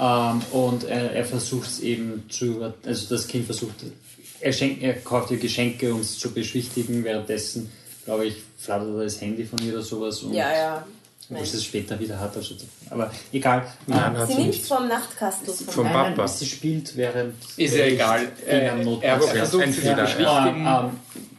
Ähm, 0.00 0.42
und 0.52 0.84
er, 0.84 1.12
er 1.12 1.24
versucht 1.24 1.68
es 1.68 1.80
eben 1.80 2.24
zu, 2.28 2.72
also 2.84 3.14
das 3.14 3.26
Kind 3.28 3.46
versucht, 3.46 3.74
er, 4.40 4.52
schenkt, 4.52 4.82
er 4.82 4.94
kauft 4.94 5.30
ihr 5.30 5.36
Geschenke, 5.38 5.92
um 5.94 6.00
es 6.00 6.18
zu 6.18 6.30
beschwichtigen, 6.32 7.04
währenddessen, 7.04 7.70
glaube 8.04 8.26
ich, 8.26 8.36
flattert 8.58 8.98
das 9.04 9.20
Handy 9.20 9.44
von 9.44 9.58
ihr 9.60 9.72
oder 9.74 9.82
sowas 9.82 10.22
und 10.22 10.32
Ja, 10.34 10.52
ja. 10.52 10.86
Wo 11.28 11.44
sie 11.44 11.56
es 11.56 11.64
später 11.64 11.98
wieder 11.98 12.18
hat. 12.20 12.36
Also, 12.36 12.54
aber 12.90 13.10
egal. 13.32 13.66
Nein, 13.86 14.16
hat 14.18 14.26
Sie 14.28 14.34
sie 14.34 14.38
nimmt 14.40 14.54
nicht. 14.54 14.66
vom 14.66 14.88
Nachtkastel 14.88 15.54
von 15.54 15.74
Vom 15.74 15.84
nein, 15.84 15.92
nein, 15.94 16.14
Papa. 16.14 16.28
sie 16.28 16.46
spielt 16.46 16.96
während 16.96 17.34
Ist 17.56 17.74
ja 17.76 17.84
egal. 17.86 18.28
Äh, 18.46 18.84
er 19.00 19.20
versucht 19.20 19.62
ein 19.64 19.72
sie 19.72 19.80
Fehler, 19.80 20.02
beschwichtigen. 20.02 20.66
ähm, 20.66 20.90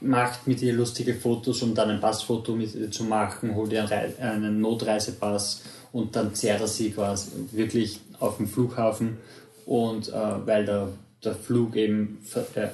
macht 0.01 0.47
mit 0.47 0.61
ihr 0.61 0.73
lustige 0.73 1.13
Fotos, 1.15 1.61
um 1.61 1.73
dann 1.75 1.89
ein 1.89 1.99
Passfoto 2.01 2.53
mit 2.55 2.73
ihr 2.75 2.91
zu 2.91 3.03
machen, 3.03 3.55
holt 3.55 3.71
ihr 3.73 3.89
einen, 3.89 4.17
einen 4.19 4.61
Notreisepass 4.61 5.61
und 5.91 6.15
dann 6.15 6.33
zehrt 6.35 6.61
er 6.61 6.67
sie 6.67 6.91
quasi 6.91 7.29
wirklich 7.51 7.99
auf 8.19 8.37
dem 8.37 8.47
Flughafen 8.47 9.17
und 9.65 10.09
äh, 10.09 10.13
weil 10.45 10.65
der, 10.65 10.89
der 11.23 11.35
Flug 11.35 11.75
eben 11.75 12.19
äh, 12.55 12.67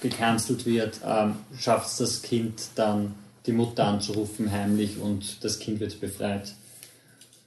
gecancelt 0.00 0.66
wird, 0.66 1.00
ähm, 1.06 1.36
schafft 1.58 1.86
es 1.88 1.96
das 1.96 2.22
Kind 2.22 2.60
dann 2.74 3.14
die 3.46 3.52
Mutter 3.52 3.86
anzurufen 3.86 4.50
heimlich 4.50 4.98
und 5.00 5.44
das 5.44 5.58
Kind 5.58 5.80
wird 5.80 6.00
befreit. 6.00 6.54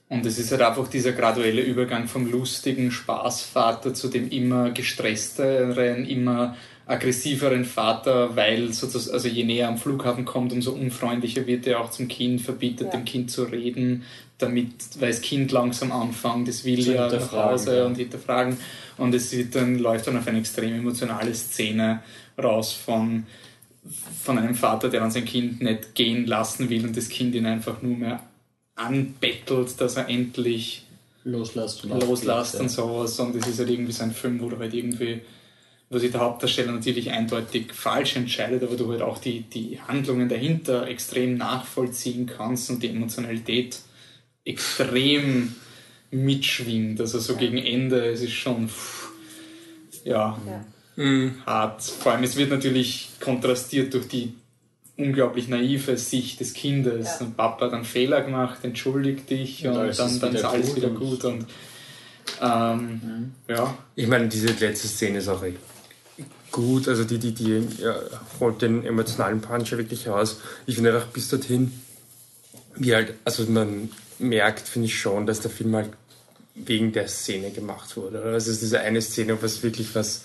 Und 0.08 0.26
es 0.26 0.38
ist 0.38 0.50
halt 0.50 0.62
einfach 0.62 0.88
dieser 0.88 1.12
graduelle 1.12 1.62
Übergang 1.62 2.08
vom 2.08 2.28
lustigen 2.28 2.90
Spaßvater 2.90 3.94
zu 3.94 4.08
dem 4.08 4.28
immer 4.28 4.70
gestressteren, 4.70 6.04
immer 6.04 6.56
aggressiveren 6.86 7.64
Vater, 7.64 8.34
weil 8.34 8.72
sozusagen, 8.72 9.14
also 9.14 9.28
je 9.28 9.44
näher 9.44 9.68
am 9.68 9.78
Flughafen 9.78 10.24
kommt, 10.24 10.52
umso 10.52 10.72
unfreundlicher 10.72 11.46
wird 11.46 11.64
er 11.68 11.80
auch 11.80 11.92
zum 11.92 12.08
Kind, 12.08 12.40
verbietet 12.40 12.88
Ja. 12.88 12.98
dem 12.98 13.04
Kind 13.04 13.30
zu 13.30 13.44
reden, 13.44 14.02
damit, 14.38 14.72
weil 14.98 15.10
das 15.10 15.20
Kind 15.20 15.52
langsam 15.52 15.92
anfängt, 15.92 16.48
das 16.48 16.64
will 16.64 16.82
Zu 16.82 16.94
ja 16.94 17.08
nach 17.08 17.30
Hause 17.30 17.78
ja. 17.78 17.86
und 17.86 17.96
hinterfragen. 17.96 18.56
Und 18.96 19.14
es 19.14 19.30
wird 19.30 19.54
dann, 19.54 19.78
läuft 19.78 20.08
dann 20.08 20.18
auf 20.18 20.26
eine 20.26 20.40
extrem 20.40 20.74
emotionale 20.74 21.32
Szene 21.34 22.02
raus 22.36 22.72
von, 22.72 23.26
von 24.22 24.38
einem 24.38 24.54
Vater, 24.54 24.88
der 24.88 25.00
dann 25.00 25.10
sein 25.10 25.24
Kind 25.24 25.62
nicht 25.62 25.94
gehen 25.94 26.26
lassen 26.26 26.68
will 26.68 26.84
und 26.84 26.96
das 26.96 27.08
Kind 27.08 27.34
ihn 27.34 27.46
einfach 27.46 27.82
nur 27.82 27.96
mehr 27.96 28.22
anbettelt, 28.74 29.80
dass 29.80 29.96
er 29.96 30.08
endlich 30.08 30.84
Loslasst 31.24 31.84
und 31.84 31.90
loslässt 32.00 32.58
und 32.60 32.70
sowas. 32.70 33.18
Und 33.20 33.36
es 33.36 33.46
ist 33.46 33.58
halt 33.58 33.68
irgendwie 33.68 33.92
so 33.92 34.02
ein 34.04 34.12
Film, 34.12 34.40
wo 34.40 34.48
du 34.48 34.58
halt 34.58 34.72
irgendwie, 34.72 35.20
wo 35.90 35.98
sich 35.98 36.10
der 36.10 36.20
Hauptdarsteller 36.20 36.72
natürlich 36.72 37.10
eindeutig 37.10 37.74
falsch 37.74 38.16
entscheidet, 38.16 38.62
aber 38.62 38.76
du 38.76 38.90
halt 38.90 39.02
auch 39.02 39.18
die, 39.18 39.42
die 39.42 39.78
Handlungen 39.86 40.28
dahinter 40.28 40.86
extrem 40.88 41.36
nachvollziehen 41.36 42.26
kannst 42.26 42.70
und 42.70 42.82
die 42.82 42.88
Emotionalität 42.88 43.80
extrem 44.44 45.54
mitschwingt. 46.10 47.00
Also 47.00 47.18
so 47.18 47.36
gegen 47.36 47.58
Ende, 47.58 48.06
es 48.12 48.22
ist 48.22 48.32
schon, 48.32 48.68
pff, 48.68 49.10
ja, 50.04 50.38
Ja. 50.46 50.64
Hart. 51.46 51.82
Vor 51.82 52.12
allem, 52.12 52.24
es 52.24 52.36
wird 52.36 52.50
natürlich 52.50 53.10
kontrastiert 53.20 53.94
durch 53.94 54.08
die 54.08 54.34
unglaublich 54.96 55.48
naive 55.48 55.96
Sicht 55.96 56.40
des 56.40 56.52
Kindes. 56.52 57.06
Ja. 57.06 57.26
Und 57.26 57.36
Papa 57.36 57.66
hat 57.66 57.72
einen 57.72 57.84
Fehler 57.84 58.22
gemacht, 58.22 58.58
entschuldigt 58.62 59.30
dich 59.30 59.66
Und 59.66 59.72
und, 59.72 59.78
dann, 59.78 59.88
ist 59.88 59.98
dann 59.98 60.30
wieder 60.30 60.38
ist 60.40 60.44
alles 60.44 60.66
gut 60.68 60.76
wieder 60.76 60.90
gut. 60.90 61.24
Und 61.24 61.46
ähm, 62.42 63.32
ja, 63.48 63.76
Ich 63.94 64.06
meine, 64.06 64.28
diese 64.28 64.48
letzte 64.48 64.88
Szene 64.88 65.18
ist 65.18 65.28
auch 65.28 65.42
echt 65.42 65.58
gut. 66.52 66.88
Also 66.88 67.04
die, 67.04 67.18
die, 67.18 67.32
die 67.32 67.66
ja, 67.78 67.96
holt 68.38 68.62
den 68.62 68.84
emotionalen 68.84 69.40
Punch 69.40 69.70
ja 69.70 69.78
wirklich 69.78 70.08
raus. 70.08 70.40
Ich 70.66 70.74
finde 70.74 70.94
einfach 70.94 71.08
bis 71.08 71.28
dorthin, 71.28 71.72
wie 72.76 72.94
halt, 72.94 73.14
also 73.24 73.44
man 73.44 73.90
merkt, 74.18 74.68
finde 74.68 74.86
ich 74.86 74.98
schon, 74.98 75.26
dass 75.26 75.40
der 75.40 75.50
Film 75.50 75.74
halt 75.74 75.90
wegen 76.54 76.92
der 76.92 77.08
Szene 77.08 77.50
gemacht 77.50 77.96
wurde. 77.96 78.22
Also 78.22 78.50
es 78.50 78.56
ist 78.56 78.62
diese 78.62 78.80
eine 78.80 79.00
Szene, 79.00 79.40
was 79.40 79.62
wirklich 79.62 79.94
was, 79.94 80.24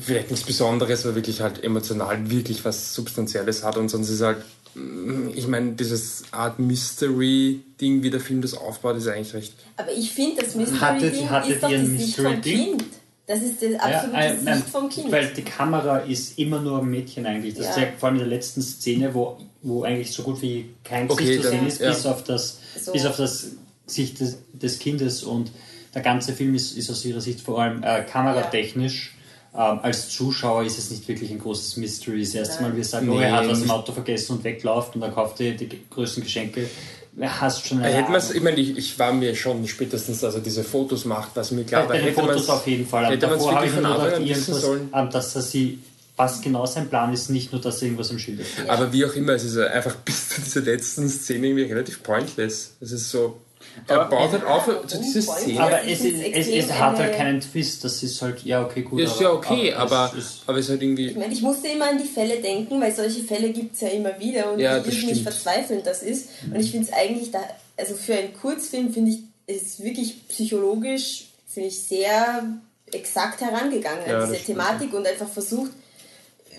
vielleicht 0.00 0.30
nichts 0.30 0.46
Besonderes, 0.46 1.04
aber 1.04 1.14
wirklich 1.14 1.40
halt 1.40 1.62
emotional 1.64 2.30
wirklich 2.30 2.64
was 2.64 2.94
Substanzielles 2.94 3.64
hat 3.64 3.76
und 3.76 3.88
sonst 3.88 4.10
ist 4.10 4.20
halt, 4.22 4.38
mm, 4.74 5.28
ich 5.34 5.46
meine, 5.46 5.72
dieses 5.72 6.24
Art 6.30 6.58
Mystery-Ding, 6.58 8.02
wie 8.02 8.10
der 8.10 8.20
Film 8.20 8.42
das 8.42 8.54
aufbaut, 8.54 8.96
ist 8.96 9.08
eigentlich 9.08 9.34
recht 9.34 9.54
Aber 9.76 9.92
ich 9.92 10.12
finde, 10.12 10.42
das 10.42 10.54
Mystery-Ding 10.54 11.10
ist 11.12 11.62
doch 11.62 11.70
ein 11.70 11.98
Sicht 11.98 12.16
vom 12.16 12.24
Mystery-Ding? 12.24 12.78
Kind. 12.78 12.84
Das 13.26 13.40
ist 13.40 13.62
die 13.62 13.76
absolute 13.78 14.16
äh, 14.18 14.34
nein, 14.42 14.56
Sicht 14.56 14.68
vom 14.68 14.88
Kind. 14.88 15.12
Weil 15.12 15.28
die 15.28 15.42
Kamera 15.42 15.98
ist 15.98 16.38
immer 16.38 16.60
nur 16.60 16.78
am 16.78 16.90
Mädchen 16.90 17.24
eigentlich. 17.24 17.54
Das 17.54 17.66
Ja. 17.66 17.72
zeigt 17.72 18.00
vor 18.00 18.08
allem 18.08 18.16
in 18.16 18.28
der 18.28 18.36
letzten 18.36 18.60
Szene, 18.62 19.14
wo, 19.14 19.38
wo 19.62 19.84
eigentlich 19.84 20.12
so 20.12 20.22
gut 20.24 20.42
wie 20.42 20.70
kein 20.82 21.08
Okay, 21.08 21.24
Gesicht 21.24 21.42
zu 21.42 21.48
sehen 21.50 21.66
ist, 21.66 21.80
ja. 21.80 21.90
bis 21.90 22.04
auf 22.04 22.24
das, 22.24 22.58
So. 22.84 22.92
bis 22.92 23.06
auf 23.06 23.16
das 23.16 23.46
Gesicht 23.86 24.18
des, 24.20 24.38
des 24.52 24.78
Kindes. 24.80 25.22
Und 25.22 25.52
der 25.94 26.02
ganze 26.02 26.32
Film 26.32 26.54
ist, 26.56 26.76
ist 26.76 26.90
aus 26.90 27.04
ihrer 27.04 27.20
Sicht 27.20 27.40
vor 27.40 27.62
allem 27.62 27.82
äh, 27.84 28.02
kameratechnisch. 28.02 29.14
Ähm, 29.54 29.80
als 29.82 30.08
Zuschauer 30.08 30.64
ist 30.64 30.78
es 30.78 30.90
nicht 30.90 31.06
wirklich 31.08 31.30
ein 31.30 31.38
großes 31.38 31.76
Mystery. 31.76 32.20
Das 32.20 32.34
erste. 32.34 32.62
Mal, 32.62 32.74
wir 32.74 32.84
sagen, 32.84 33.08
Nee, 33.08 33.16
oh, 33.16 33.20
er 33.20 33.32
hat 33.32 33.48
was 33.48 33.62
im. 33.62 33.70
Auto 33.70 33.92
vergessen 33.92 34.36
und 34.36 34.44
wegläuft 34.44 34.94
und 34.94 35.02
dann 35.02 35.14
kauft 35.14 35.40
er 35.40 35.52
die 35.52 35.68
größten 35.90 36.22
Geschenke. 36.22 36.68
Hast 37.20 37.66
schon 37.66 37.82
eine 37.82 37.92
Hätte 37.92 38.34
ich 38.34 38.42
meine, 38.42 38.58
ich, 38.58 38.78
ich 38.78 38.98
war 38.98 39.12
mir 39.12 39.34
schon 39.34 39.68
spätestens, 39.68 40.24
also 40.24 40.38
diese 40.38 40.64
Fotos 40.64 41.04
macht, 41.04 41.32
was 41.34 41.50
mir 41.50 41.64
klar 41.64 41.86
war. 41.86 41.96
Hätte 41.96 42.14
Fotos 42.14 42.48
auf 42.48 42.66
jeden 42.66 42.86
Fall. 42.86 43.06
Hätte 43.06 43.18
davor 43.18 43.54
habe 43.54 43.66
wirklich 43.66 43.70
ich 43.70 43.76
von 43.76 43.84
Anfang 43.84 44.12
an 44.14 44.28
wissen 44.28 44.54
sollen. 44.54 44.88
ähm, 44.94 45.10
dass 45.10 45.36
er 45.36 45.42
sie, 45.42 45.80
was 46.16 46.40
genau 46.40 46.64
sein 46.64 46.88
Plan 46.88 47.12
ist, 47.12 47.28
nicht 47.28 47.52
nur, 47.52 47.60
dass 47.60 47.82
er 47.82 47.88
irgendwas 47.88 48.10
im 48.10 48.18
Schild 48.18 48.40
hat. 48.40 48.70
Aber 48.70 48.90
wie 48.94 49.04
auch 49.04 49.12
immer, 49.12 49.34
es 49.34 49.44
ist 49.44 49.58
einfach 49.58 49.94
bis 50.06 50.30
zu 50.30 50.40
dieser 50.40 50.62
letzten 50.62 51.06
Szene 51.10 51.48
irgendwie 51.48 51.64
relativ 51.64 52.02
pointless. 52.02 52.76
Es 52.80 52.92
ist 52.92 53.10
so, 53.10 53.38
er 53.86 54.00
Aber- 54.00 54.16
baut 54.16 54.32
halt 54.32 54.44
auf 54.44 54.86
zu 54.86 54.98
dieser 54.98 55.22
Szene. 55.22 55.54
Ja, 55.54 55.62
Aber 55.66 55.82
es 55.84 56.00
es, 56.00 56.04
ist 56.04 56.22
es, 56.48 56.48
es 56.48 56.72
hat 56.72 56.96
halt 56.98 57.08
eine- 57.08 57.16
keinen 57.16 57.40
Twist. 57.40 57.82
Das 57.84 58.02
ist 58.02 58.20
halt, 58.22 58.42
ja, 58.44 58.64
okay, 58.64 58.82
gut. 58.82 59.00
ist 59.00 59.20
ja 59.20 59.30
okay, 59.32 59.70
es 59.70 59.76
aber, 59.76 60.12
ist- 60.16 60.42
aber 60.46 60.58
es 60.58 60.66
ist 60.66 60.70
halt 60.70 60.82
irgendwie. 60.82 61.08
Ich 61.08 61.16
meine, 61.16 61.32
ich 61.32 61.42
musste 61.42 61.68
immer 61.68 61.88
an 61.90 61.98
die 61.98 62.08
Fälle 62.08 62.40
denken, 62.40 62.80
weil 62.80 62.94
solche 62.94 63.22
Fälle 63.22 63.50
gibt 63.50 63.74
es 63.74 63.80
ja 63.80 63.88
immer 63.88 64.18
wieder 64.20 64.52
und 64.52 64.60
Ja, 64.60 64.84
wie 64.84 64.88
irrsinnig 64.88 65.22
verzweifelnd 65.22 65.86
das 65.86 66.02
ist. 66.02 66.28
Und 66.52 66.60
ich 66.60 66.70
finde 66.70 66.86
es 66.88 66.92
eigentlich, 66.92 67.30
da, 67.30 67.40
also 67.76 67.94
für 67.94 68.14
einen 68.14 68.32
Kurzfilm 68.34 68.92
finde 68.92 69.12
ich, 69.12 69.18
ist 69.46 69.82
wirklich 69.82 70.28
psychologisch, 70.28 71.24
finde 71.48 71.68
ich, 71.68 71.82
sehr 71.82 72.44
exakt 72.92 73.40
herangegangen 73.40 74.02
Ja, 74.06 74.14
an 74.14 74.20
das 74.20 74.30
diese 74.30 74.42
stimmt. 74.42 74.58
Thematik 74.58 74.94
und 74.94 75.06
einfach 75.06 75.28
versucht, 75.28 75.70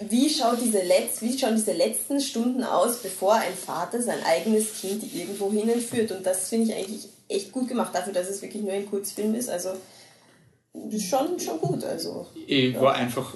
wie, 0.10 0.30
schaut 0.30 0.60
diese 0.62 0.80
Letz-, 0.80 1.22
wie 1.22 1.38
schauen 1.38 1.56
diese 1.56 1.74
letzten 1.74 2.20
Stunden 2.20 2.64
aus, 2.64 2.98
bevor 2.98 3.36
ein 3.36 3.54
Vater 3.54 4.02
sein 4.02 4.24
eigenes 4.26 4.82
Kind 4.82 5.04
irgendwo 5.14 5.52
hin 5.52 5.70
entführt. 5.70 6.12
Und 6.12 6.26
das 6.26 6.50
finde 6.50 6.72
ich 6.72 6.76
eigentlich 6.76 7.08
echt 7.30 7.52
gut 7.52 7.68
gemacht, 7.68 7.94
dafür, 7.94 8.14
dass 8.14 8.30
es 8.30 8.42
wirklich 8.42 8.64
nur 8.64 8.74
ein 8.74 8.90
Kurzfilm 8.90 9.36
ist. 9.36 9.50
Also 9.50 9.70
schon, 11.00 11.40
schon 11.40 11.60
gut. 11.60 11.84
Also. 11.84 12.28
ich 12.48 12.80
war 12.80 12.96
einfach 12.96 13.34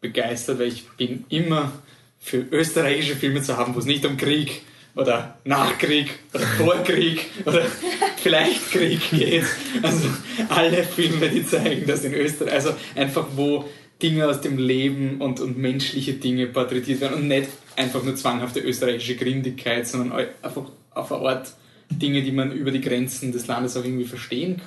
begeistert, 0.00 0.58
weil 0.58 0.68
ich 0.68 0.88
bin 0.96 1.24
immer 1.28 1.72
für 2.18 2.38
österreichische 2.38 3.16
Filme 3.16 3.42
zu 3.42 3.56
haben, 3.56 3.74
wo 3.74 3.78
es 3.78 3.84
nicht 3.84 4.04
um 4.04 4.16
Krieg 4.16 4.62
oder 4.96 5.38
Nachkrieg 5.44 6.10
oder 6.32 6.46
Vorkrieg 6.46 7.26
oder 7.44 7.62
vielleicht 8.16 8.70
Krieg 8.70 9.10
geht. 9.10 9.44
Also 9.82 10.08
alle 10.48 10.84
Filme, 10.84 11.28
die 11.28 11.46
zeigen 11.46 11.86
das 11.86 12.04
in 12.04 12.14
Österreich, 12.14 12.52
also 12.52 12.74
einfach 12.94 13.26
wo 13.34 13.64
Dinge 14.04 14.28
aus 14.28 14.42
dem 14.42 14.58
Leben 14.58 15.22
und, 15.22 15.40
und 15.40 15.56
menschliche 15.56 16.12
Dinge 16.12 16.46
porträtiert 16.46 17.00
werden 17.00 17.14
und 17.14 17.28
nicht 17.28 17.48
einfach 17.74 18.02
nur 18.02 18.14
zwanghafte 18.14 18.60
österreichische 18.60 19.16
Grindigkeit, 19.16 19.88
sondern 19.88 20.26
einfach 20.42 20.62
auf 20.90 21.10
eine 21.10 21.26
Art 21.26 21.52
Dinge, 21.88 22.22
die 22.22 22.32
man 22.32 22.52
über 22.52 22.70
die 22.70 22.82
Grenzen 22.82 23.32
des 23.32 23.46
Landes 23.46 23.78
auch 23.78 23.84
irgendwie 23.84 24.04
verstehen 24.04 24.60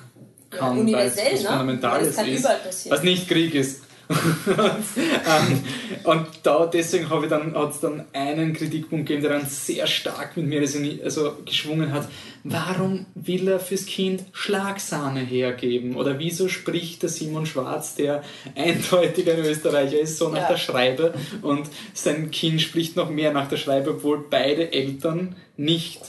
kann, 0.49 0.87
Ja, 0.87 0.97
weil 0.97 1.07
es 1.07 1.17
was 1.17 1.43
ne? 1.43 1.49
Fundamentales 1.49 2.17
ist, 2.17 2.89
was 2.89 3.03
nicht 3.03 3.27
Krieg 3.27 3.53
ist. 3.53 3.83
und 6.03 6.27
da 6.43 6.65
deswegen 6.65 7.09
habe 7.09 7.25
ich 7.25 7.29
dann 7.29 7.53
hat 7.53 7.71
es 7.71 7.81
dann 7.81 8.05
einen 8.13 8.53
Kritikpunkt 8.53 9.05
gegeben, 9.07 9.21
der 9.27 9.39
dann 9.39 9.47
sehr 9.47 9.85
stark 9.85 10.37
mit 10.37 10.47
mir 10.47 10.61
also 11.03 11.33
geschwungen 11.43 11.91
hat. 11.91 12.07
Warum 12.43 13.05
will 13.15 13.49
er 13.49 13.59
fürs 13.59 13.85
Kind 13.85 14.23
Schlagsahne 14.31 15.19
hergeben? 15.19 15.97
Oder 15.97 16.19
wieso 16.19 16.47
spricht 16.47 17.01
der 17.03 17.09
Simon 17.09 17.45
Schwarz, 17.45 17.95
der 17.95 18.23
eindeutig 18.55 19.29
ein 19.29 19.39
Österreicher 19.39 19.99
ist, 19.99 20.17
so 20.17 20.29
nach 20.29 20.43
Ja. 20.43 20.47
der 20.47 20.57
Schreibe 20.57 21.13
und 21.41 21.67
sein 21.93 22.31
Kind 22.31 22.61
spricht 22.61 22.95
noch 22.95 23.09
mehr 23.09 23.33
nach 23.33 23.49
der 23.49 23.57
Schreibe, 23.57 23.91
obwohl 23.91 24.23
beide 24.29 24.71
Eltern 24.71 25.35
nicht 25.57 25.99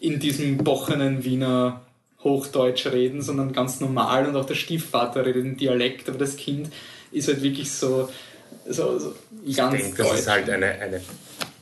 in 0.00 0.18
diesem 0.18 0.58
bochenen 0.58 1.22
Wiener 1.22 1.82
Hochdeutsch 2.24 2.86
reden, 2.86 3.22
sondern 3.22 3.52
ganz 3.52 3.80
normal 3.80 4.26
und 4.26 4.34
auch 4.34 4.46
der 4.46 4.54
Stiefvater 4.54 5.24
redet 5.24 5.44
in 5.44 5.56
Dialekt, 5.56 6.08
aber 6.08 6.18
das 6.18 6.36
Kind 6.36 6.70
ist 7.14 7.28
halt 7.28 7.42
wirklich 7.42 7.70
so, 7.72 8.08
so, 8.68 8.98
so 8.98 9.14
Ich 9.44 9.56
ganz 9.56 9.76
denke, 9.76 10.02
das 10.02 10.20
ist 10.20 10.28
halt 10.28 10.48
eine, 10.50 10.66
eine 10.66 11.00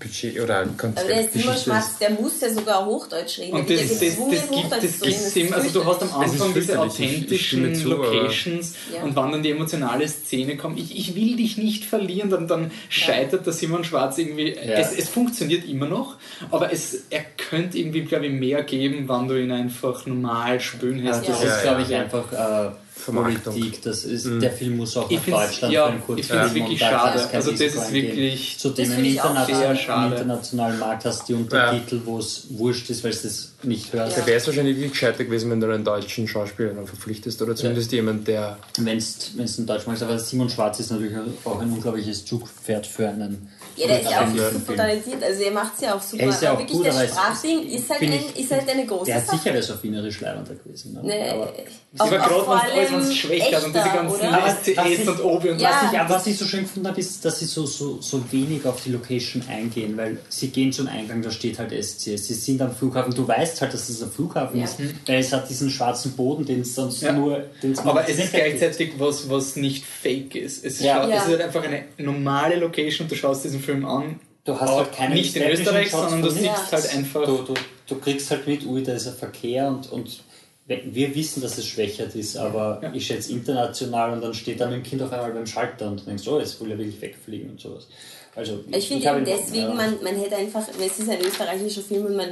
Budget 0.01 0.41
oder 0.41 0.67
Konzept. 0.77 0.99
Aber 0.99 1.09
der 1.15 1.29
Simon 1.29 1.57
Schwarz, 1.57 1.99
der 1.99 2.11
muss 2.11 2.41
ja 2.41 2.53
sogar 2.53 2.85
Hochdeutsch 2.85 3.39
reden. 3.39 3.53
Und 3.55 3.71
das, 3.71 3.81
das, 3.89 4.01
ja 4.03 4.09
das, 4.09 4.51
gibt, 4.51 4.73
das 4.73 4.81
gibt's 5.01 5.23
Das 5.25 5.37
eben, 5.37 5.55
also 5.55 5.71
du 5.71 5.85
hast 5.87 6.03
am. 6.03 6.13
Anfang 6.23 6.53
diese 6.55 6.59
ich- 6.59 6.69
ich 6.71 6.77
authentischen 6.77 7.75
zu, 7.77 7.89
Locations 7.91 8.75
Ja. 8.93 9.03
und 9.05 9.15
wann 9.15 9.31
dann 9.31 9.45
die 9.45 9.51
emotionale 9.53 10.09
Szene 10.09 10.57
kommt, 10.57 10.81
ich, 10.81 10.97
ich 10.99 11.15
will 11.15 11.37
dich 11.37 11.57
nicht 11.57 11.85
verlieren, 11.85 12.31
dann, 12.31 12.49
dann 12.49 12.73
scheitert 12.89 13.47
der 13.47 13.53
Simon 13.53 13.85
Schwarz 13.85 14.19
irgendwie, 14.19 14.55
es, 14.57 14.91
es 14.99 15.09
funktioniert 15.09 15.69
immer 15.69 15.87
noch, 15.87 16.17
aber 16.51 16.73
es, 16.73 17.05
er 17.11 17.23
könnte 17.37 17.79
irgendwie, 17.79 18.01
glaube 18.03 18.27
ich, 18.27 18.33
mehr 18.33 18.65
geben, 18.65 19.05
wann 19.07 19.29
du 19.29 19.41
ihn 19.41 19.53
einfach 19.53 20.05
normal 20.07 20.59
spülen 20.61 21.05
Ja, 21.05 21.13
hast. 21.13 21.29
das 21.29 21.41
Ja, 21.45 21.49
ist, 21.49 21.57
ja, 21.59 21.63
glaube 21.63 21.83
ja. 21.83 21.87
ich, 21.89 21.95
einfach 21.95 22.33
äh. 22.33 22.71
Politik. 23.07 23.83
Das 23.83 24.05
ist, 24.05 24.27
Der 24.27 24.51
Film 24.53 24.77
muss 24.77 24.97
auch 24.97 25.11
Ich 25.11 25.27
nach 25.27 25.47
Deutschland 25.47 25.75
ja, 25.75 25.85
für 25.85 25.91
einen 25.91 25.99
ich 26.01 26.07
Kurzfilm. 26.07 26.41
find's 26.41 26.55
wirklich 26.55 26.79
schade. 26.81 27.21
Also 27.33 27.51
das 27.51 27.61
Risiko 27.61 27.83
ist 27.83 27.93
wirklich- 27.93 28.59
Zudem 28.59 28.89
Das 28.91 28.99
im, 28.99 29.05
internationalen, 29.05 29.79
im 30.07 30.13
internationalen 30.13 30.79
Markt 30.79 31.05
hast 31.05 31.23
du 31.23 31.25
die 31.27 31.35
Untertitel, 31.43 32.01
wo 32.05 32.19
es 32.19 32.47
wurscht 32.51 32.91
ist, 32.91 33.03
weil 33.05 33.13
du 33.13 33.19
das 33.23 33.53
nicht 33.63 33.93
hörst. 33.93 34.19
Da 34.19 34.27
wäre 34.27 34.37
es 34.39 34.47
wahrscheinlich 34.47 34.77
wirklich 34.77 34.93
gescheiter 34.93 35.25
gewesen, 35.25 35.51
wenn 35.51 35.61
du 35.61 35.73
einen 35.73 35.85
deutschen 35.85 36.27
Schauspieler 36.29 36.71
dann 36.75 36.87
verpflichtest 36.87 37.41
oder 37.43 37.55
zumindest 37.57 37.93
jemand, 37.93 38.27
der. 38.29 38.59
Wenn 38.79 38.99
es 38.99 39.59
in 39.59 39.67
Deutsch 39.67 39.87
machst. 39.87 40.03
Aber 40.03 40.19
Simon 40.19 40.49
Schwarz 40.51 40.81
ist 40.81 40.91
natürlich 40.91 41.17
auch 41.45 41.61
ein 41.61 41.71
unglaubliches 41.73 42.25
Zugpferd 42.25 42.87
für 42.87 43.09
einen. 43.09 43.49
Ja, 43.77 43.87
der 43.87 44.01
ist 44.03 44.11
ja 44.11 44.21
auch 44.27 44.77
talentiert. 44.77 45.23
Also 45.23 45.43
er 45.43 45.51
macht 45.53 45.73
es 45.77 45.81
ja 45.83 45.95
auch 45.95 46.03
super. 46.03 46.23
Er 46.25 46.29
ist 46.29 46.43
ja 46.43 46.51
Aber 46.51 46.59
auch 46.59 46.63
wirklich, 46.63 46.77
gut, 46.79 46.87
das 46.87 47.09
Sprachding 47.11 47.69
ist 47.69 47.91
halt, 47.91 48.03
ein, 48.03 48.13
ich- 48.13 48.41
ist 48.45 48.51
halt 48.53 48.69
eine 48.69 48.87
große 48.87 49.05
Der 49.07 49.15
hat 49.17 49.27
Sache. 49.27 49.39
sicher 49.39 49.57
was 49.59 49.71
auf 49.71 49.83
Wienerisch 49.83 50.21
leibender 50.21 50.55
gewesen. 50.55 50.93
Ne? 50.95 51.01
Nee, 51.05 51.31
Aber, 51.99 52.09
gerade 52.11 52.35
es 52.35 52.49
allem 52.49 52.95
alles 52.95 53.17
schwächt 53.17 53.55
hat 53.55 53.65
und 53.65 53.75
diese 53.75 53.85
ganzen 53.85 54.21
was 54.21 54.55
SCS 54.63 55.01
ich- 55.03 55.09
und 55.09 55.25
Obi 55.25 55.51
und 55.51 55.61
Ja. 55.61 55.71
Was 55.83 55.93
ich, 55.93 55.99
aber 55.99 56.15
was 56.15 56.27
ich 56.27 56.39
so 56.39 56.45
schön 56.45 56.63
gefunden 56.63 56.89
habe, 56.89 57.01
ist, 57.01 57.25
dass 57.25 57.39
sie 57.39 57.45
so, 57.47 57.67
so, 57.67 58.01
so 58.01 58.23
wenig 58.33 58.65
auf 58.67 58.83
die 58.83 58.91
Location 58.91 59.43
eingehen, 59.49 59.97
weil 59.97 60.19
sie 60.29 60.49
gehen 60.49 60.73
zum 60.73 60.87
Eingang, 60.89 61.23
da 61.23 61.31
steht 61.31 61.59
halt 61.59 61.73
SCS. 61.73 62.27
Sie 62.27 62.35
sind 62.35 62.61
am 62.63 62.75
Flughafen, 62.75 63.15
du 63.15 63.27
weißt 63.27 63.61
halt, 63.61 63.75
dass 63.75 63.89
es 63.89 64.03
ein 64.03 64.11
Flughafen 64.11 64.59
Ja. 64.59 64.65
ist, 64.65 64.77
weil 65.07 65.19
es 65.21 65.33
hat 65.33 65.49
diesen 65.49 65.71
schwarzen 65.71 66.13
Boden, 66.13 66.45
den 66.47 66.61
es 66.63 66.75
sonst 66.75 67.03
Ja. 67.03 67.13
nur. 67.13 67.45
den's 67.63 67.79
Aber 67.81 68.09
es 68.09 68.19
ist 68.19 68.33
gleichzeitig 68.33 68.93
was, 68.99 69.29
was 69.29 69.57
nicht 69.57 69.85
fake 69.85 70.35
ist. 70.35 70.65
Es 70.65 70.75
ist, 70.75 70.83
Ja. 70.83 70.97
schaut- 71.03 71.11
Ja. 71.11 71.17
es 71.17 71.23
ist 71.25 71.29
halt 71.29 71.41
einfach 71.43 71.63
eine 71.63 71.85
normale 71.99 72.57
Location 72.57 73.05
und 73.05 73.11
du 73.13 73.17
schaust 73.17 73.45
diesen 73.45 73.61
Film 73.63 73.85
an. 73.87 74.21
Du 74.45 74.59
hast 74.61 74.71
halt 74.71 74.93
keine 74.93 75.15
nicht 75.15 75.37
in 75.37 75.49
Österreich, 75.49 75.91
Shots 75.91 76.11
sondern 76.11 76.23
du 76.23 76.31
siehst 76.31 76.73
halt 76.73 76.95
einfach. 76.95 77.25
Du, 77.25 77.43
du, 77.43 77.55
du 77.87 77.99
kriegst 78.01 78.31
halt 78.31 78.47
mit, 78.47 78.67
ui, 78.67 78.83
da 78.83 78.93
ist 78.95 79.07
ein 79.07 79.15
Verkehr 79.15 79.69
und, 79.69 79.91
und 79.93 80.21
wir 80.67 81.15
wissen, 81.15 81.43
dass 81.43 81.59
es 81.59 81.67
schwächert 81.67 82.15
ist, 82.15 82.37
aber 82.37 82.81
Ja. 82.83 82.93
ich 82.95 83.07
schätze 83.07 83.33
international 83.33 84.13
und 84.13 84.23
dann 84.23 84.35
steht 84.35 84.61
da 84.61 84.67
mit 84.67 84.77
dem 84.77 84.83
Kind 84.83 85.03
auf 85.03 85.13
einmal 85.13 85.33
beim 85.33 85.47
Schalter 85.47 85.89
und 85.89 86.01
du 86.01 86.05
denkst, 86.05 86.27
oh, 86.29 86.39
jetzt 86.39 86.61
will 86.61 86.71
er 86.71 86.79
wirklich 86.79 87.01
wegfliegen 87.01 87.51
und 87.51 87.61
sowas. 87.61 87.87
Also, 88.35 88.61
Ich 88.71 88.89
finde 88.89 89.07
eben 89.09 89.25
deswegen, 89.25 89.69
ja. 89.69 89.75
man, 89.75 90.03
man 90.03 90.17
hätte 90.17 90.37
einfach, 90.37 90.63
es 90.69 90.99
ist 90.99 91.11
ein 91.11 91.21
österreichischer 91.21 91.83
Film 91.83 92.07
und 92.07 92.17
man, 92.17 92.29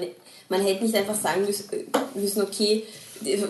man 0.48 0.62
hätte 0.62 0.82
nicht 0.84 0.94
einfach 0.94 1.14
sagen 1.14 1.44
müssen, 1.44 1.64
müssen 2.14 2.42
okay, 2.42 2.84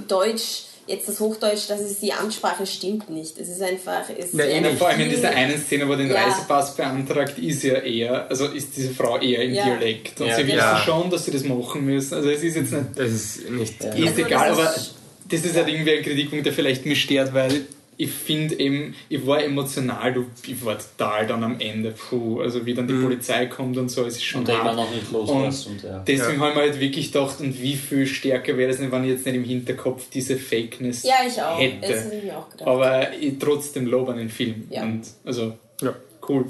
Deutsch, 0.09 0.65
jetzt 0.87 1.09
das 1.09 1.21
Hochdeutsch, 1.21 1.69
das 1.69 1.81
ist 1.81 2.03
die 2.03 2.13
Ansprache 2.13 2.67
stimmt 2.67 3.09
nicht. 3.11 3.39
Es 3.39 3.49
ist 3.49 3.63
einfach. 3.63 4.03
Es 4.17 4.33
Ja, 4.33 4.61
nicht. 4.61 4.79
Vor 4.79 4.89
allem 4.89 5.01
in 5.01 5.11
dieser 5.11 5.31
einen 5.31 5.59
Szene, 5.61 5.89
wo 5.89 5.95
den 5.95 6.11
Ja. 6.11 6.25
Reisepass 6.25 6.75
beantragt, 6.77 7.39
ist 7.39 7.63
ja 7.63 7.75
eher, 7.75 8.29
also 8.29 8.47
ist 8.47 8.77
diese 8.77 8.91
Frau 8.91 9.19
eher 9.19 9.43
im 9.43 9.55
Ja. 9.55 9.65
Dialekt. 9.65 10.21
Und 10.21 10.29
Ja. 10.29 10.37
sie 10.37 10.47
wissen 10.47 10.77
schon, 10.85 11.11
dass 11.11 11.25
sie 11.25 11.31
das 11.31 11.45
machen 11.45 11.85
müssen. 11.85 12.15
Also 12.15 12.31
es 12.31 12.43
ist 12.43 12.57
jetzt 12.57 12.73
nicht 12.73 12.85
Das 12.97 13.11
ist 13.11 13.51
nicht. 13.51 13.83
Ja. 13.85 13.91
Ist 13.95 14.09
Also 14.09 14.21
egal, 14.27 14.49
das 14.51 14.59
aber 14.59 14.77
ist- 14.77 14.95
das 15.29 15.45
ist 15.45 15.57
halt 15.57 15.69
irgendwie 15.69 15.93
ein 15.93 16.03
Kritikpunkt, 16.03 16.45
der 16.47 16.53
vielleicht 16.53 16.85
mich 16.87 17.03
stört, 17.03 17.33
weil 17.35 17.63
ich 18.01 18.11
finde 18.11 18.59
eben, 18.59 18.95
ich 19.11 19.27
war 19.27 19.45
emotional, 19.45 20.15
du, 20.15 20.25
ich 20.47 20.65
war 20.65 20.79
total 20.79 21.27
dann 21.27 21.45
am 21.45 21.61
Ende, 21.61 21.91
puh, 21.91 22.41
also 22.41 22.65
wie 22.65 22.73
dann 22.73 22.89
die 22.89 22.95
Polizei 22.95 23.45
kommt 23.45 23.77
und 23.77 23.91
so, 23.91 24.07
es 24.07 24.15
ist 24.17 24.25
schon 24.25 24.41
und 24.41 24.51
hart. 24.51 24.75
noch 24.75 24.91
nicht 24.91 25.13
loslässt. 25.13 25.67
Und, 25.67 25.83
ja. 25.83 26.03
Deswegen 26.07 26.41
haben 26.41 26.55
wir 26.55 26.63
halt 26.63 26.81
wirklich 26.81 27.13
gedacht, 27.13 27.41
und 27.41 27.61
wie 27.61 27.77
viel 27.77 28.07
stärker 28.07 28.57
wäre 28.57 28.71
es 28.71 28.79
nicht, 28.79 28.91
wenn 28.91 29.05
ich 29.05 29.11
jetzt 29.11 29.27
nicht 29.27 29.35
im 29.35 29.45
Hinterkopf 29.45 30.09
diese 30.09 30.39
Fakeness 30.39 31.03
Ja, 31.03 31.17
ich 31.29 31.43
auch. 31.43 31.61
hätte. 31.61 31.93
Das 31.93 32.11
ich 32.11 32.25
mir 32.25 32.39
auch 32.39 32.49
gedacht. 32.49 32.67
Aber 32.67 33.13
ich 33.13 33.39
trotzdem 33.39 33.85
Lob 33.85 34.09
an 34.09 34.17
den 34.17 34.31
Film. 34.31 34.67
Ja. 34.71 34.83
Und, 34.83 35.03
also, 35.27 35.59
Ja. 35.83 35.95
cool. 36.27 36.47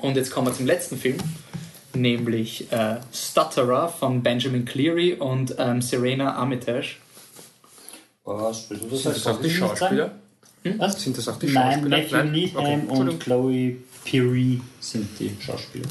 Und 0.00 0.16
jetzt 0.16 0.32
kommen 0.32 0.48
wir 0.48 0.52
zum 0.52 0.66
letzten 0.66 0.96
Film, 0.96 1.18
nämlich 1.94 2.72
äh, 2.72 2.96
Stutterer 3.12 3.88
von 3.88 4.20
Benjamin 4.24 4.64
Cleary 4.64 5.14
und 5.14 5.54
ähm, 5.58 5.80
Serena 5.80 6.34
Armitage. 6.34 6.96
Was, 8.24 8.66
du 8.68 8.74
das 8.74 9.02
Sind 9.02 9.14
als 9.14 9.22
das 9.22 9.26
auch 9.28 9.40
die 9.40 9.48
Schauspieler 9.48 9.90
nicht 9.90 9.98
sagen? 10.00 10.25
Schauspieler? 10.66 10.78
Was? 10.78 11.02
Sind 11.02 11.18
das 11.18 11.28
auch 11.28 11.38
die 11.38 11.46
Nein, 11.46 11.72
Schauspieler? 11.72 11.96
Matthew 11.98 12.16
Nein? 12.16 12.32
Needham 12.32 12.90
Okay, 12.90 13.00
und. 13.00 13.20
Chloe 13.20 13.76
Piri 14.04 14.60
sind 14.80 15.08
die 15.18 15.36
Schauspieler. 15.40 15.86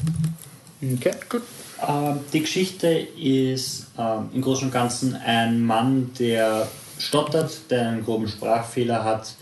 Okay, 0.82 1.12
gut. 1.28 1.42
Ähm, 1.86 2.20
die 2.32 2.40
Geschichte 2.40 2.88
ist 2.88 3.86
ähm, 3.98 4.30
im 4.32 4.42
Großen 4.42 4.68
und 4.68 4.72
Ganzen 4.72 5.14
ein 5.14 5.64
Mann, 5.64 6.10
der 6.18 6.68
stottert, 6.98 7.70
der 7.70 7.88
einen 7.88 8.04
groben 8.04 8.28
Sprachfehler 8.28 9.04
hat, 9.04 9.34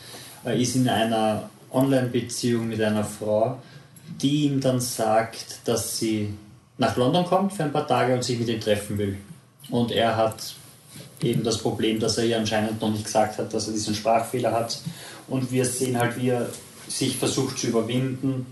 äh, 0.44 0.60
ist 0.60 0.74
in 0.74 0.88
einer 0.88 1.48
Online-Beziehung 1.72 2.68
mit 2.68 2.80
einer 2.80 3.04
Frau, 3.04 3.58
die 4.20 4.46
ihm 4.46 4.60
dann 4.60 4.80
sagt, 4.80 5.60
dass 5.64 5.98
sie 5.98 6.34
nach 6.78 6.96
London 6.96 7.24
kommt 7.24 7.52
für 7.52 7.64
ein 7.64 7.72
paar 7.72 7.86
Tage 7.86 8.14
und 8.14 8.24
sich 8.24 8.38
mit 8.38 8.48
ihm 8.48 8.60
treffen 8.60 8.98
will. 8.98 9.16
Und 9.70 9.92
er 9.92 10.16
hat 10.16 10.54
eben 11.22 11.42
das 11.42 11.58
Problem, 11.58 12.00
dass 12.00 12.18
er 12.18 12.24
ihr 12.24 12.38
anscheinend 12.38 12.80
noch 12.80 12.90
nicht 12.90 13.04
gesagt 13.04 13.38
hat, 13.38 13.52
dass 13.52 13.66
er 13.66 13.72
diesen 13.72 13.94
Sprachfehler 13.94 14.52
hat. 14.52 14.78
Und 15.28 15.50
wir 15.50 15.64
sehen 15.64 15.98
halt, 15.98 16.20
wie 16.20 16.28
er 16.28 16.48
sich 16.88 17.16
versucht 17.16 17.58
zu 17.58 17.68
überwinden, 17.68 18.46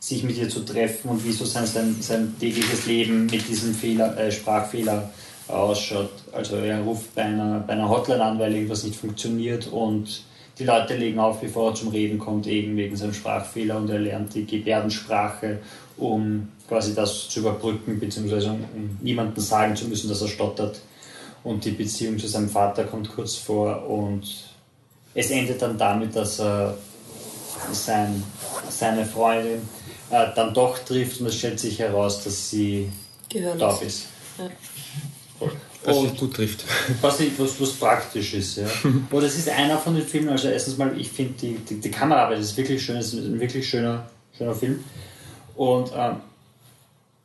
sich 0.00 0.22
mit 0.22 0.36
ihr 0.36 0.48
zu 0.48 0.64
treffen 0.64 1.08
und 1.08 1.24
wie 1.24 1.32
so 1.32 1.44
sein, 1.44 1.66
sein, 1.66 1.96
sein 2.00 2.34
tägliches 2.38 2.86
Leben 2.86 3.26
mit 3.26 3.48
diesem 3.48 3.74
Fehler, 3.74 4.16
äh, 4.16 4.30
Sprachfehler 4.30 5.10
ausschaut. 5.48 6.10
Also 6.32 6.56
er 6.56 6.80
ruft 6.80 7.14
bei 7.14 7.22
einer, 7.22 7.60
bei 7.60 7.72
einer 7.72 7.88
Hotline 7.88 8.22
an, 8.22 8.38
weil 8.38 8.54
irgendwas 8.54 8.84
nicht 8.84 8.96
funktioniert 8.96 9.66
und 9.68 10.22
die 10.58 10.64
Leute 10.64 10.96
legen 10.96 11.18
auf, 11.18 11.40
bevor 11.40 11.70
er 11.70 11.74
zum 11.74 11.88
Reden 11.88 12.18
kommt, 12.18 12.46
eben 12.46 12.76
wegen 12.76 12.96
seinem 12.96 13.14
Sprachfehler 13.14 13.76
und 13.76 13.88
er 13.90 14.00
lernt 14.00 14.34
die 14.34 14.44
Gebärdensprache, 14.44 15.58
um 15.96 16.48
quasi 16.68 16.94
das 16.94 17.28
zu 17.28 17.40
überbrücken, 17.40 17.98
beziehungsweise 17.98 18.50
um, 18.50 18.64
um 18.74 18.98
niemandem 19.00 19.42
sagen 19.42 19.76
zu 19.76 19.86
müssen, 19.86 20.08
dass 20.08 20.20
er 20.20 20.28
stottert. 20.28 20.80
Und 21.44 21.64
die 21.64 21.70
Beziehung 21.70 22.18
zu 22.18 22.26
seinem 22.26 22.48
Vater 22.48 22.84
kommt 22.84 23.14
kurz 23.14 23.36
vor 23.36 23.88
und 23.88 24.24
es 25.18 25.30
endet 25.30 25.60
dann 25.60 25.76
damit, 25.76 26.14
dass 26.14 26.38
er 26.38 26.76
sein, 27.72 28.22
seine 28.70 29.04
Freundin 29.04 29.68
äh, 30.10 30.26
dann 30.36 30.54
doch 30.54 30.78
trifft 30.78 31.20
und 31.20 31.26
es 31.26 31.34
stellt 31.34 31.58
sich 31.58 31.80
heraus, 31.80 32.22
dass 32.22 32.50
sie 32.50 32.88
Gehörlos. 33.28 33.58
taub 33.60 33.82
ist. 33.82 34.06
Und- 35.40 36.02
sich 36.10 36.20
gut 36.20 36.34
trifft. 36.34 36.64
Was, 37.00 37.18
was, 37.38 37.60
was 37.60 37.70
praktisch 37.72 38.34
ist, 38.34 38.58
ja. 38.58 38.66
Aber 39.10 39.20
das 39.22 39.36
ist 39.36 39.48
einer 39.48 39.78
von 39.78 39.94
den 39.94 40.06
Filmen, 40.06 40.28
also 40.28 40.48
erstens 40.48 40.76
mal, 40.76 40.96
ich 40.98 41.08
finde 41.10 41.32
die, 41.40 41.54
die, 41.54 41.80
die 41.80 41.90
Kameraarbeit 41.90 42.40
ist 42.40 42.56
wirklich 42.56 42.84
schön, 42.84 42.96
es 42.96 43.14
ist 43.14 43.24
ein 43.24 43.40
wirklich 43.40 43.68
schöner, 43.68 44.08
schöner 44.36 44.54
Film. 44.54 44.84
Und 45.56 45.90
ähm, 45.96 46.16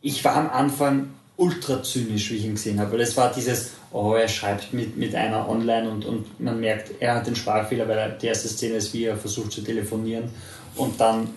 ich 0.01 0.23
war 0.23 0.35
am 0.35 0.49
Anfang 0.49 1.09
ultra 1.35 1.83
zynisch, 1.83 2.31
wie 2.31 2.35
ich 2.37 2.45
ihn 2.45 2.55
gesehen 2.55 2.79
habe, 2.79 2.93
weil 2.93 3.01
es 3.01 3.17
war 3.17 3.31
dieses, 3.33 3.71
oh, 3.93 4.13
er 4.13 4.27
schreibt 4.27 4.73
mit, 4.73 4.97
mit 4.97 5.15
einer 5.15 5.47
online 5.47 5.89
und, 5.89 6.05
und 6.05 6.39
man 6.39 6.59
merkt, 6.59 6.91
er 6.99 7.15
hat 7.15 7.27
den 7.27 7.35
Sprachfehler, 7.35 7.87
weil 7.87 8.17
die 8.21 8.27
erste 8.27 8.47
Szene 8.47 8.75
ist, 8.75 8.93
wie 8.93 9.05
er 9.05 9.15
versucht 9.15 9.51
zu 9.51 9.61
telefonieren 9.61 10.29
und 10.75 10.99
dann 10.99 11.29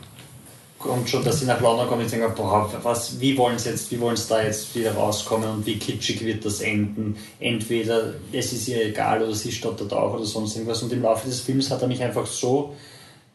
kommt 0.78 1.08
schon, 1.08 1.24
dass 1.24 1.40
sie 1.40 1.46
nach 1.46 1.60
London 1.60 1.88
kommen 1.88 2.02
und 2.02 2.12
denken, 2.12 2.32
boah, 2.36 2.70
was, 2.82 3.18
wie 3.20 3.36
wollen 3.36 3.58
sie 3.58 3.70
jetzt, 3.70 3.90
wie 3.90 4.00
wollen 4.00 4.16
sie 4.16 4.28
da 4.28 4.42
jetzt 4.42 4.74
wieder 4.74 4.94
rauskommen 4.94 5.48
und 5.48 5.66
wie 5.66 5.78
kitschig 5.78 6.24
wird 6.24 6.44
das 6.44 6.60
enden? 6.60 7.16
Entweder 7.40 8.14
es 8.32 8.52
ist 8.52 8.68
ihr 8.68 8.84
egal 8.84 9.22
oder 9.22 9.34
sie 9.34 9.52
stottert 9.52 9.92
auch 9.92 10.14
oder 10.14 10.24
sonst 10.24 10.54
irgendwas. 10.54 10.82
Und 10.82 10.92
im 10.92 11.02
Laufe 11.02 11.26
des 11.26 11.40
Films 11.40 11.70
hat 11.70 11.82
er 11.82 11.88
mich 11.88 12.02
einfach 12.02 12.26
so 12.26 12.74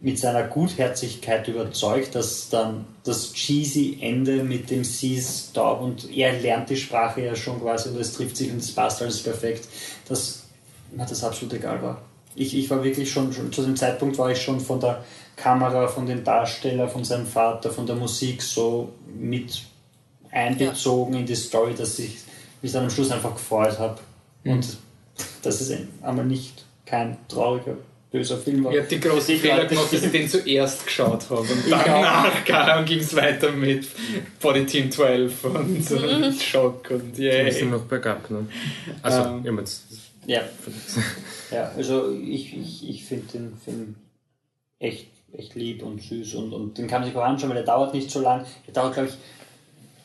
mit 0.01 0.17
seiner 0.17 0.43
Gutherzigkeit 0.43 1.47
überzeugt, 1.47 2.15
dass 2.15 2.49
dann 2.49 2.85
das 3.03 3.33
cheesy 3.33 3.99
Ende 4.01 4.43
mit 4.43 4.71
dem 4.71 4.83
sie 4.83 5.15
ist 5.15 5.53
taub 5.53 5.81
und 5.81 6.11
er 6.15 6.39
lernt 6.39 6.71
die 6.71 6.75
Sprache 6.75 7.21
ja 7.21 7.35
schon 7.35 7.61
quasi 7.61 7.89
und 7.89 7.97
es 7.99 8.13
trifft 8.13 8.35
sich 8.35 8.51
und 8.51 8.57
es 8.57 8.73
passt 8.73 9.01
alles 9.01 9.21
perfekt, 9.21 9.67
dass 10.09 10.43
mir 10.91 11.05
das 11.05 11.23
absolut 11.23 11.53
egal 11.53 11.81
war. 11.83 12.01
Ich, 12.33 12.57
ich 12.57 12.69
war 12.69 12.83
wirklich 12.83 13.11
schon, 13.11 13.31
schon, 13.31 13.51
zu 13.51 13.61
dem 13.61 13.75
Zeitpunkt 13.75 14.17
war 14.17 14.31
ich 14.31 14.41
schon 14.41 14.59
von 14.59 14.79
der 14.79 15.03
Kamera, 15.35 15.87
von 15.87 16.07
den 16.07 16.23
Darstellern, 16.23 16.89
von 16.89 17.03
seinem 17.03 17.27
Vater, 17.27 17.69
von 17.69 17.85
der 17.85 17.95
Musik 17.95 18.41
so 18.41 18.89
mit 19.15 19.61
einbezogen 20.31 21.13
in 21.13 21.25
die 21.25 21.35
Story, 21.35 21.75
dass 21.75 21.99
ich 21.99 22.17
mich 22.61 22.71
dann 22.71 22.85
am 22.85 22.89
Schluss 22.89 23.11
einfach 23.11 23.35
gefreut 23.35 23.77
habe. 23.77 23.99
Und 24.45 24.77
dass 25.43 25.61
es 25.61 25.77
einmal 26.01 26.25
nicht 26.25 26.65
kein 26.85 27.17
trauriger, 27.27 27.77
böser 28.11 28.37
Film 28.37 28.63
war. 28.63 28.71
Ich 28.73 28.79
habe 28.79 28.87
die 28.89 28.99
großen 28.99 29.37
Fehler 29.37 29.57
Leute- 29.57 29.67
gemacht, 29.69 29.93
dass 29.93 30.03
ich 30.03 30.11
den 30.11 30.27
zuerst 30.29 30.85
geschaut 30.85 31.29
habe. 31.29 31.41
Und 31.41 31.65
Ich 31.65 31.71
danach 32.45 32.85
ging 32.85 32.99
es 32.99 33.15
weiter 33.15 33.51
mit 33.51 33.87
Body 34.41 34.65
Team 34.65 34.91
12 34.91 35.43
und 35.45 35.83
so 35.87 35.97
Schock 36.33 36.91
und 36.91 37.17
Wir 37.17 37.51
sind 37.51 37.71
noch 37.71 37.83
bergab, 37.83 38.29
ne? 38.29 38.45
Also, 39.01 39.21
Ähm. 39.29 39.41
ich 39.45 39.51
mein, 39.51 39.63
das- 39.65 39.83
Ja. 40.27 40.41
ja, 41.51 41.71
also 41.75 42.11
ich, 42.13 42.55
ich, 42.57 42.89
ich 42.89 43.03
finde 43.05 43.31
den 43.33 43.57
Film 43.63 43.95
echt, 44.79 45.07
echt 45.31 45.55
lieb 45.55 45.81
und 45.83 46.01
süß 46.01 46.33
und, 46.35 46.53
und 46.53 46.77
den 46.77 46.87
kann 46.87 47.01
man 47.01 47.09
sich 47.09 47.17
auch 47.17 47.23
anschauen, 47.23 47.49
weil 47.49 47.57
der 47.57 47.65
dauert 47.65 47.93
nicht 47.93 48.11
so 48.11 48.19
lang. 48.21 48.45
Der 48.67 48.73
dauert, 48.73 48.93
glaube 48.95 49.09
ich, 49.09 49.15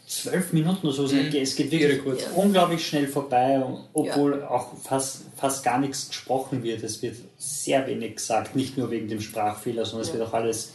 zwölf 0.07 0.53
Minuten 0.53 0.87
oder 0.87 0.95
so. 0.95 1.15
Mhm. 1.15 1.35
Es 1.35 1.57
geht 1.57 1.71
wirklich. 1.71 2.01
Ja. 2.05 2.29
unglaublich 2.37 2.87
schnell 2.87 3.09
vorbei, 3.09 3.63
obwohl 3.93 4.43
auch 4.45 4.77
fast, 4.83 5.23
fast 5.37 5.65
gar 5.65 5.79
nichts 5.81 6.09
gesprochen 6.09 6.63
wird. 6.63 6.83
Es 6.83 7.03
wird 7.03 7.17
sehr 7.39 7.87
wenig 7.87 8.17
gesagt, 8.17 8.55
nicht 8.55 8.79
nur 8.79 8.91
wegen 8.91 9.09
dem 9.09 9.21
Sprachfehler, 9.21 9.85
sondern 9.85 10.03
es 10.03 10.09
Ja. 10.09 10.15
wird 10.21 10.29
auch 10.29 10.35
alles 10.35 10.73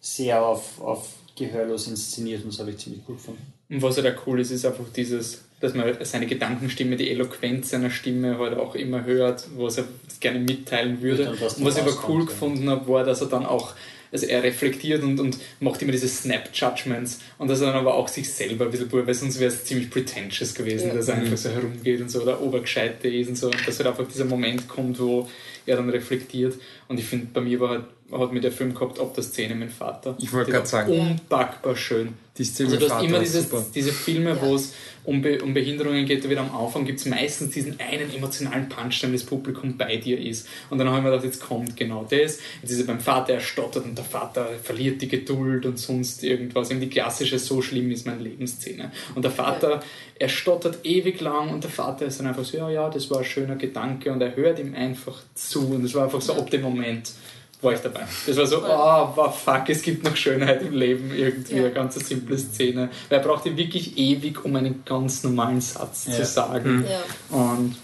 sehr 0.00 0.44
auf, 0.44 0.80
auf 0.80 1.08
gehörlos 1.36 1.86
inszeniert 1.88 2.42
und 2.44 2.52
das 2.52 2.60
habe 2.60 2.70
ich 2.70 2.78
ziemlich 2.78 3.00
cool 3.08 3.16
gefunden. 3.16 3.40
Und 3.70 3.82
was 3.82 3.96
halt 3.96 4.06
auch 4.16 4.26
cool 4.26 4.40
ist, 4.40 4.50
ist 4.50 4.64
einfach 4.64 4.84
dieses, 4.94 5.42
dass 5.60 5.74
man 5.74 5.96
seine 6.02 6.26
Gedankenstimme, 6.26 6.96
die 6.96 7.10
Eloquenz 7.10 7.70
seiner 7.70 7.90
Stimme 7.90 8.38
halt 8.38 8.56
auch 8.58 8.74
immer 8.74 9.04
hört, 9.04 9.46
was 9.56 9.78
er 9.78 9.84
gerne 10.20 10.40
mitteilen 10.40 11.00
würde. 11.02 11.30
Und 11.30 11.40
was 11.40 11.54
Und 11.54 11.64
was 11.64 11.76
ich 11.76 11.82
aber 11.82 11.92
cool 12.08 12.20
ja. 12.20 12.26
gefunden 12.26 12.68
habe, 12.70 12.88
war, 12.88 13.04
dass 13.04 13.20
er 13.20 13.28
dann 13.28 13.46
auch, 13.46 13.74
also 14.12 14.26
er 14.26 14.42
reflektiert 14.42 15.02
und, 15.02 15.20
und 15.20 15.38
macht 15.60 15.82
immer 15.82 15.92
diese 15.92 16.08
Snap-Judgments 16.08 17.20
und 17.38 17.48
dass 17.48 17.60
er 17.60 17.68
dann 17.68 17.76
aber 17.76 17.94
auch 17.94 18.08
sich 18.08 18.28
selber 18.32 18.66
ein 18.66 18.70
bisschen, 18.70 18.90
weil 18.92 19.14
sonst 19.14 19.38
wäre 19.38 19.48
es 19.52 19.64
ziemlich 19.64 19.90
pretentious 19.90 20.54
gewesen, 20.54 20.88
Ja. 20.88 20.94
dass 20.94 21.08
er 21.08 21.16
einfach 21.16 21.36
so 21.36 21.50
herumgeht 21.50 22.00
und 22.00 22.10
so 22.10 22.22
oder 22.22 22.40
obergescheite 22.40 23.08
ist 23.08 23.28
und 23.28 23.36
so. 23.36 23.46
Und 23.46 23.66
dass 23.66 23.78
halt 23.78 23.88
einfach 23.88 24.06
dieser 24.08 24.24
Moment 24.24 24.68
kommt, 24.68 24.98
wo 24.98 25.28
er 25.66 25.76
dann 25.76 25.90
reflektiert. 25.90 26.54
Und 26.88 26.98
ich 26.98 27.04
finde, 27.06 27.26
bei 27.32 27.40
mir 27.40 27.60
war 27.60 27.68
halt, 27.70 27.84
hat 28.12 28.32
mir 28.32 28.40
der 28.40 28.52
Film 28.52 28.74
gehabt, 28.74 28.98
ob 28.98 29.14
der 29.14 29.24
Szene 29.24 29.54
mit 29.54 29.68
dem 29.68 29.72
Vater. 29.72 30.16
Ich 30.18 30.32
wollte 30.32 30.50
gerade 30.50 30.62
war 30.62 30.66
sagen. 30.66 30.92
Unpackbar 30.92 31.76
schön. 31.76 32.14
Die 32.38 32.44
Szene 32.44 32.68
Also 32.68 32.78
du 32.78 32.84
hast 32.86 32.92
Vater 32.92 33.04
immer 33.04 33.18
dieses, 33.18 33.48
diese 33.74 33.92
Filme, 33.92 34.30
Ja. 34.30 34.40
wo 34.40 34.54
es 34.54 34.72
um, 35.04 35.22
Be 35.22 35.42
um 35.42 35.54
Behinderungen 35.54 36.06
geht, 36.06 36.24
da 36.24 36.28
wird 36.28 36.38
am 36.38 36.54
Anfang 36.54 36.84
gibt 36.84 37.00
es 37.00 37.06
meistens 37.06 37.52
diesen 37.52 37.80
einen 37.80 38.14
emotionalen 38.14 38.68
Punch, 38.68 39.02
wenn 39.02 39.12
das 39.12 39.24
Publikum 39.24 39.76
bei 39.76 39.96
dir 39.96 40.20
ist. 40.20 40.46
Und 40.70 40.78
dann 40.78 40.88
habe 40.88 40.98
ich 40.98 41.04
mir 41.04 41.10
gedacht, 41.10 41.24
jetzt 41.24 41.40
kommt 41.40 41.76
genau 41.76 42.04
das. 42.08 42.38
Jetzt 42.62 42.70
ist 42.70 42.80
er 42.80 42.86
beim 42.86 43.00
Vater, 43.00 43.34
er 43.34 43.40
stottert 43.40 43.84
und 43.84 43.96
der 43.96 44.04
Vater 44.04 44.48
verliert 44.62 45.02
die 45.02 45.08
Geduld 45.08 45.66
und 45.66 45.78
sonst 45.78 46.22
irgendwas. 46.22 46.70
Eben 46.70 46.80
die 46.80 46.90
klassische 46.90 47.38
So 47.38 47.60
schlimm 47.62 47.90
ist 47.90 48.06
meine 48.06 48.22
Lebensszene. 48.22 48.92
Und 49.14 49.22
der 49.22 49.32
Vater, 49.32 49.82
er 50.18 50.28
stottert 50.28 50.84
ewig 50.84 51.20
lang 51.20 51.50
und 51.50 51.64
der 51.64 51.70
Vater 51.70 52.06
ist 52.06 52.20
dann 52.20 52.26
einfach 52.26 52.44
so, 52.44 52.56
ja, 52.56 52.70
ja, 52.70 52.88
das 52.88 53.10
war 53.10 53.18
ein 53.18 53.24
schöner 53.24 53.56
Gedanke 53.56 54.12
und 54.12 54.20
er 54.20 54.36
hört 54.36 54.58
ihm 54.58 54.74
einfach 54.74 55.22
zu. 55.34 55.68
Und 55.68 55.82
das 55.84 55.94
war 55.94 56.04
einfach 56.04 56.20
so 56.20 56.34
ab 56.34 56.50
dem 56.50 56.62
Moment 56.62 57.12
war 57.60 57.72
ich 57.72 57.80
dabei. 57.80 58.02
Das 58.26 58.36
war 58.36 58.46
so, 58.46 58.62
ah, 58.62 59.12
wow, 59.16 59.36
fuck, 59.36 59.68
es 59.68 59.82
gibt 59.82 60.04
noch 60.04 60.14
Schönheit 60.14 60.62
im 60.62 60.74
Leben, 60.74 61.10
irgendwie 61.12 61.54
Ja. 61.56 61.64
eine 61.64 61.72
ganz 61.72 61.94
simple 61.96 62.38
Szene. 62.38 62.88
Weil 63.08 63.18
er 63.18 63.24
brauchte 63.24 63.56
wirklich 63.56 63.96
ewig, 63.98 64.44
um 64.44 64.54
einen 64.56 64.82
ganz 64.84 65.24
normalen 65.24 65.60
Satz 65.60 66.06
Ja. 66.06 66.12
zu 66.14 66.24
sagen. 66.24 66.84
Ja. 66.88 67.36
Und 67.36 67.74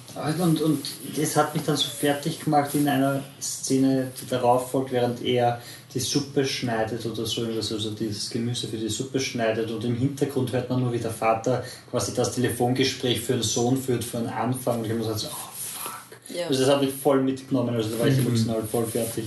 Und, 0.41 0.61
und 0.63 0.87
das 1.17 1.35
hat 1.37 1.55
mich 1.57 1.65
dann 1.65 1.77
so 1.77 1.89
fertig 1.89 2.39
gemacht 2.39 2.73
in 2.75 2.87
einer 2.89 3.25
Szene, 3.43 4.13
die 4.23 4.29
darauf 4.31 4.71
folgt, 4.71 4.93
während 4.93 5.21
er 5.25 5.61
die 5.93 5.99
Suppe 5.99 6.45
schneidet 6.45 7.05
oder 7.05 7.27
so 7.27 7.41
irgendwas, 7.43 7.73
also 7.73 7.91
dieses 7.91 8.31
Gemüse 8.31 8.69
für 8.69 8.77
die 8.77 8.89
Suppe 8.89 9.19
schneidet 9.19 9.73
und 9.73 9.83
im 9.85 9.97
Hintergrund 9.97 10.53
hört 10.53 10.71
man 10.71 10.83
nur, 10.83 10.93
wie 10.93 10.99
der 10.99 11.11
Vater 11.11 11.65
quasi 11.91 12.15
das 12.15 12.33
Telefongespräch 12.33 13.21
für 13.23 13.33
den 13.35 13.43
Sohn 13.43 13.77
führt, 13.77 14.05
für 14.05 14.19
den 14.19 14.29
Anfang 14.29 14.79
und 14.79 14.85
ich 14.85 14.91
habe 14.93 15.01
mir 15.01 15.07
gesagt, 15.07 15.21
so, 15.21 15.29
oh 15.33 15.49
fuck. 15.57 16.37
Ja. 16.37 16.47
Also 16.47 16.61
das 16.65 16.71
hat 16.75 16.81
mich 16.81 16.93
voll 16.95 17.21
mitgenommen, 17.21 17.75
also 17.75 17.91
da 17.91 17.99
war 17.99 18.07
ich 18.07 18.19
emotional 18.19 18.63
voll 18.71 18.87
fertig. 18.87 19.25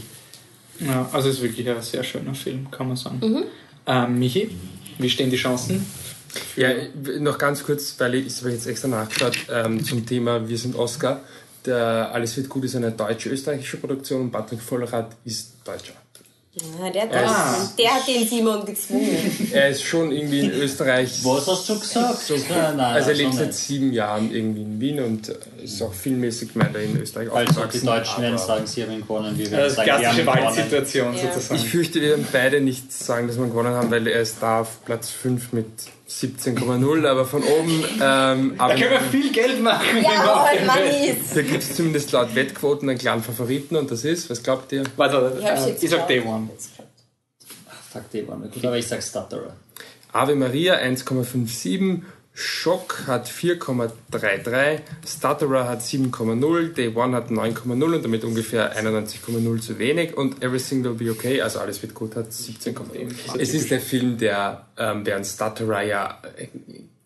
Ja, 0.80 1.10
also 1.12 1.30
es 1.30 1.36
ist 1.36 1.42
wirklich 1.44 1.70
ein 1.70 1.82
sehr 1.82 2.04
schöner 2.04 2.34
Film, 2.34 2.70
kann 2.72 2.88
man 2.88 2.98
sagen. 2.98 3.20
Mhm. 3.22 3.44
Ähm, 3.86 4.20
Michi, 4.20 4.50
wie 4.98 5.10
stehen 5.10 5.30
die 5.30 5.38
Chancen? 5.38 5.86
Ja, 6.56 6.70
noch 7.20 7.38
ganz 7.38 7.64
kurz, 7.64 7.96
weil 8.00 8.16
ich, 8.16 8.28
ich 8.28 8.42
jetzt 8.44 8.68
extra 8.68 8.88
nachgeschaut, 8.88 9.38
ähm, 9.52 9.84
zum 9.84 10.06
Thema 10.06 10.48
Wir 10.48 10.58
sind 10.58 10.76
Oscar. 10.76 11.22
Der 11.66 12.12
Alles 12.14 12.38
wird 12.38 12.50
gut 12.50 12.64
ist 12.64 12.76
eine 12.76 12.92
deutsche-österreichische 12.92 13.78
Produktion 13.78 14.22
und 14.22 14.32
Patrick 14.32 14.62
Vollrath 14.62 15.16
ist 15.26 15.56
Deutscher. 15.66 15.94
Ja, 16.82 16.90
der, 16.90 17.02
hat 17.04 17.10
Ah. 17.14 17.56
das- 17.60 17.76
der 17.76 17.90
hat 17.96 18.08
den 18.08 18.28
Simon 18.28 18.66
gezwungen. 18.66 19.50
Er 19.54 19.70
ist 19.70 19.84
schon 19.84 20.12
irgendwie 20.12 20.40
in 20.42 20.52
Österreich. 20.52 21.20
Was 21.24 21.48
hast 21.48 21.70
du 21.70 21.80
gesagt? 21.80 22.20
So, 22.22 22.36
Ja, 22.36 22.74
nein, 22.74 22.80
also 22.96 23.10
er 23.10 23.16
so 23.16 23.22
lebt 23.22 23.34
seit 23.36 23.48
nicht. 23.48 23.60
sieben 23.60 23.94
Jahren 23.94 24.32
irgendwie 24.34 24.62
in 24.64 24.80
Wien 24.80 25.00
und 25.04 25.30
äh, 25.30 25.36
ist 25.64 25.82
auch 25.82 25.94
filmmäßig 25.94 26.56
weiter 26.56 26.80
in 26.80 26.98
Österreich 27.00 27.30
auch 27.30 27.68
die. 27.72 27.80
Deutschen 27.86 28.24
werden 28.24 28.38
sagen, 28.38 28.66
sie 28.66 28.84
haben 28.84 29.02
gewonnen, 29.02 29.38
wir 29.38 29.52
werden 29.52 29.64
Das 29.66 29.76
sagen, 29.76 29.88
klassische 29.90 30.22
gewonnen. 30.24 30.44
Wahlsituation 30.46 31.16
Ja. 31.16 31.34
sozusagen. 31.34 31.62
Ich 31.62 31.70
fürchte, 31.70 32.02
wir 32.02 32.10
werden 32.10 32.28
beide 32.32 32.62
nicht 32.62 32.92
sagen, 32.92 33.28
dass 33.28 33.38
wir 33.38 33.46
gewonnen 33.46 33.74
haben, 33.74 33.92
weil 33.92 34.08
er 34.08 34.22
ist 34.22 34.38
da 34.42 34.62
auf 34.62 34.84
Platz 34.86 35.10
5 35.10 35.54
mit 35.54 35.66
17,0, 36.10 37.06
aber 37.06 37.26
von 37.26 37.44
oben. 37.44 37.84
Ähm, 38.02 38.56
da 38.58 38.70
können 38.70 38.92
wir 38.92 39.00
viel 39.02 39.32
Geld 39.32 39.62
machen. 39.62 39.86
Ja, 40.02 40.50
heute 40.50 40.66
Mannis. 40.66 41.34
da 41.34 41.42
gibt 41.42 41.64
es 41.64 41.76
zumindest 41.76 42.12
laut 42.14 42.34
Wettquoten 42.34 42.90
einen 42.90 42.98
klaren 42.98 43.22
Favoriten 43.22 43.76
und 43.76 43.92
das 43.92 44.06
ist, 44.06 44.30
was 44.30 44.42
glaubt 44.42 44.72
ihr? 44.72 44.84
Warte, 44.96 45.38
Ich 45.40 45.46
äh, 45.46 45.76
ich 45.82 45.90
sag 45.90 46.08
Day. 46.08 46.22
One. 46.22 46.50
Fuck, 47.92 48.10
die 48.12 48.28
waren 48.28 48.50
gut, 48.50 48.66
aber 48.66 48.78
ich 48.78 48.88
sag 48.88 49.04
Stutterer. 49.04 49.54
Ave 50.14 50.36
Maria 50.36 50.76
1,57, 50.76 52.02
Schock 52.40 53.08
hat 53.08 53.28
4,33, 53.28 54.82
Stutterer 55.08 55.68
hat 55.68 55.82
7,0, 55.82 56.74
Day 56.74 56.90
One 56.96 57.16
hat 57.16 57.32
9,0 57.32 57.96
und 57.96 58.04
damit 58.06 58.24
ungefähr 58.24 58.78
91,0 58.78 59.60
zu 59.60 59.80
wenig 59.80 60.16
und 60.16 60.44
Everything 60.44 60.84
Will 60.84 60.94
Be 60.94 61.10
Okay, 61.10 61.42
also 61.42 61.58
alles 61.60 61.82
wird 61.82 61.96
gut, 61.96 62.16
hat 62.16 62.28
17,0. 62.30 63.40
Es 63.40 63.56
ist 63.56 63.72
der 63.72 63.80
Film, 63.82 64.20
der 64.20 64.68
ähm, 64.78 65.04
während 65.04 65.26
Stutterer 65.26 65.82
ja 65.82 66.22
äh, 66.38 66.46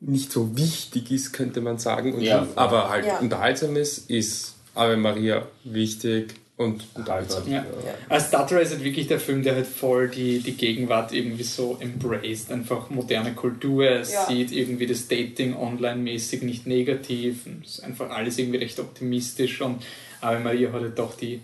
nicht 0.01 0.34
so 0.34 0.57
wichtig 0.57 1.09
ist, 1.11 1.32
könnte 1.32 1.61
man 1.61 1.77
sagen, 1.77 2.13
und 2.13 2.23
Ja. 2.23 2.45
aber 2.57 2.89
halt 2.89 3.05
Ja. 3.05 3.19
unterhaltsam 3.19 3.77
ist, 3.77 4.09
ist 4.09 4.55
Ave 4.75 4.97
Maria 4.97 5.47
wichtig 5.63 6.40
und 6.62 6.86
unterhaltsam. 6.93 7.49
Ja. 7.51 7.66
Als 8.09 8.28
Stutterer 8.28 8.62
ist 8.62 8.72
halt 8.72 8.84
wirklich 8.84 9.07
der 9.07 9.20
Film, 9.20 9.43
der 9.43 9.55
halt 9.55 9.68
voll 9.68 10.09
die, 10.09 10.39
die 10.39 10.53
Gegenwart 10.53 11.12
irgendwie 11.14 11.43
so 11.43 11.78
embraced. 11.80 12.51
Einfach 12.51 12.89
moderne 12.89 13.34
Kultur. 13.34 13.89
Es 13.89 14.14
Ja. 14.14 14.26
sieht 14.28 14.51
irgendwie 14.51 14.88
das 14.88 15.07
Dating 15.07 15.55
online-mäßig 15.55 16.41
nicht 16.43 16.68
negativ. 16.68 17.45
Und 17.45 17.66
Es 17.66 17.80
ist 17.80 17.84
einfach 17.84 18.09
alles 18.09 18.38
irgendwie 18.38 18.59
recht 18.59 18.80
optimistisch. 18.80 19.62
Und 19.62 19.84
Ave 20.22 20.39
Maria 20.39 20.72
hat 20.72 20.82
halt 20.82 20.99
doch 20.99 21.16
die, 21.16 21.41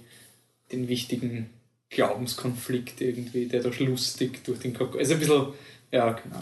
den 0.72 0.88
wichtigen 0.88 1.49
Glaubenskonflikt 1.89 3.01
irgendwie, 3.01 3.45
der 3.45 3.61
durch 3.63 3.80
lustig 3.80 4.43
durch 4.43 4.59
den 4.59 4.74
Kopf. 4.74 4.95
Also 4.97 5.13
ein 5.13 5.20
bisschen, 5.20 5.47
ja, 5.91 6.11
genau. 6.11 6.41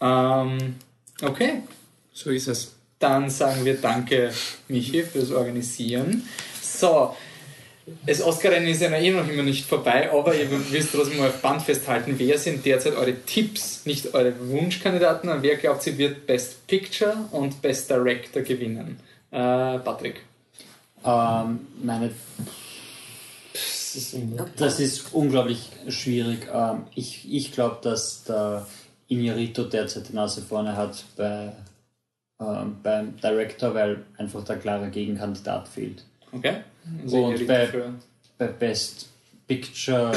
Ähm, 0.00 0.74
okay. 1.22 1.62
So 2.12 2.30
ist 2.30 2.48
es. 2.48 2.74
Dann 2.98 3.30
sagen 3.30 3.64
wir 3.64 3.74
Danke, 3.74 4.30
Michi, 4.68 5.02
fürs 5.02 5.30
Organisieren. 5.32 6.22
So, 6.62 7.16
das 8.06 8.22
Oscar-Rennen 8.22 8.68
ist 8.68 8.82
ja 8.82 8.90
eh 8.90 9.10
noch 9.10 9.28
immer 9.28 9.42
nicht 9.42 9.66
vorbei, 9.66 10.10
aber 10.10 10.34
ihr 10.34 10.48
wisst 10.70 10.92
trotzdem 10.92 11.18
mal 11.18 11.28
auf 11.28 11.40
Band 11.40 11.62
festhalten, 11.62 12.14
wer 12.18 12.38
sind 12.38 12.64
derzeit 12.64 12.94
eure 12.94 13.14
Tipps, 13.24 13.86
nicht 13.86 14.14
eure 14.14 14.34
Wunschkandidaten, 14.48 15.30
wer 15.42 15.56
glaubt, 15.56 15.82
sie 15.82 15.96
wird 15.98 16.26
Best 16.26 16.66
Picture 16.66 17.16
und 17.32 17.62
Best 17.62 17.90
Director 17.90 18.42
gewinnen? 18.42 18.98
Äh, 19.30 19.78
Patrick. 19.78 20.22
Ähm, 21.04 21.60
meine. 21.82 22.10
Das 23.52 23.96
ist, 23.96 24.16
das 24.56 24.80
ist 24.80 25.12
unglaublich 25.12 25.68
schwierig. 25.88 26.46
Ähm, 26.52 26.84
ich 26.94 27.26
ich 27.32 27.50
glaube, 27.52 27.78
dass 27.82 28.22
der 28.24 28.66
Inarito 29.08 29.64
derzeit 29.64 30.08
die 30.08 30.14
Nase 30.14 30.42
vorne 30.42 30.76
hat 30.76 31.04
bei, 31.16 31.52
ähm, 32.40 32.76
beim 32.82 33.16
Director, 33.20 33.74
weil 33.74 34.04
einfach 34.16 34.44
der 34.44 34.56
klare 34.58 34.90
Gegenkandidat 34.90 35.66
fehlt. 35.68 36.04
Okay? 36.32 36.58
Und 37.06 37.46
bei- 37.46 37.68
Bei 38.38 38.46
Best 38.46 39.08
Picture, 39.46 40.12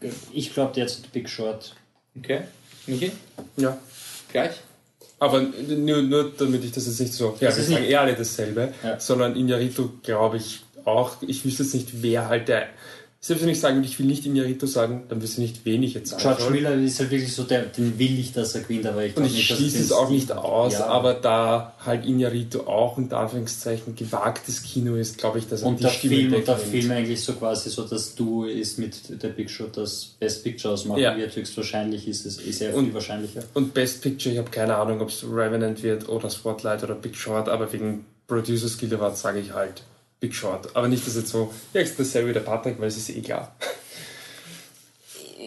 äh, 0.00 0.08
ich 0.32 0.54
glaube 0.54 0.72
derzeit 0.74 1.12
Big 1.12 1.28
Short. 1.28 1.74
Okay. 2.16 2.42
Michi? 2.86 3.12
Ja. 3.56 3.76
Gleich? 4.32 4.52
Aber 5.18 5.40
nur, 5.42 6.02
nur 6.02 6.32
damit 6.38 6.64
ich 6.64 6.72
das 6.72 6.86
jetzt 6.86 7.00
nicht 7.00 7.12
so. 7.12 7.36
Ja, 7.40 7.54
wir 7.54 7.62
sagen 7.64 7.80
nicht- 7.82 7.90
eh 7.90 7.96
alle 7.96 8.14
dasselbe, 8.14 8.72
Ja. 8.84 8.98
sondern 9.00 9.36
Inarito 9.36 9.90
glaube 10.02 10.36
ich 10.38 10.60
auch. 10.84 11.16
Ich 11.22 11.44
wüsste 11.44 11.64
jetzt 11.64 11.74
nicht, 11.74 12.02
wer 12.02 12.28
halt 12.28 12.48
der. 12.48 12.68
Selbst 13.20 13.42
wenn 13.42 13.48
ich 13.48 13.58
sagen 13.58 13.76
würde, 13.78 13.88
ich 13.88 13.98
will 13.98 14.06
nicht 14.06 14.24
Inarito 14.26 14.66
sagen, 14.66 15.02
dann 15.08 15.20
wüsste 15.20 15.42
ich 15.42 15.50
nicht, 15.50 15.64
wen 15.64 15.82
ich 15.82 15.94
jetzt 15.94 16.10
sagen 16.10 16.22
George. 16.22 16.50
Miller 16.52 16.74
ist 16.74 17.00
halt 17.00 17.10
wirklich 17.10 17.32
so, 17.32 17.42
der, 17.42 17.62
den 17.64 17.98
will 17.98 18.16
ich, 18.16 18.32
dass 18.32 18.54
er 18.54 18.60
gewinnt, 18.60 18.86
aber 18.86 19.04
ich 19.04 19.16
Und 19.16 19.26
ich 19.26 19.32
nicht, 19.32 19.46
schließe 19.46 19.80
es 19.80 19.90
auch 19.90 20.08
nicht 20.08 20.30
aus, 20.30 20.74
Ja. 20.74 20.86
aber 20.86 21.14
da 21.14 21.74
halt 21.84 22.06
Inarito 22.06 22.60
auch 22.68 22.96
unter 22.96 23.18
Anführungszeichen 23.18 23.96
gewagtes 23.96 24.62
Kino 24.62 24.94
ist, 24.94 25.18
glaube 25.18 25.40
ich, 25.40 25.48
dass 25.48 25.62
er 25.62 25.66
Und 25.68 25.80
die 25.80 25.82
der 25.82 25.90
Stimme 25.90 26.14
Film, 26.14 26.34
und 26.34 26.46
der. 26.46 26.56
Film 26.58 26.90
eigentlich 26.92 27.20
so 27.20 27.32
quasi 27.32 27.70
so, 27.70 27.82
dass 27.82 28.14
du 28.14 28.44
ist 28.44 28.78
mit 28.78 29.20
der 29.20 29.28
Big 29.30 29.50
Shot 29.50 29.76
das 29.76 30.14
Best 30.20 30.44
Picture 30.44 30.74
ausmachen 30.74 31.00
Ja. 31.02 31.16
wird, 31.16 31.34
höchstwahrscheinlich 31.34 32.06
ist 32.06 32.24
es 32.24 32.38
ist 32.38 32.60
sehr 32.60 32.72
Und- 32.72 32.84
viel 32.84 32.94
wahrscheinlicher. 32.94 33.42
Und 33.54 33.74
Best 33.74 34.00
Picture, 34.00 34.32
ich 34.32 34.38
habe 34.38 34.50
keine 34.50 34.76
Ahnung, 34.76 35.00
ob 35.00 35.08
es 35.08 35.24
Revenant 35.24 35.82
wird 35.82 36.08
oder 36.08 36.30
Spotlight 36.30 36.84
oder 36.84 36.94
Big 36.94 37.16
Short, 37.16 37.48
aber 37.48 37.72
wegen 37.72 38.04
Producer 38.28 38.68
Skill 38.68 38.94
Award 38.94 39.18
sage 39.18 39.40
ich 39.40 39.54
halt 39.54 39.82
Big 40.20 40.34
Short. 40.34 40.74
Aber 40.74 40.88
nicht, 40.88 41.06
dass 41.06 41.16
jetzt 41.16 41.28
so, 41.28 41.52
ja, 41.72 41.80
ist 41.80 41.98
dasselbe 41.98 42.30
wie 42.30 42.32
der 42.34 42.40
Patrick, 42.40 42.80
weil 42.80 42.88
es 42.88 42.96
ist 42.96 43.10
eh 43.10 43.20
klar. 43.20 43.54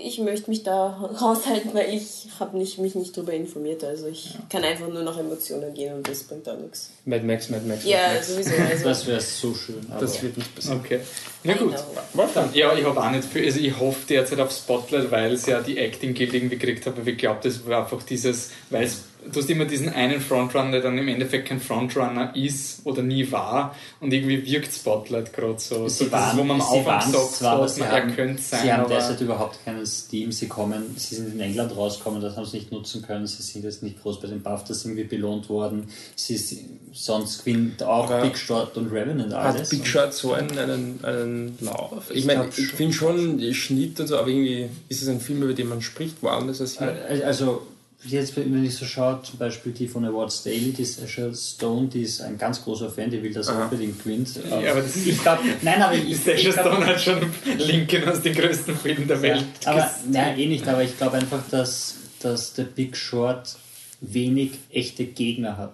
Ich 0.04 0.18
möchte 0.20 0.50
mich 0.50 0.64
da 0.64 0.88
raushalten, 1.22 1.74
weil 1.74 1.94
ich 1.94 2.28
habe 2.40 2.58
nicht, 2.58 2.80
mich 2.80 2.96
nicht 2.96 3.16
darüber 3.16 3.34
informiert. 3.34 3.84
Also 3.84 4.08
ich 4.08 4.36
kann 4.50 4.64
einfach 4.64 4.88
nur 4.88 5.04
nach 5.04 5.18
Emotionen 5.18 5.74
gehen 5.74 5.94
und 5.96 6.08
das 6.08 6.24
bringt 6.24 6.48
da 6.48 6.56
nichts. 6.56 6.90
Mad 7.06 7.24
Max, 7.26 7.50
Mad 7.50 7.66
Max, 7.68 7.84
Mad 7.84 7.90
Ja, 7.92 8.14
Max. 8.14 8.28
sowieso. 8.30 8.52
Also, 8.56 8.84
Das 8.86 9.06
wäre 9.06 9.22
so 9.22 9.54
schön. 9.54 9.86
Aber 9.92 10.00
Das 10.02 10.24
wird 10.24 10.38
nicht 10.38 10.56
passieren. 10.56 10.80
Okay. 10.80 11.02
Na 11.44 11.54
gut. 11.54 11.76
Wolfgang. 12.14 12.56
Ja, 12.56 12.74
ich 12.76 12.86
habe 12.86 13.00
auch 13.04 13.12
nicht 13.12 13.26
viel. 13.26 13.46
Also 13.46 13.60
ich 13.60 13.78
hoffe 13.78 14.00
derzeit 14.08 14.40
auf 14.40 14.52
Spotlight, 14.52 15.12
weil 15.12 15.34
es 15.34 15.46
ja 15.46 15.62
die 15.62 15.78
Acting 15.78 16.14
Guild 16.14 16.34
irgendwie 16.34 16.58
gekriegt 16.58 16.86
hat, 16.86 16.98
aber 16.98 17.08
ich 17.08 17.18
glaube, 17.18 17.42
das 17.44 17.66
war 17.68 17.84
einfach 17.84 18.02
dieses, 18.04 18.52
weil 18.70 18.86
es 18.86 19.02
du 19.32 19.40
hast 19.40 19.50
immer 19.50 19.66
diesen 19.66 19.90
einen 19.90 20.20
Frontrunner, 20.20 20.72
der 20.72 20.82
dann 20.82 20.98
im 20.98 21.08
Endeffekt 21.08 21.48
kein 21.48 21.60
Frontrunner 21.60 22.36
ist 22.36 22.86
oder 22.86 23.02
nie 23.02 23.32
war 23.32 23.76
und 24.00 24.14
irgendwie 24.14 24.46
wirkt 24.46 24.74
Spotlight 24.74 25.34
gerade 25.34 25.60
so. 25.60 25.88
Sie 25.88 26.06
so 26.06 26.10
das, 26.10 26.14
waren, 26.14 26.38
wo 26.38 26.44
man 26.44 26.62
am 26.62 26.68
sie 26.68 26.78
Anfang 26.78 26.86
waren 26.86 27.12
sagt, 27.12 27.32
zwar, 27.32 27.68
so, 27.68 27.76
sie 27.76 27.82
er 27.82 27.92
haben, 27.92 28.16
könnte 28.16 28.42
sein, 28.42 28.62
sie 28.64 28.74
haben 28.74 28.90
derzeit 28.90 29.22
überhaupt 29.22 29.64
keinen 29.64 29.86
Steam. 29.86 30.32
Sie 30.32 30.48
kommen, 30.48 30.96
sie 30.98 31.16
sind 31.16 31.34
in 31.34 31.40
England 31.40 31.76
rausgekommen, 31.76 32.22
das 32.22 32.36
haben 32.36 32.46
sie 32.46 32.58
nicht 32.58 32.72
nutzen 32.72 33.02
können. 33.02 33.28
Sie 33.28 33.42
sind 33.44 33.64
jetzt 33.64 33.84
nicht 33.84 34.02
groß 34.02 34.20
bei 34.20 34.28
den 34.28 34.42
BAFTAs 34.42 34.86
irgendwie 34.86 35.04
belohnt 35.04 35.50
worden. 35.50 35.88
Sie 36.16 36.38
sind, 36.38 36.80
sonst 36.94 37.46
gewinnt 37.46 37.84
auch 37.84 38.10
Aber 38.10 38.22
Big 38.22 38.38
Short 38.38 38.76
und 38.78 38.92
Revenant 38.92 39.34
Hat 39.34 39.56
alles. 39.56 39.70
Big 39.70 39.86
Shot 39.86 40.14
so 40.14 40.34
einen, 40.34 40.58
einen, 40.58 41.00
einen 41.04 41.58
Lauf? 41.62 42.10
Ich, 42.10 42.18
Ich 42.18 42.26
meine, 42.26 42.50
ich 42.56 42.68
finde 42.72 42.94
schon 42.94 43.54
Schnitt 43.54 44.00
und 44.00 44.08
so, 44.08 44.18
aber 44.18 44.28
irgendwie 44.28 44.68
ist 44.90 45.02
es 45.02 45.08
ein 45.08 45.20
Film, 45.20 45.44
über 45.44 45.54
den 45.54 45.70
man 45.70 45.82
spricht, 45.82 46.22
woanders 46.22 46.62
als 46.62 46.78
hier. 46.78 46.88
Äh, 47.10 47.24
Also, 47.24 47.62
jetzt, 48.04 48.36
wenn 48.38 48.64
ich 48.66 48.76
so 48.76 48.86
schaue, 48.86 49.22
zum 49.24 49.38
Beispiel 49.40 49.72
die 49.72 49.88
von 49.88 50.04
Awards 50.06 50.44
Daily, 50.44 50.72
die 50.72 50.86
Sasha 50.86 51.34
Stone, 51.34 51.88
die 51.88 52.02
ist 52.02 52.22
ein 52.22 52.38
ganz 52.38 52.64
großer 52.64 52.90
Fan, 52.90 53.10
die 53.10 53.22
will 53.22 53.34
das 53.34 53.48
Aha. 53.48 53.64
unbedingt 53.66 54.04
gewinnt. 54.04 54.30
Ja, 54.50 54.72
aber 54.72 54.82
das 54.82 54.96
ich 54.96 55.22
glaube, 55.22 55.42
nein, 55.62 55.82
aber 55.82 55.94
ich, 55.96 56.18
Sasha 56.18 56.32
ich 56.32 56.50
glaub- 56.54 56.68
Stone 56.74 56.86
hat 56.86 57.02
schon 57.02 57.32
Lincoln 57.58 58.08
aus 58.10 58.22
den 58.22 58.34
größten 58.34 58.76
Filmen 58.78 59.08
der 59.08 59.18
Ja, 59.18 59.22
Welt. 59.24 59.46
aber 59.66 59.82
ges- 59.82 59.92
nein, 60.10 60.40
eh 60.40 60.46
nicht, 60.48 60.68
aber 60.68 60.84
ich 60.84 60.98
glaube 60.98 61.18
einfach, 61.18 61.44
dass, 61.52 61.96
dass 62.22 62.54
der 62.54 62.64
Big 62.64 62.96
Short 62.98 63.56
wenig 64.02 64.52
echte 64.72 65.06
Gegner 65.06 65.58
hat. 65.58 65.74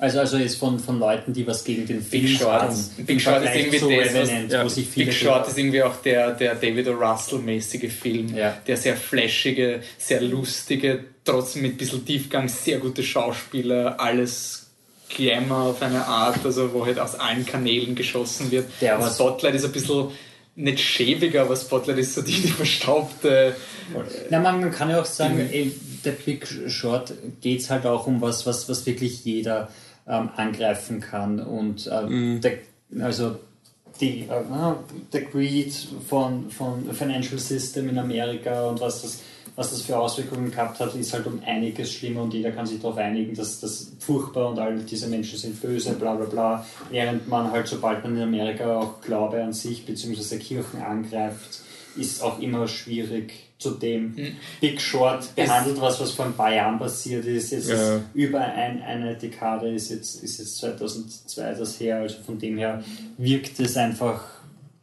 Also, 0.00 0.20
also 0.20 0.36
jetzt 0.36 0.56
von, 0.58 0.78
von 0.78 1.00
Leuten, 1.00 1.32
die 1.32 1.44
was 1.44 1.64
gegen 1.64 1.84
den 1.84 2.00
Film 2.00 2.28
Short 2.28 2.72
ist- 2.72 3.04
Big 3.04 3.20
Short 3.20 3.42
ist 3.44 3.54
irgendwie 3.56 3.78
zu 3.80 3.90
das, 3.90 4.14
was- 4.14 4.52
ja, 4.52 4.64
wo 4.64 4.68
sich 4.68 4.86
viele 4.86 5.06
Big 5.06 5.14
Short 5.14 5.48
ist 5.48 5.58
irgendwie 5.58 5.82
auch 5.82 5.96
der, 6.02 6.30
der 6.32 6.54
David 6.54 6.86
O. 6.88 6.92
Russell-mäßige 6.92 7.92
Film. 7.92 8.32
Ja. 8.36 8.56
Der 8.64 8.76
sehr 8.76 8.96
flashige, 8.96 9.80
sehr 9.98 10.20
lustige, 10.20 11.04
trotzdem 11.24 11.62
mit 11.62 11.72
ein 11.72 11.76
bisschen 11.78 12.06
Tiefgang, 12.06 12.46
sehr 12.48 12.78
gute 12.78 13.02
Schauspieler, 13.02 13.98
alles 13.98 14.66
Glamour 15.08 15.70
auf 15.70 15.82
eine 15.82 16.06
Art, 16.06 16.44
also 16.44 16.72
wo 16.72 16.86
halt 16.86 17.00
aus 17.00 17.16
allen 17.16 17.44
Kanälen 17.44 17.96
geschossen 17.96 18.52
wird. 18.52 18.66
Der 18.80 19.00
war- 19.00 19.10
Spotlight 19.10 19.56
ist 19.56 19.64
ein 19.64 19.72
bisschen 19.72 20.08
nicht 20.54 20.78
schäbiger, 20.80 21.42
aber 21.42 21.56
Spotlight 21.56 21.98
ist 21.98 22.14
so 22.14 22.22
die, 22.22 22.32
die 22.40 22.48
verstaubte. 22.48 23.56
Na, 24.30 24.38
man, 24.38 24.60
man 24.60 24.70
kann 24.70 24.90
ja 24.90 25.00
auch 25.00 25.04
sagen, 25.06 25.40
ey, 25.50 25.72
der 26.04 26.12
Big 26.12 26.46
Short 26.68 27.12
geht 27.40 27.60
es 27.62 27.70
halt 27.70 27.84
auch 27.86 28.06
um 28.06 28.20
was, 28.20 28.46
was, 28.46 28.68
was 28.68 28.86
wirklich 28.86 29.24
jeder 29.24 29.68
ähm, 30.08 30.30
angreifen 30.36 31.00
kann. 31.00 31.40
Und 31.40 31.88
ähm, 31.92 32.34
Mhm. 32.36 32.40
der, 32.40 32.52
also 33.00 33.36
die, 34.00 34.20
äh, 34.22 34.74
der 35.12 35.22
Greed 35.22 35.74
von, 36.08 36.50
von 36.50 36.92
Financial 36.92 37.38
System 37.38 37.88
in 37.88 37.98
Amerika 37.98 38.66
und 38.68 38.80
was 38.80 39.02
das, 39.02 39.20
was 39.56 39.70
das 39.70 39.82
für 39.82 39.98
Auswirkungen 39.98 40.52
gehabt 40.52 40.78
hat, 40.78 40.94
ist 40.94 41.12
halt 41.12 41.26
um 41.26 41.40
einiges 41.44 41.92
schlimmer 41.92 42.22
und 42.22 42.32
jeder 42.32 42.52
kann 42.52 42.64
sich 42.64 42.80
darauf 42.80 42.96
einigen, 42.96 43.34
dass 43.34 43.58
das 43.58 43.92
furchtbar 43.98 44.50
und 44.50 44.58
all 44.60 44.78
diese 44.78 45.08
Menschen 45.08 45.36
sind 45.36 45.60
böse, 45.60 45.94
bla 45.94 46.14
bla 46.14 46.26
bla. 46.26 46.66
Während 46.90 47.26
man 47.28 47.50
halt, 47.50 47.66
sobald 47.66 48.04
man 48.04 48.16
in 48.16 48.22
Amerika 48.22 48.78
auch 48.78 49.00
Glaube 49.00 49.42
an 49.42 49.52
sich 49.52 49.84
bzw. 49.84 50.38
Kirchen 50.38 50.80
angreift, 50.80 51.62
ist 51.98 52.22
auch 52.22 52.38
immer 52.38 52.66
schwierig 52.68 53.32
zu 53.58 53.70
dem 53.72 54.16
Hm. 54.16 54.36
Big 54.60 54.80
Short 54.80 55.34
behandelt, 55.34 55.80
was, 55.80 56.00
was 56.00 56.12
vor 56.12 56.26
ein 56.26 56.32
paar 56.34 56.54
Jahren 56.54 56.78
passiert 56.78 57.24
ist. 57.26 57.50
Jetzt 57.50 57.68
Ja. 57.68 57.96
ist 57.96 58.02
über 58.14 58.40
ein, 58.40 58.82
eine 58.82 59.16
Dekade 59.16 59.68
ist 59.74 59.90
jetzt, 59.90 60.22
ist 60.22 60.38
jetzt 60.38 60.58
2002 60.58 61.54
das 61.54 61.80
her, 61.80 61.96
also 61.98 62.16
von 62.24 62.38
dem 62.38 62.56
her 62.58 62.82
wirkt 63.16 63.58
es 63.60 63.76
einfach, 63.76 64.20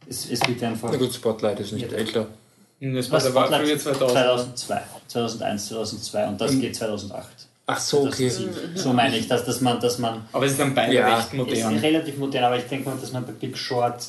es, 0.08 0.30
es 0.30 0.46
wird 0.46 0.62
einfach. 0.62 0.90
Na 0.92 0.98
gut, 0.98 1.12
Spotlight 1.14 1.60
ist 1.60 1.72
nicht 1.72 1.90
Ja. 1.90 1.96
älter. 1.98 2.26
Das 2.78 3.10
war, 3.10 3.20
der 3.20 3.30
Spotlight 3.30 3.80
2000. 3.80 4.58
2002, 4.58 4.82
2001, 5.08 5.66
2002 5.68 6.28
und 6.28 6.40
das 6.40 6.50
Und- 6.50 6.60
geht 6.60 6.76
2008. 6.76 7.28
Ach 7.68 7.80
so, 7.80 8.02
okay. 8.06 8.28
2007. 8.30 8.76
So 8.76 8.92
meine 8.92 9.16
ich, 9.16 9.26
dass, 9.26 9.44
dass 9.44 9.60
man, 9.62 9.80
dass 9.80 9.98
man 9.98 10.20
Aber 10.32 10.44
es 10.44 10.52
ist 10.52 10.60
dann 10.60 10.74
beide 10.74 10.94
Ja. 10.94 11.16
recht 11.16 11.28
ist 11.28 11.34
modern. 11.34 11.76
relativ 11.78 12.16
modern, 12.18 12.44
aber 12.44 12.58
ich 12.58 12.64
denke 12.64 12.88
mal, 12.90 12.96
dass 13.00 13.10
man 13.12 13.24
bei 13.26 13.32
Big 13.32 13.56
Short 13.56 14.06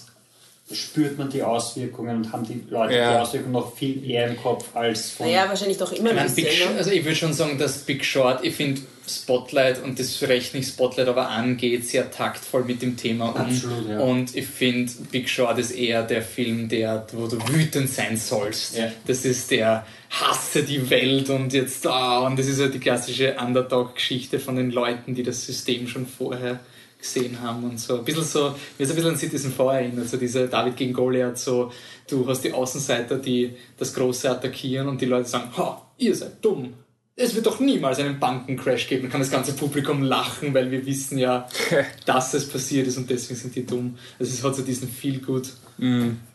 spürt 0.72 1.18
man 1.18 1.30
die 1.30 1.44
Auswirkungen 1.44 2.18
und 2.18 2.32
haben 2.34 2.46
die 2.46 2.62
Leute 2.70 2.96
Ja. 2.96 3.14
die 3.14 3.20
Auswirkungen 3.20 3.54
noch 3.54 3.76
viel 3.76 4.04
eher 4.10 4.28
im 4.28 4.38
Kopf 4.38 4.76
als 4.76 5.12
von 5.12 5.26
Naja, 5.26 5.48
wahrscheinlich 5.48 5.78
doch 5.78 5.94
immer 5.94 6.12
ein 6.12 6.34
Big 6.36 6.46
bisschen. 6.46 6.74
Ne? 6.74 6.78
also 6.78 6.92
ich 6.92 7.04
würde 7.06 7.16
schon 7.16 7.34
sagen, 7.34 7.58
dass 7.58 7.80
Big 7.80 8.04
Short, 8.04 8.44
ich 8.44 8.56
finde 8.56 8.82
Spotlight 9.08 9.82
und 9.82 9.98
das 9.98 10.22
rechne 10.24 10.60
ich 10.60 10.68
Spotlight 10.68 11.08
aber 11.08 11.30
an, 11.30 11.56
geht 11.56 11.88
sehr 11.88 12.12
taktvoll 12.12 12.66
mit 12.66 12.82
dem 12.82 12.98
Thema 12.98 13.30
um. 13.30 13.42
Absolut, 13.42 13.90
ja. 13.90 14.00
Und 14.00 14.36
ich 14.36 14.46
finde, 14.46 14.92
Big 15.10 15.30
Short 15.30 15.58
ist 15.58 15.72
eher 15.72 16.04
der 16.04 16.22
Film, 16.22 16.68
der, 16.68 17.08
wo 17.14 17.28
du 17.28 17.38
wütend 17.48 17.90
sein 17.90 18.18
sollst. 18.18 18.78
Ja. 18.78 18.92
Das 19.06 19.24
ist 19.24 19.50
der 19.52 19.86
hasse 20.10 20.64
die 20.64 20.90
Welt 20.90 21.30
und 21.30 21.54
jetzt 21.54 21.88
ah, 21.88 22.20
und 22.20 22.38
das 22.38 22.48
ist 22.48 22.60
halt 22.60 22.74
die 22.74 22.80
klassische 22.80 23.36
Underdog-Geschichte 23.40 24.40
von 24.40 24.58
den 24.58 24.72
Leuten, 24.72 25.16
die 25.16 25.24
das 25.24 25.46
System 25.46 25.88
schon 25.88 26.06
vorher 26.06 26.60
gesehen 26.98 27.42
haben 27.42 27.64
und 27.64 27.80
so. 27.80 28.00
Ein 28.00 28.06
bisschen 28.06 28.24
so, 28.24 28.56
mir 28.78 28.84
ist 28.84 28.90
ein 28.90 28.96
bisschen 28.96 29.12
an 29.12 29.18
Citizen 29.18 29.52
4 29.52 29.66
erinnert, 29.66 30.10
so 30.10 30.18
diese 30.18 30.48
David 30.48 30.76
gegen 30.76 30.94
Goliath, 30.94 31.38
so 31.38 31.72
du 32.10 32.28
hast 32.28 32.42
die 32.42 32.52
Außenseiter, 32.52 33.18
die 33.18 33.56
das 33.78 33.94
Große 33.94 34.30
attackieren 34.30 34.88
und 34.88 35.02
die 35.02 35.06
Leute 35.06 35.30
sagen, 35.30 35.52
ha, 35.58 35.82
ihr 35.98 36.16
seid 36.16 36.44
dumm. 36.44 36.74
Es 37.16 37.34
wird 37.34 37.48
doch 37.48 37.60
niemals 37.60 37.98
einen 37.98 38.20
Bankencrash 38.20 38.88
geben. 38.88 39.04
Dann 39.04 39.12
kann 39.12 39.22
das 39.22 39.32
ganze 39.32 39.54
Publikum 39.54 40.04
lachen, 40.04 40.54
weil 40.54 40.70
wir 40.70 40.86
wissen 40.86 41.18
ja, 41.18 41.48
dass 42.06 42.34
es 42.36 42.48
passiert 42.48 42.88
ist 42.88 42.98
und 42.98 43.10
deswegen 43.10 43.40
sind 43.40 43.56
die 43.56 43.66
dumm. 43.66 43.98
Also 44.20 44.32
es 44.32 44.44
hat 44.44 44.56
so 44.56 44.62
diesen 44.62 44.88
Feel 44.88 45.20
good 45.20 45.52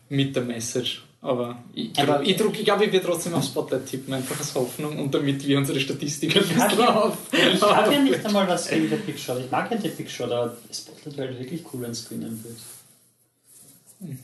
mit 0.09 0.35
der 0.35 0.43
Message. 0.43 1.03
Aber 1.23 1.57
ich, 1.73 1.97
Aber- 1.97 2.21
ich, 2.21 2.31
ich 2.37 2.65
glaube, 2.65 2.83
ich 2.85 2.91
werde 2.91 3.05
trotzdem 3.05 3.33
auf 3.33 3.45
Spotlight 3.45 3.85
tippen, 3.85 4.13
einfach 4.13 4.37
aus 4.41 4.53
Hoffnung 4.55 4.99
und 4.99 5.15
damit 5.15 5.47
wir 5.47 5.57
unsere 5.57 5.79
Statistik 5.79 6.35
ein 6.35 6.41
bisschen 6.43 6.59
ja- 6.79 7.01
auf. 7.01 7.17
Ich 7.31 7.61
habe 7.61 7.93
ja 7.93 7.99
nicht 8.01 8.25
einmal 8.25 8.45
was 8.47 8.67
gegen 8.67 8.89
den 8.89 8.99
Big 9.05 9.17
Shot. 9.17 9.39
Ich 9.39 9.49
mag 9.49 9.71
ja 9.71 9.77
den 9.77 9.95
Big 9.95 10.11
Shot, 10.11 10.29
aber 10.29 10.57
Spotlight 10.71 11.17
wäre 11.17 11.39
wirklich 11.39 11.63
cool, 11.71 11.81
wenn 11.81 11.91
es 11.91 12.09
gewinnen 12.09 12.43
würde. 12.43 14.15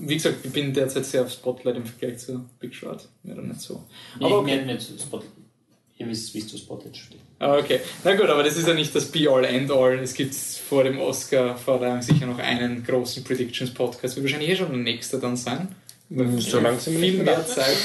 Wie 0.00 0.14
gesagt, 0.14 0.36
ich 0.44 0.52
bin 0.52 0.72
derzeit 0.72 1.04
sehr 1.04 1.22
auf 1.22 1.32
Spotlight 1.32 1.76
im 1.76 1.86
Vergleich 1.86 2.18
zu 2.18 2.44
Big 2.60 2.72
Shot. 2.72 3.08
Mir 3.24 3.34
dann 3.34 3.48
nicht 3.48 3.60
so. 3.60 3.82
Aber 4.20 4.42
mir 4.42 4.60
okay. 4.62 4.72
nicht 4.72 5.00
Spotlight. 5.00 5.32
Ihr 5.98 6.08
wisst, 6.08 6.34
wie 6.34 6.38
es 6.40 6.48
zu 6.48 6.58
Spotlight 6.58 6.96
steht. 6.96 7.20
Ah, 7.38 7.56
okay. 7.56 7.80
Na 8.04 8.14
gut, 8.14 8.26
aber 8.28 8.42
das 8.42 8.56
ist 8.56 8.66
ja 8.68 8.74
nicht 8.74 8.94
das 8.94 9.06
Be-All, 9.06 9.44
End-All. 9.44 9.98
Es 10.00 10.12
gibt 10.14 10.34
vor 10.34 10.84
dem 10.84 10.98
Oscar-Verleihung 10.98 12.02
sicher 12.02 12.26
noch 12.26 12.38
einen 12.38 12.84
großen 12.84 13.24
Predictions-Podcast. 13.24 14.16
Wird 14.16 14.24
wahrscheinlich 14.26 14.50
eh 14.50 14.56
schon 14.56 14.68
der 14.70 14.78
nächste 14.78 15.18
dann 15.18 15.36
sein. 15.36 15.68
Mhm, 16.08 16.38
so 16.40 16.60
langsam 16.60 16.94
Viel 16.94 17.14
nicht 17.14 17.24
mehr. 17.24 17.44
Zeit. 17.46 17.76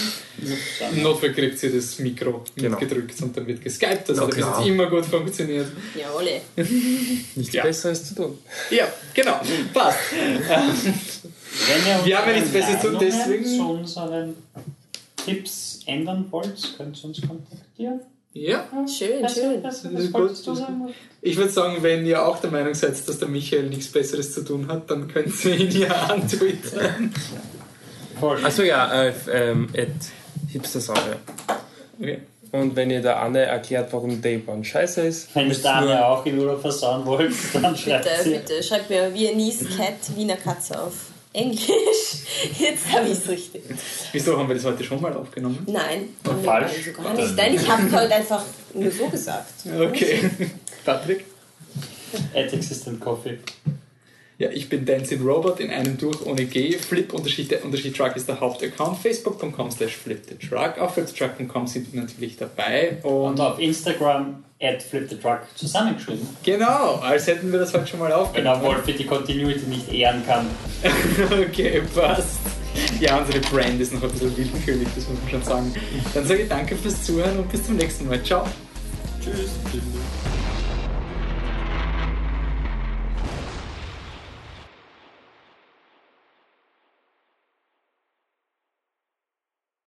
Notfall 1.02 1.34
kriegt 1.34 1.58
sie 1.58 1.72
das 1.72 1.98
Mikro 2.00 2.44
Genau. 2.56 2.78
mitgedrückt 2.80 3.20
und 3.22 3.36
dann 3.36 3.48
wird 3.48 3.62
geskypt. 3.64 4.10
Also 4.10 4.28
das 4.28 4.44
hat 4.46 4.66
immer 4.68 4.86
gut 4.88 5.06
funktioniert. 5.06 5.68
Jawolle. 6.00 6.42
Nichts 7.36 7.54
Ja. 7.54 7.64
Besseres 7.64 8.04
zu 8.10 8.16
tun. 8.16 8.38
Ja, 8.70 8.88
genau. 9.14 9.40
Passt. 9.74 9.98
Wenn 10.14 11.88
ihr 11.88 12.06
Wir 12.06 12.18
haben 12.20 12.30
ja 12.30 12.36
nichts 12.36 12.52
Besseres 12.52 12.82
zu 12.82 12.90
tun, 12.90 12.98
deswegen- 13.02 13.46
zu 13.46 13.70
unseren 13.72 14.36
Tipps 15.26 15.80
ändern 15.86 16.26
wollt, 16.32 16.76
könnt 16.78 16.98
ihr 17.02 17.06
uns 17.06 17.22
kontaktieren. 17.22 18.02
Ja. 18.34 18.66
Schön, 18.88 19.24
Was, 19.24 19.34
schön. 19.36 19.62
Das 19.62 19.84
ist 19.84 20.14
wolltest 20.14 20.46
gut. 20.46 20.56
du 20.56 20.60
sagen? 20.60 20.94
Ich 21.22 21.36
würde 21.36 21.50
sagen, 21.52 21.78
wenn 21.82 22.06
ihr 22.06 22.26
auch 22.26 22.40
der 22.40 22.50
Meinung 22.50 22.74
seid, 22.74 22.92
dass 23.08 23.20
der 23.20 23.28
Michael 23.28 23.68
nichts 23.70 23.92
Besseres 23.92 24.34
zu 24.34 24.44
tun 24.46 24.68
hat, 24.70 24.90
dann 24.90 25.08
könnt 25.08 25.44
ihr 25.44 25.58
ihn 25.60 25.82
ja 25.82 25.92
antwittern. 26.08 27.14
Voll. 28.20 28.44
Achso, 28.44 28.64
ja, 28.64 29.04
äh, 29.04 29.14
ähm, 29.32 29.68
at 29.76 29.90
Hipstersaure. 30.50 31.18
Okay. 32.00 32.20
Und 32.54 32.76
wenn 32.76 32.90
ihr 32.90 33.02
der 33.02 33.22
Anne 33.22 33.40
erklärt, 33.44 33.92
warum 33.94 34.22
Day 34.22 34.42
One 34.46 34.64
scheiße 34.64 35.02
ist, 35.02 35.34
Wenn 35.36 35.50
ihr 35.50 35.58
ja 35.90 36.08
auch 36.08 36.26
in 36.26 36.38
Urlaub 36.38 36.62
versauen 36.62 37.06
wollt, 37.06 37.34
dann 37.54 37.76
schreibt 37.76 38.04
Bitte, 38.06 38.24
sie. 38.24 38.30
bitte, 38.32 38.64
schreibt 38.64 38.90
mir 38.90 39.14
Viennese 39.14 39.66
Cat 39.66 40.16
Wiener 40.16 40.36
Katze 40.36 40.82
auf 40.82 41.11
Englisch. 41.34 41.62
Jetzt 42.60 42.92
habe 42.92 43.06
ich 43.08 43.14
es 43.14 43.28
richtig. 43.30 43.64
Wieso 44.12 44.38
haben 44.38 44.48
wir 44.48 44.56
das 44.56 44.66
heute 44.66 44.84
schon 44.84 45.02
mal 45.02 45.14
aufgenommen? 45.14 45.66
Nein, 45.68 46.10
Und 46.28 46.44
falsch? 46.44 46.72
also 46.78 47.02
gar 47.02 47.14
nicht. 47.14 47.36
Nein, 47.36 47.56
ich 47.56 47.68
habe 47.70 47.92
heute 47.92 48.16
einfach 48.16 48.44
nur 48.74 48.92
so 48.92 49.08
gesagt. 49.08 49.54
Okay. 49.80 50.30
Patrick? 50.86 51.26
At 52.36 52.52
Existent 52.52 53.00
Coffee. 53.00 53.40
Ja, 54.38 54.50
ich 54.50 54.68
bin 54.70 54.86
Dancing 54.86 55.22
Robot 55.22 55.60
in 55.60 55.70
einem 55.70 55.98
durch 55.98 56.26
ohne 56.26 56.46
G. 56.46 56.78
Flip 56.78 57.14
Unterschied, 57.14 57.52
der 57.52 57.64
Unterschied 57.64 57.96
Truck 57.96 58.16
ist 58.16 58.28
der 58.28 58.40
Hauptaccount. 58.40 58.98
Facebook.com 58.98 59.70
slash 59.72 59.96
flip 59.96 60.24
the 60.28 60.36
truck. 60.36 60.80
Auf 60.80 60.96
flipthetruck.com 60.96 61.68
sind 61.68 61.94
wir 61.94 62.02
natürlich 62.02 62.38
dabei. 62.38 62.98
Und 63.04 63.12
Und 63.12 63.40
auf 63.40 63.60
Instagram 63.60 64.44
at 64.62 64.82
Flip 64.84 65.10
the 65.10 65.16
Truck 65.16 65.40
zusammengeschrieben. 65.56 66.28
genau, 66.44 66.96
als 66.98 67.26
hätten 67.28 67.52
wir 67.52 67.60
das 67.60 67.74
heute 67.74 67.88
schon 67.88 68.00
mal 68.00 68.10
Wenn 68.10 68.14
aufgenommen. 68.16 68.64
er 68.64 68.70
Wolfi 68.76 68.94
die 68.94 69.06
Continuity 69.06 69.66
nicht 69.68 69.92
ehren 69.92 70.24
kann. 70.26 70.46
Okay, 71.32 71.82
passt. 71.96 72.38
Ja, 73.00 73.18
unsere 73.18 73.40
Brand 73.40 73.82
ist 73.82 73.94
noch 73.94 74.04
ein 74.04 74.10
bisschen 74.12 74.36
willkürlich, 74.38 74.88
das 74.96 75.08
muss 75.10 75.18
man 75.22 75.30
schon 75.30 75.44
sagen. 75.44 75.76
Dann 76.14 76.26
sage 76.26 76.44
ich 76.44 76.50
danke 76.50 76.76
fürs 76.76 77.04
Zuhören 77.04 77.38
und 77.40 77.52
bis 77.52 77.66
zum 77.66 77.76
nächsten 77.76 78.08
Mal. 78.08 78.24
Ciao. 78.24 78.46
Tschüss. 79.24 79.52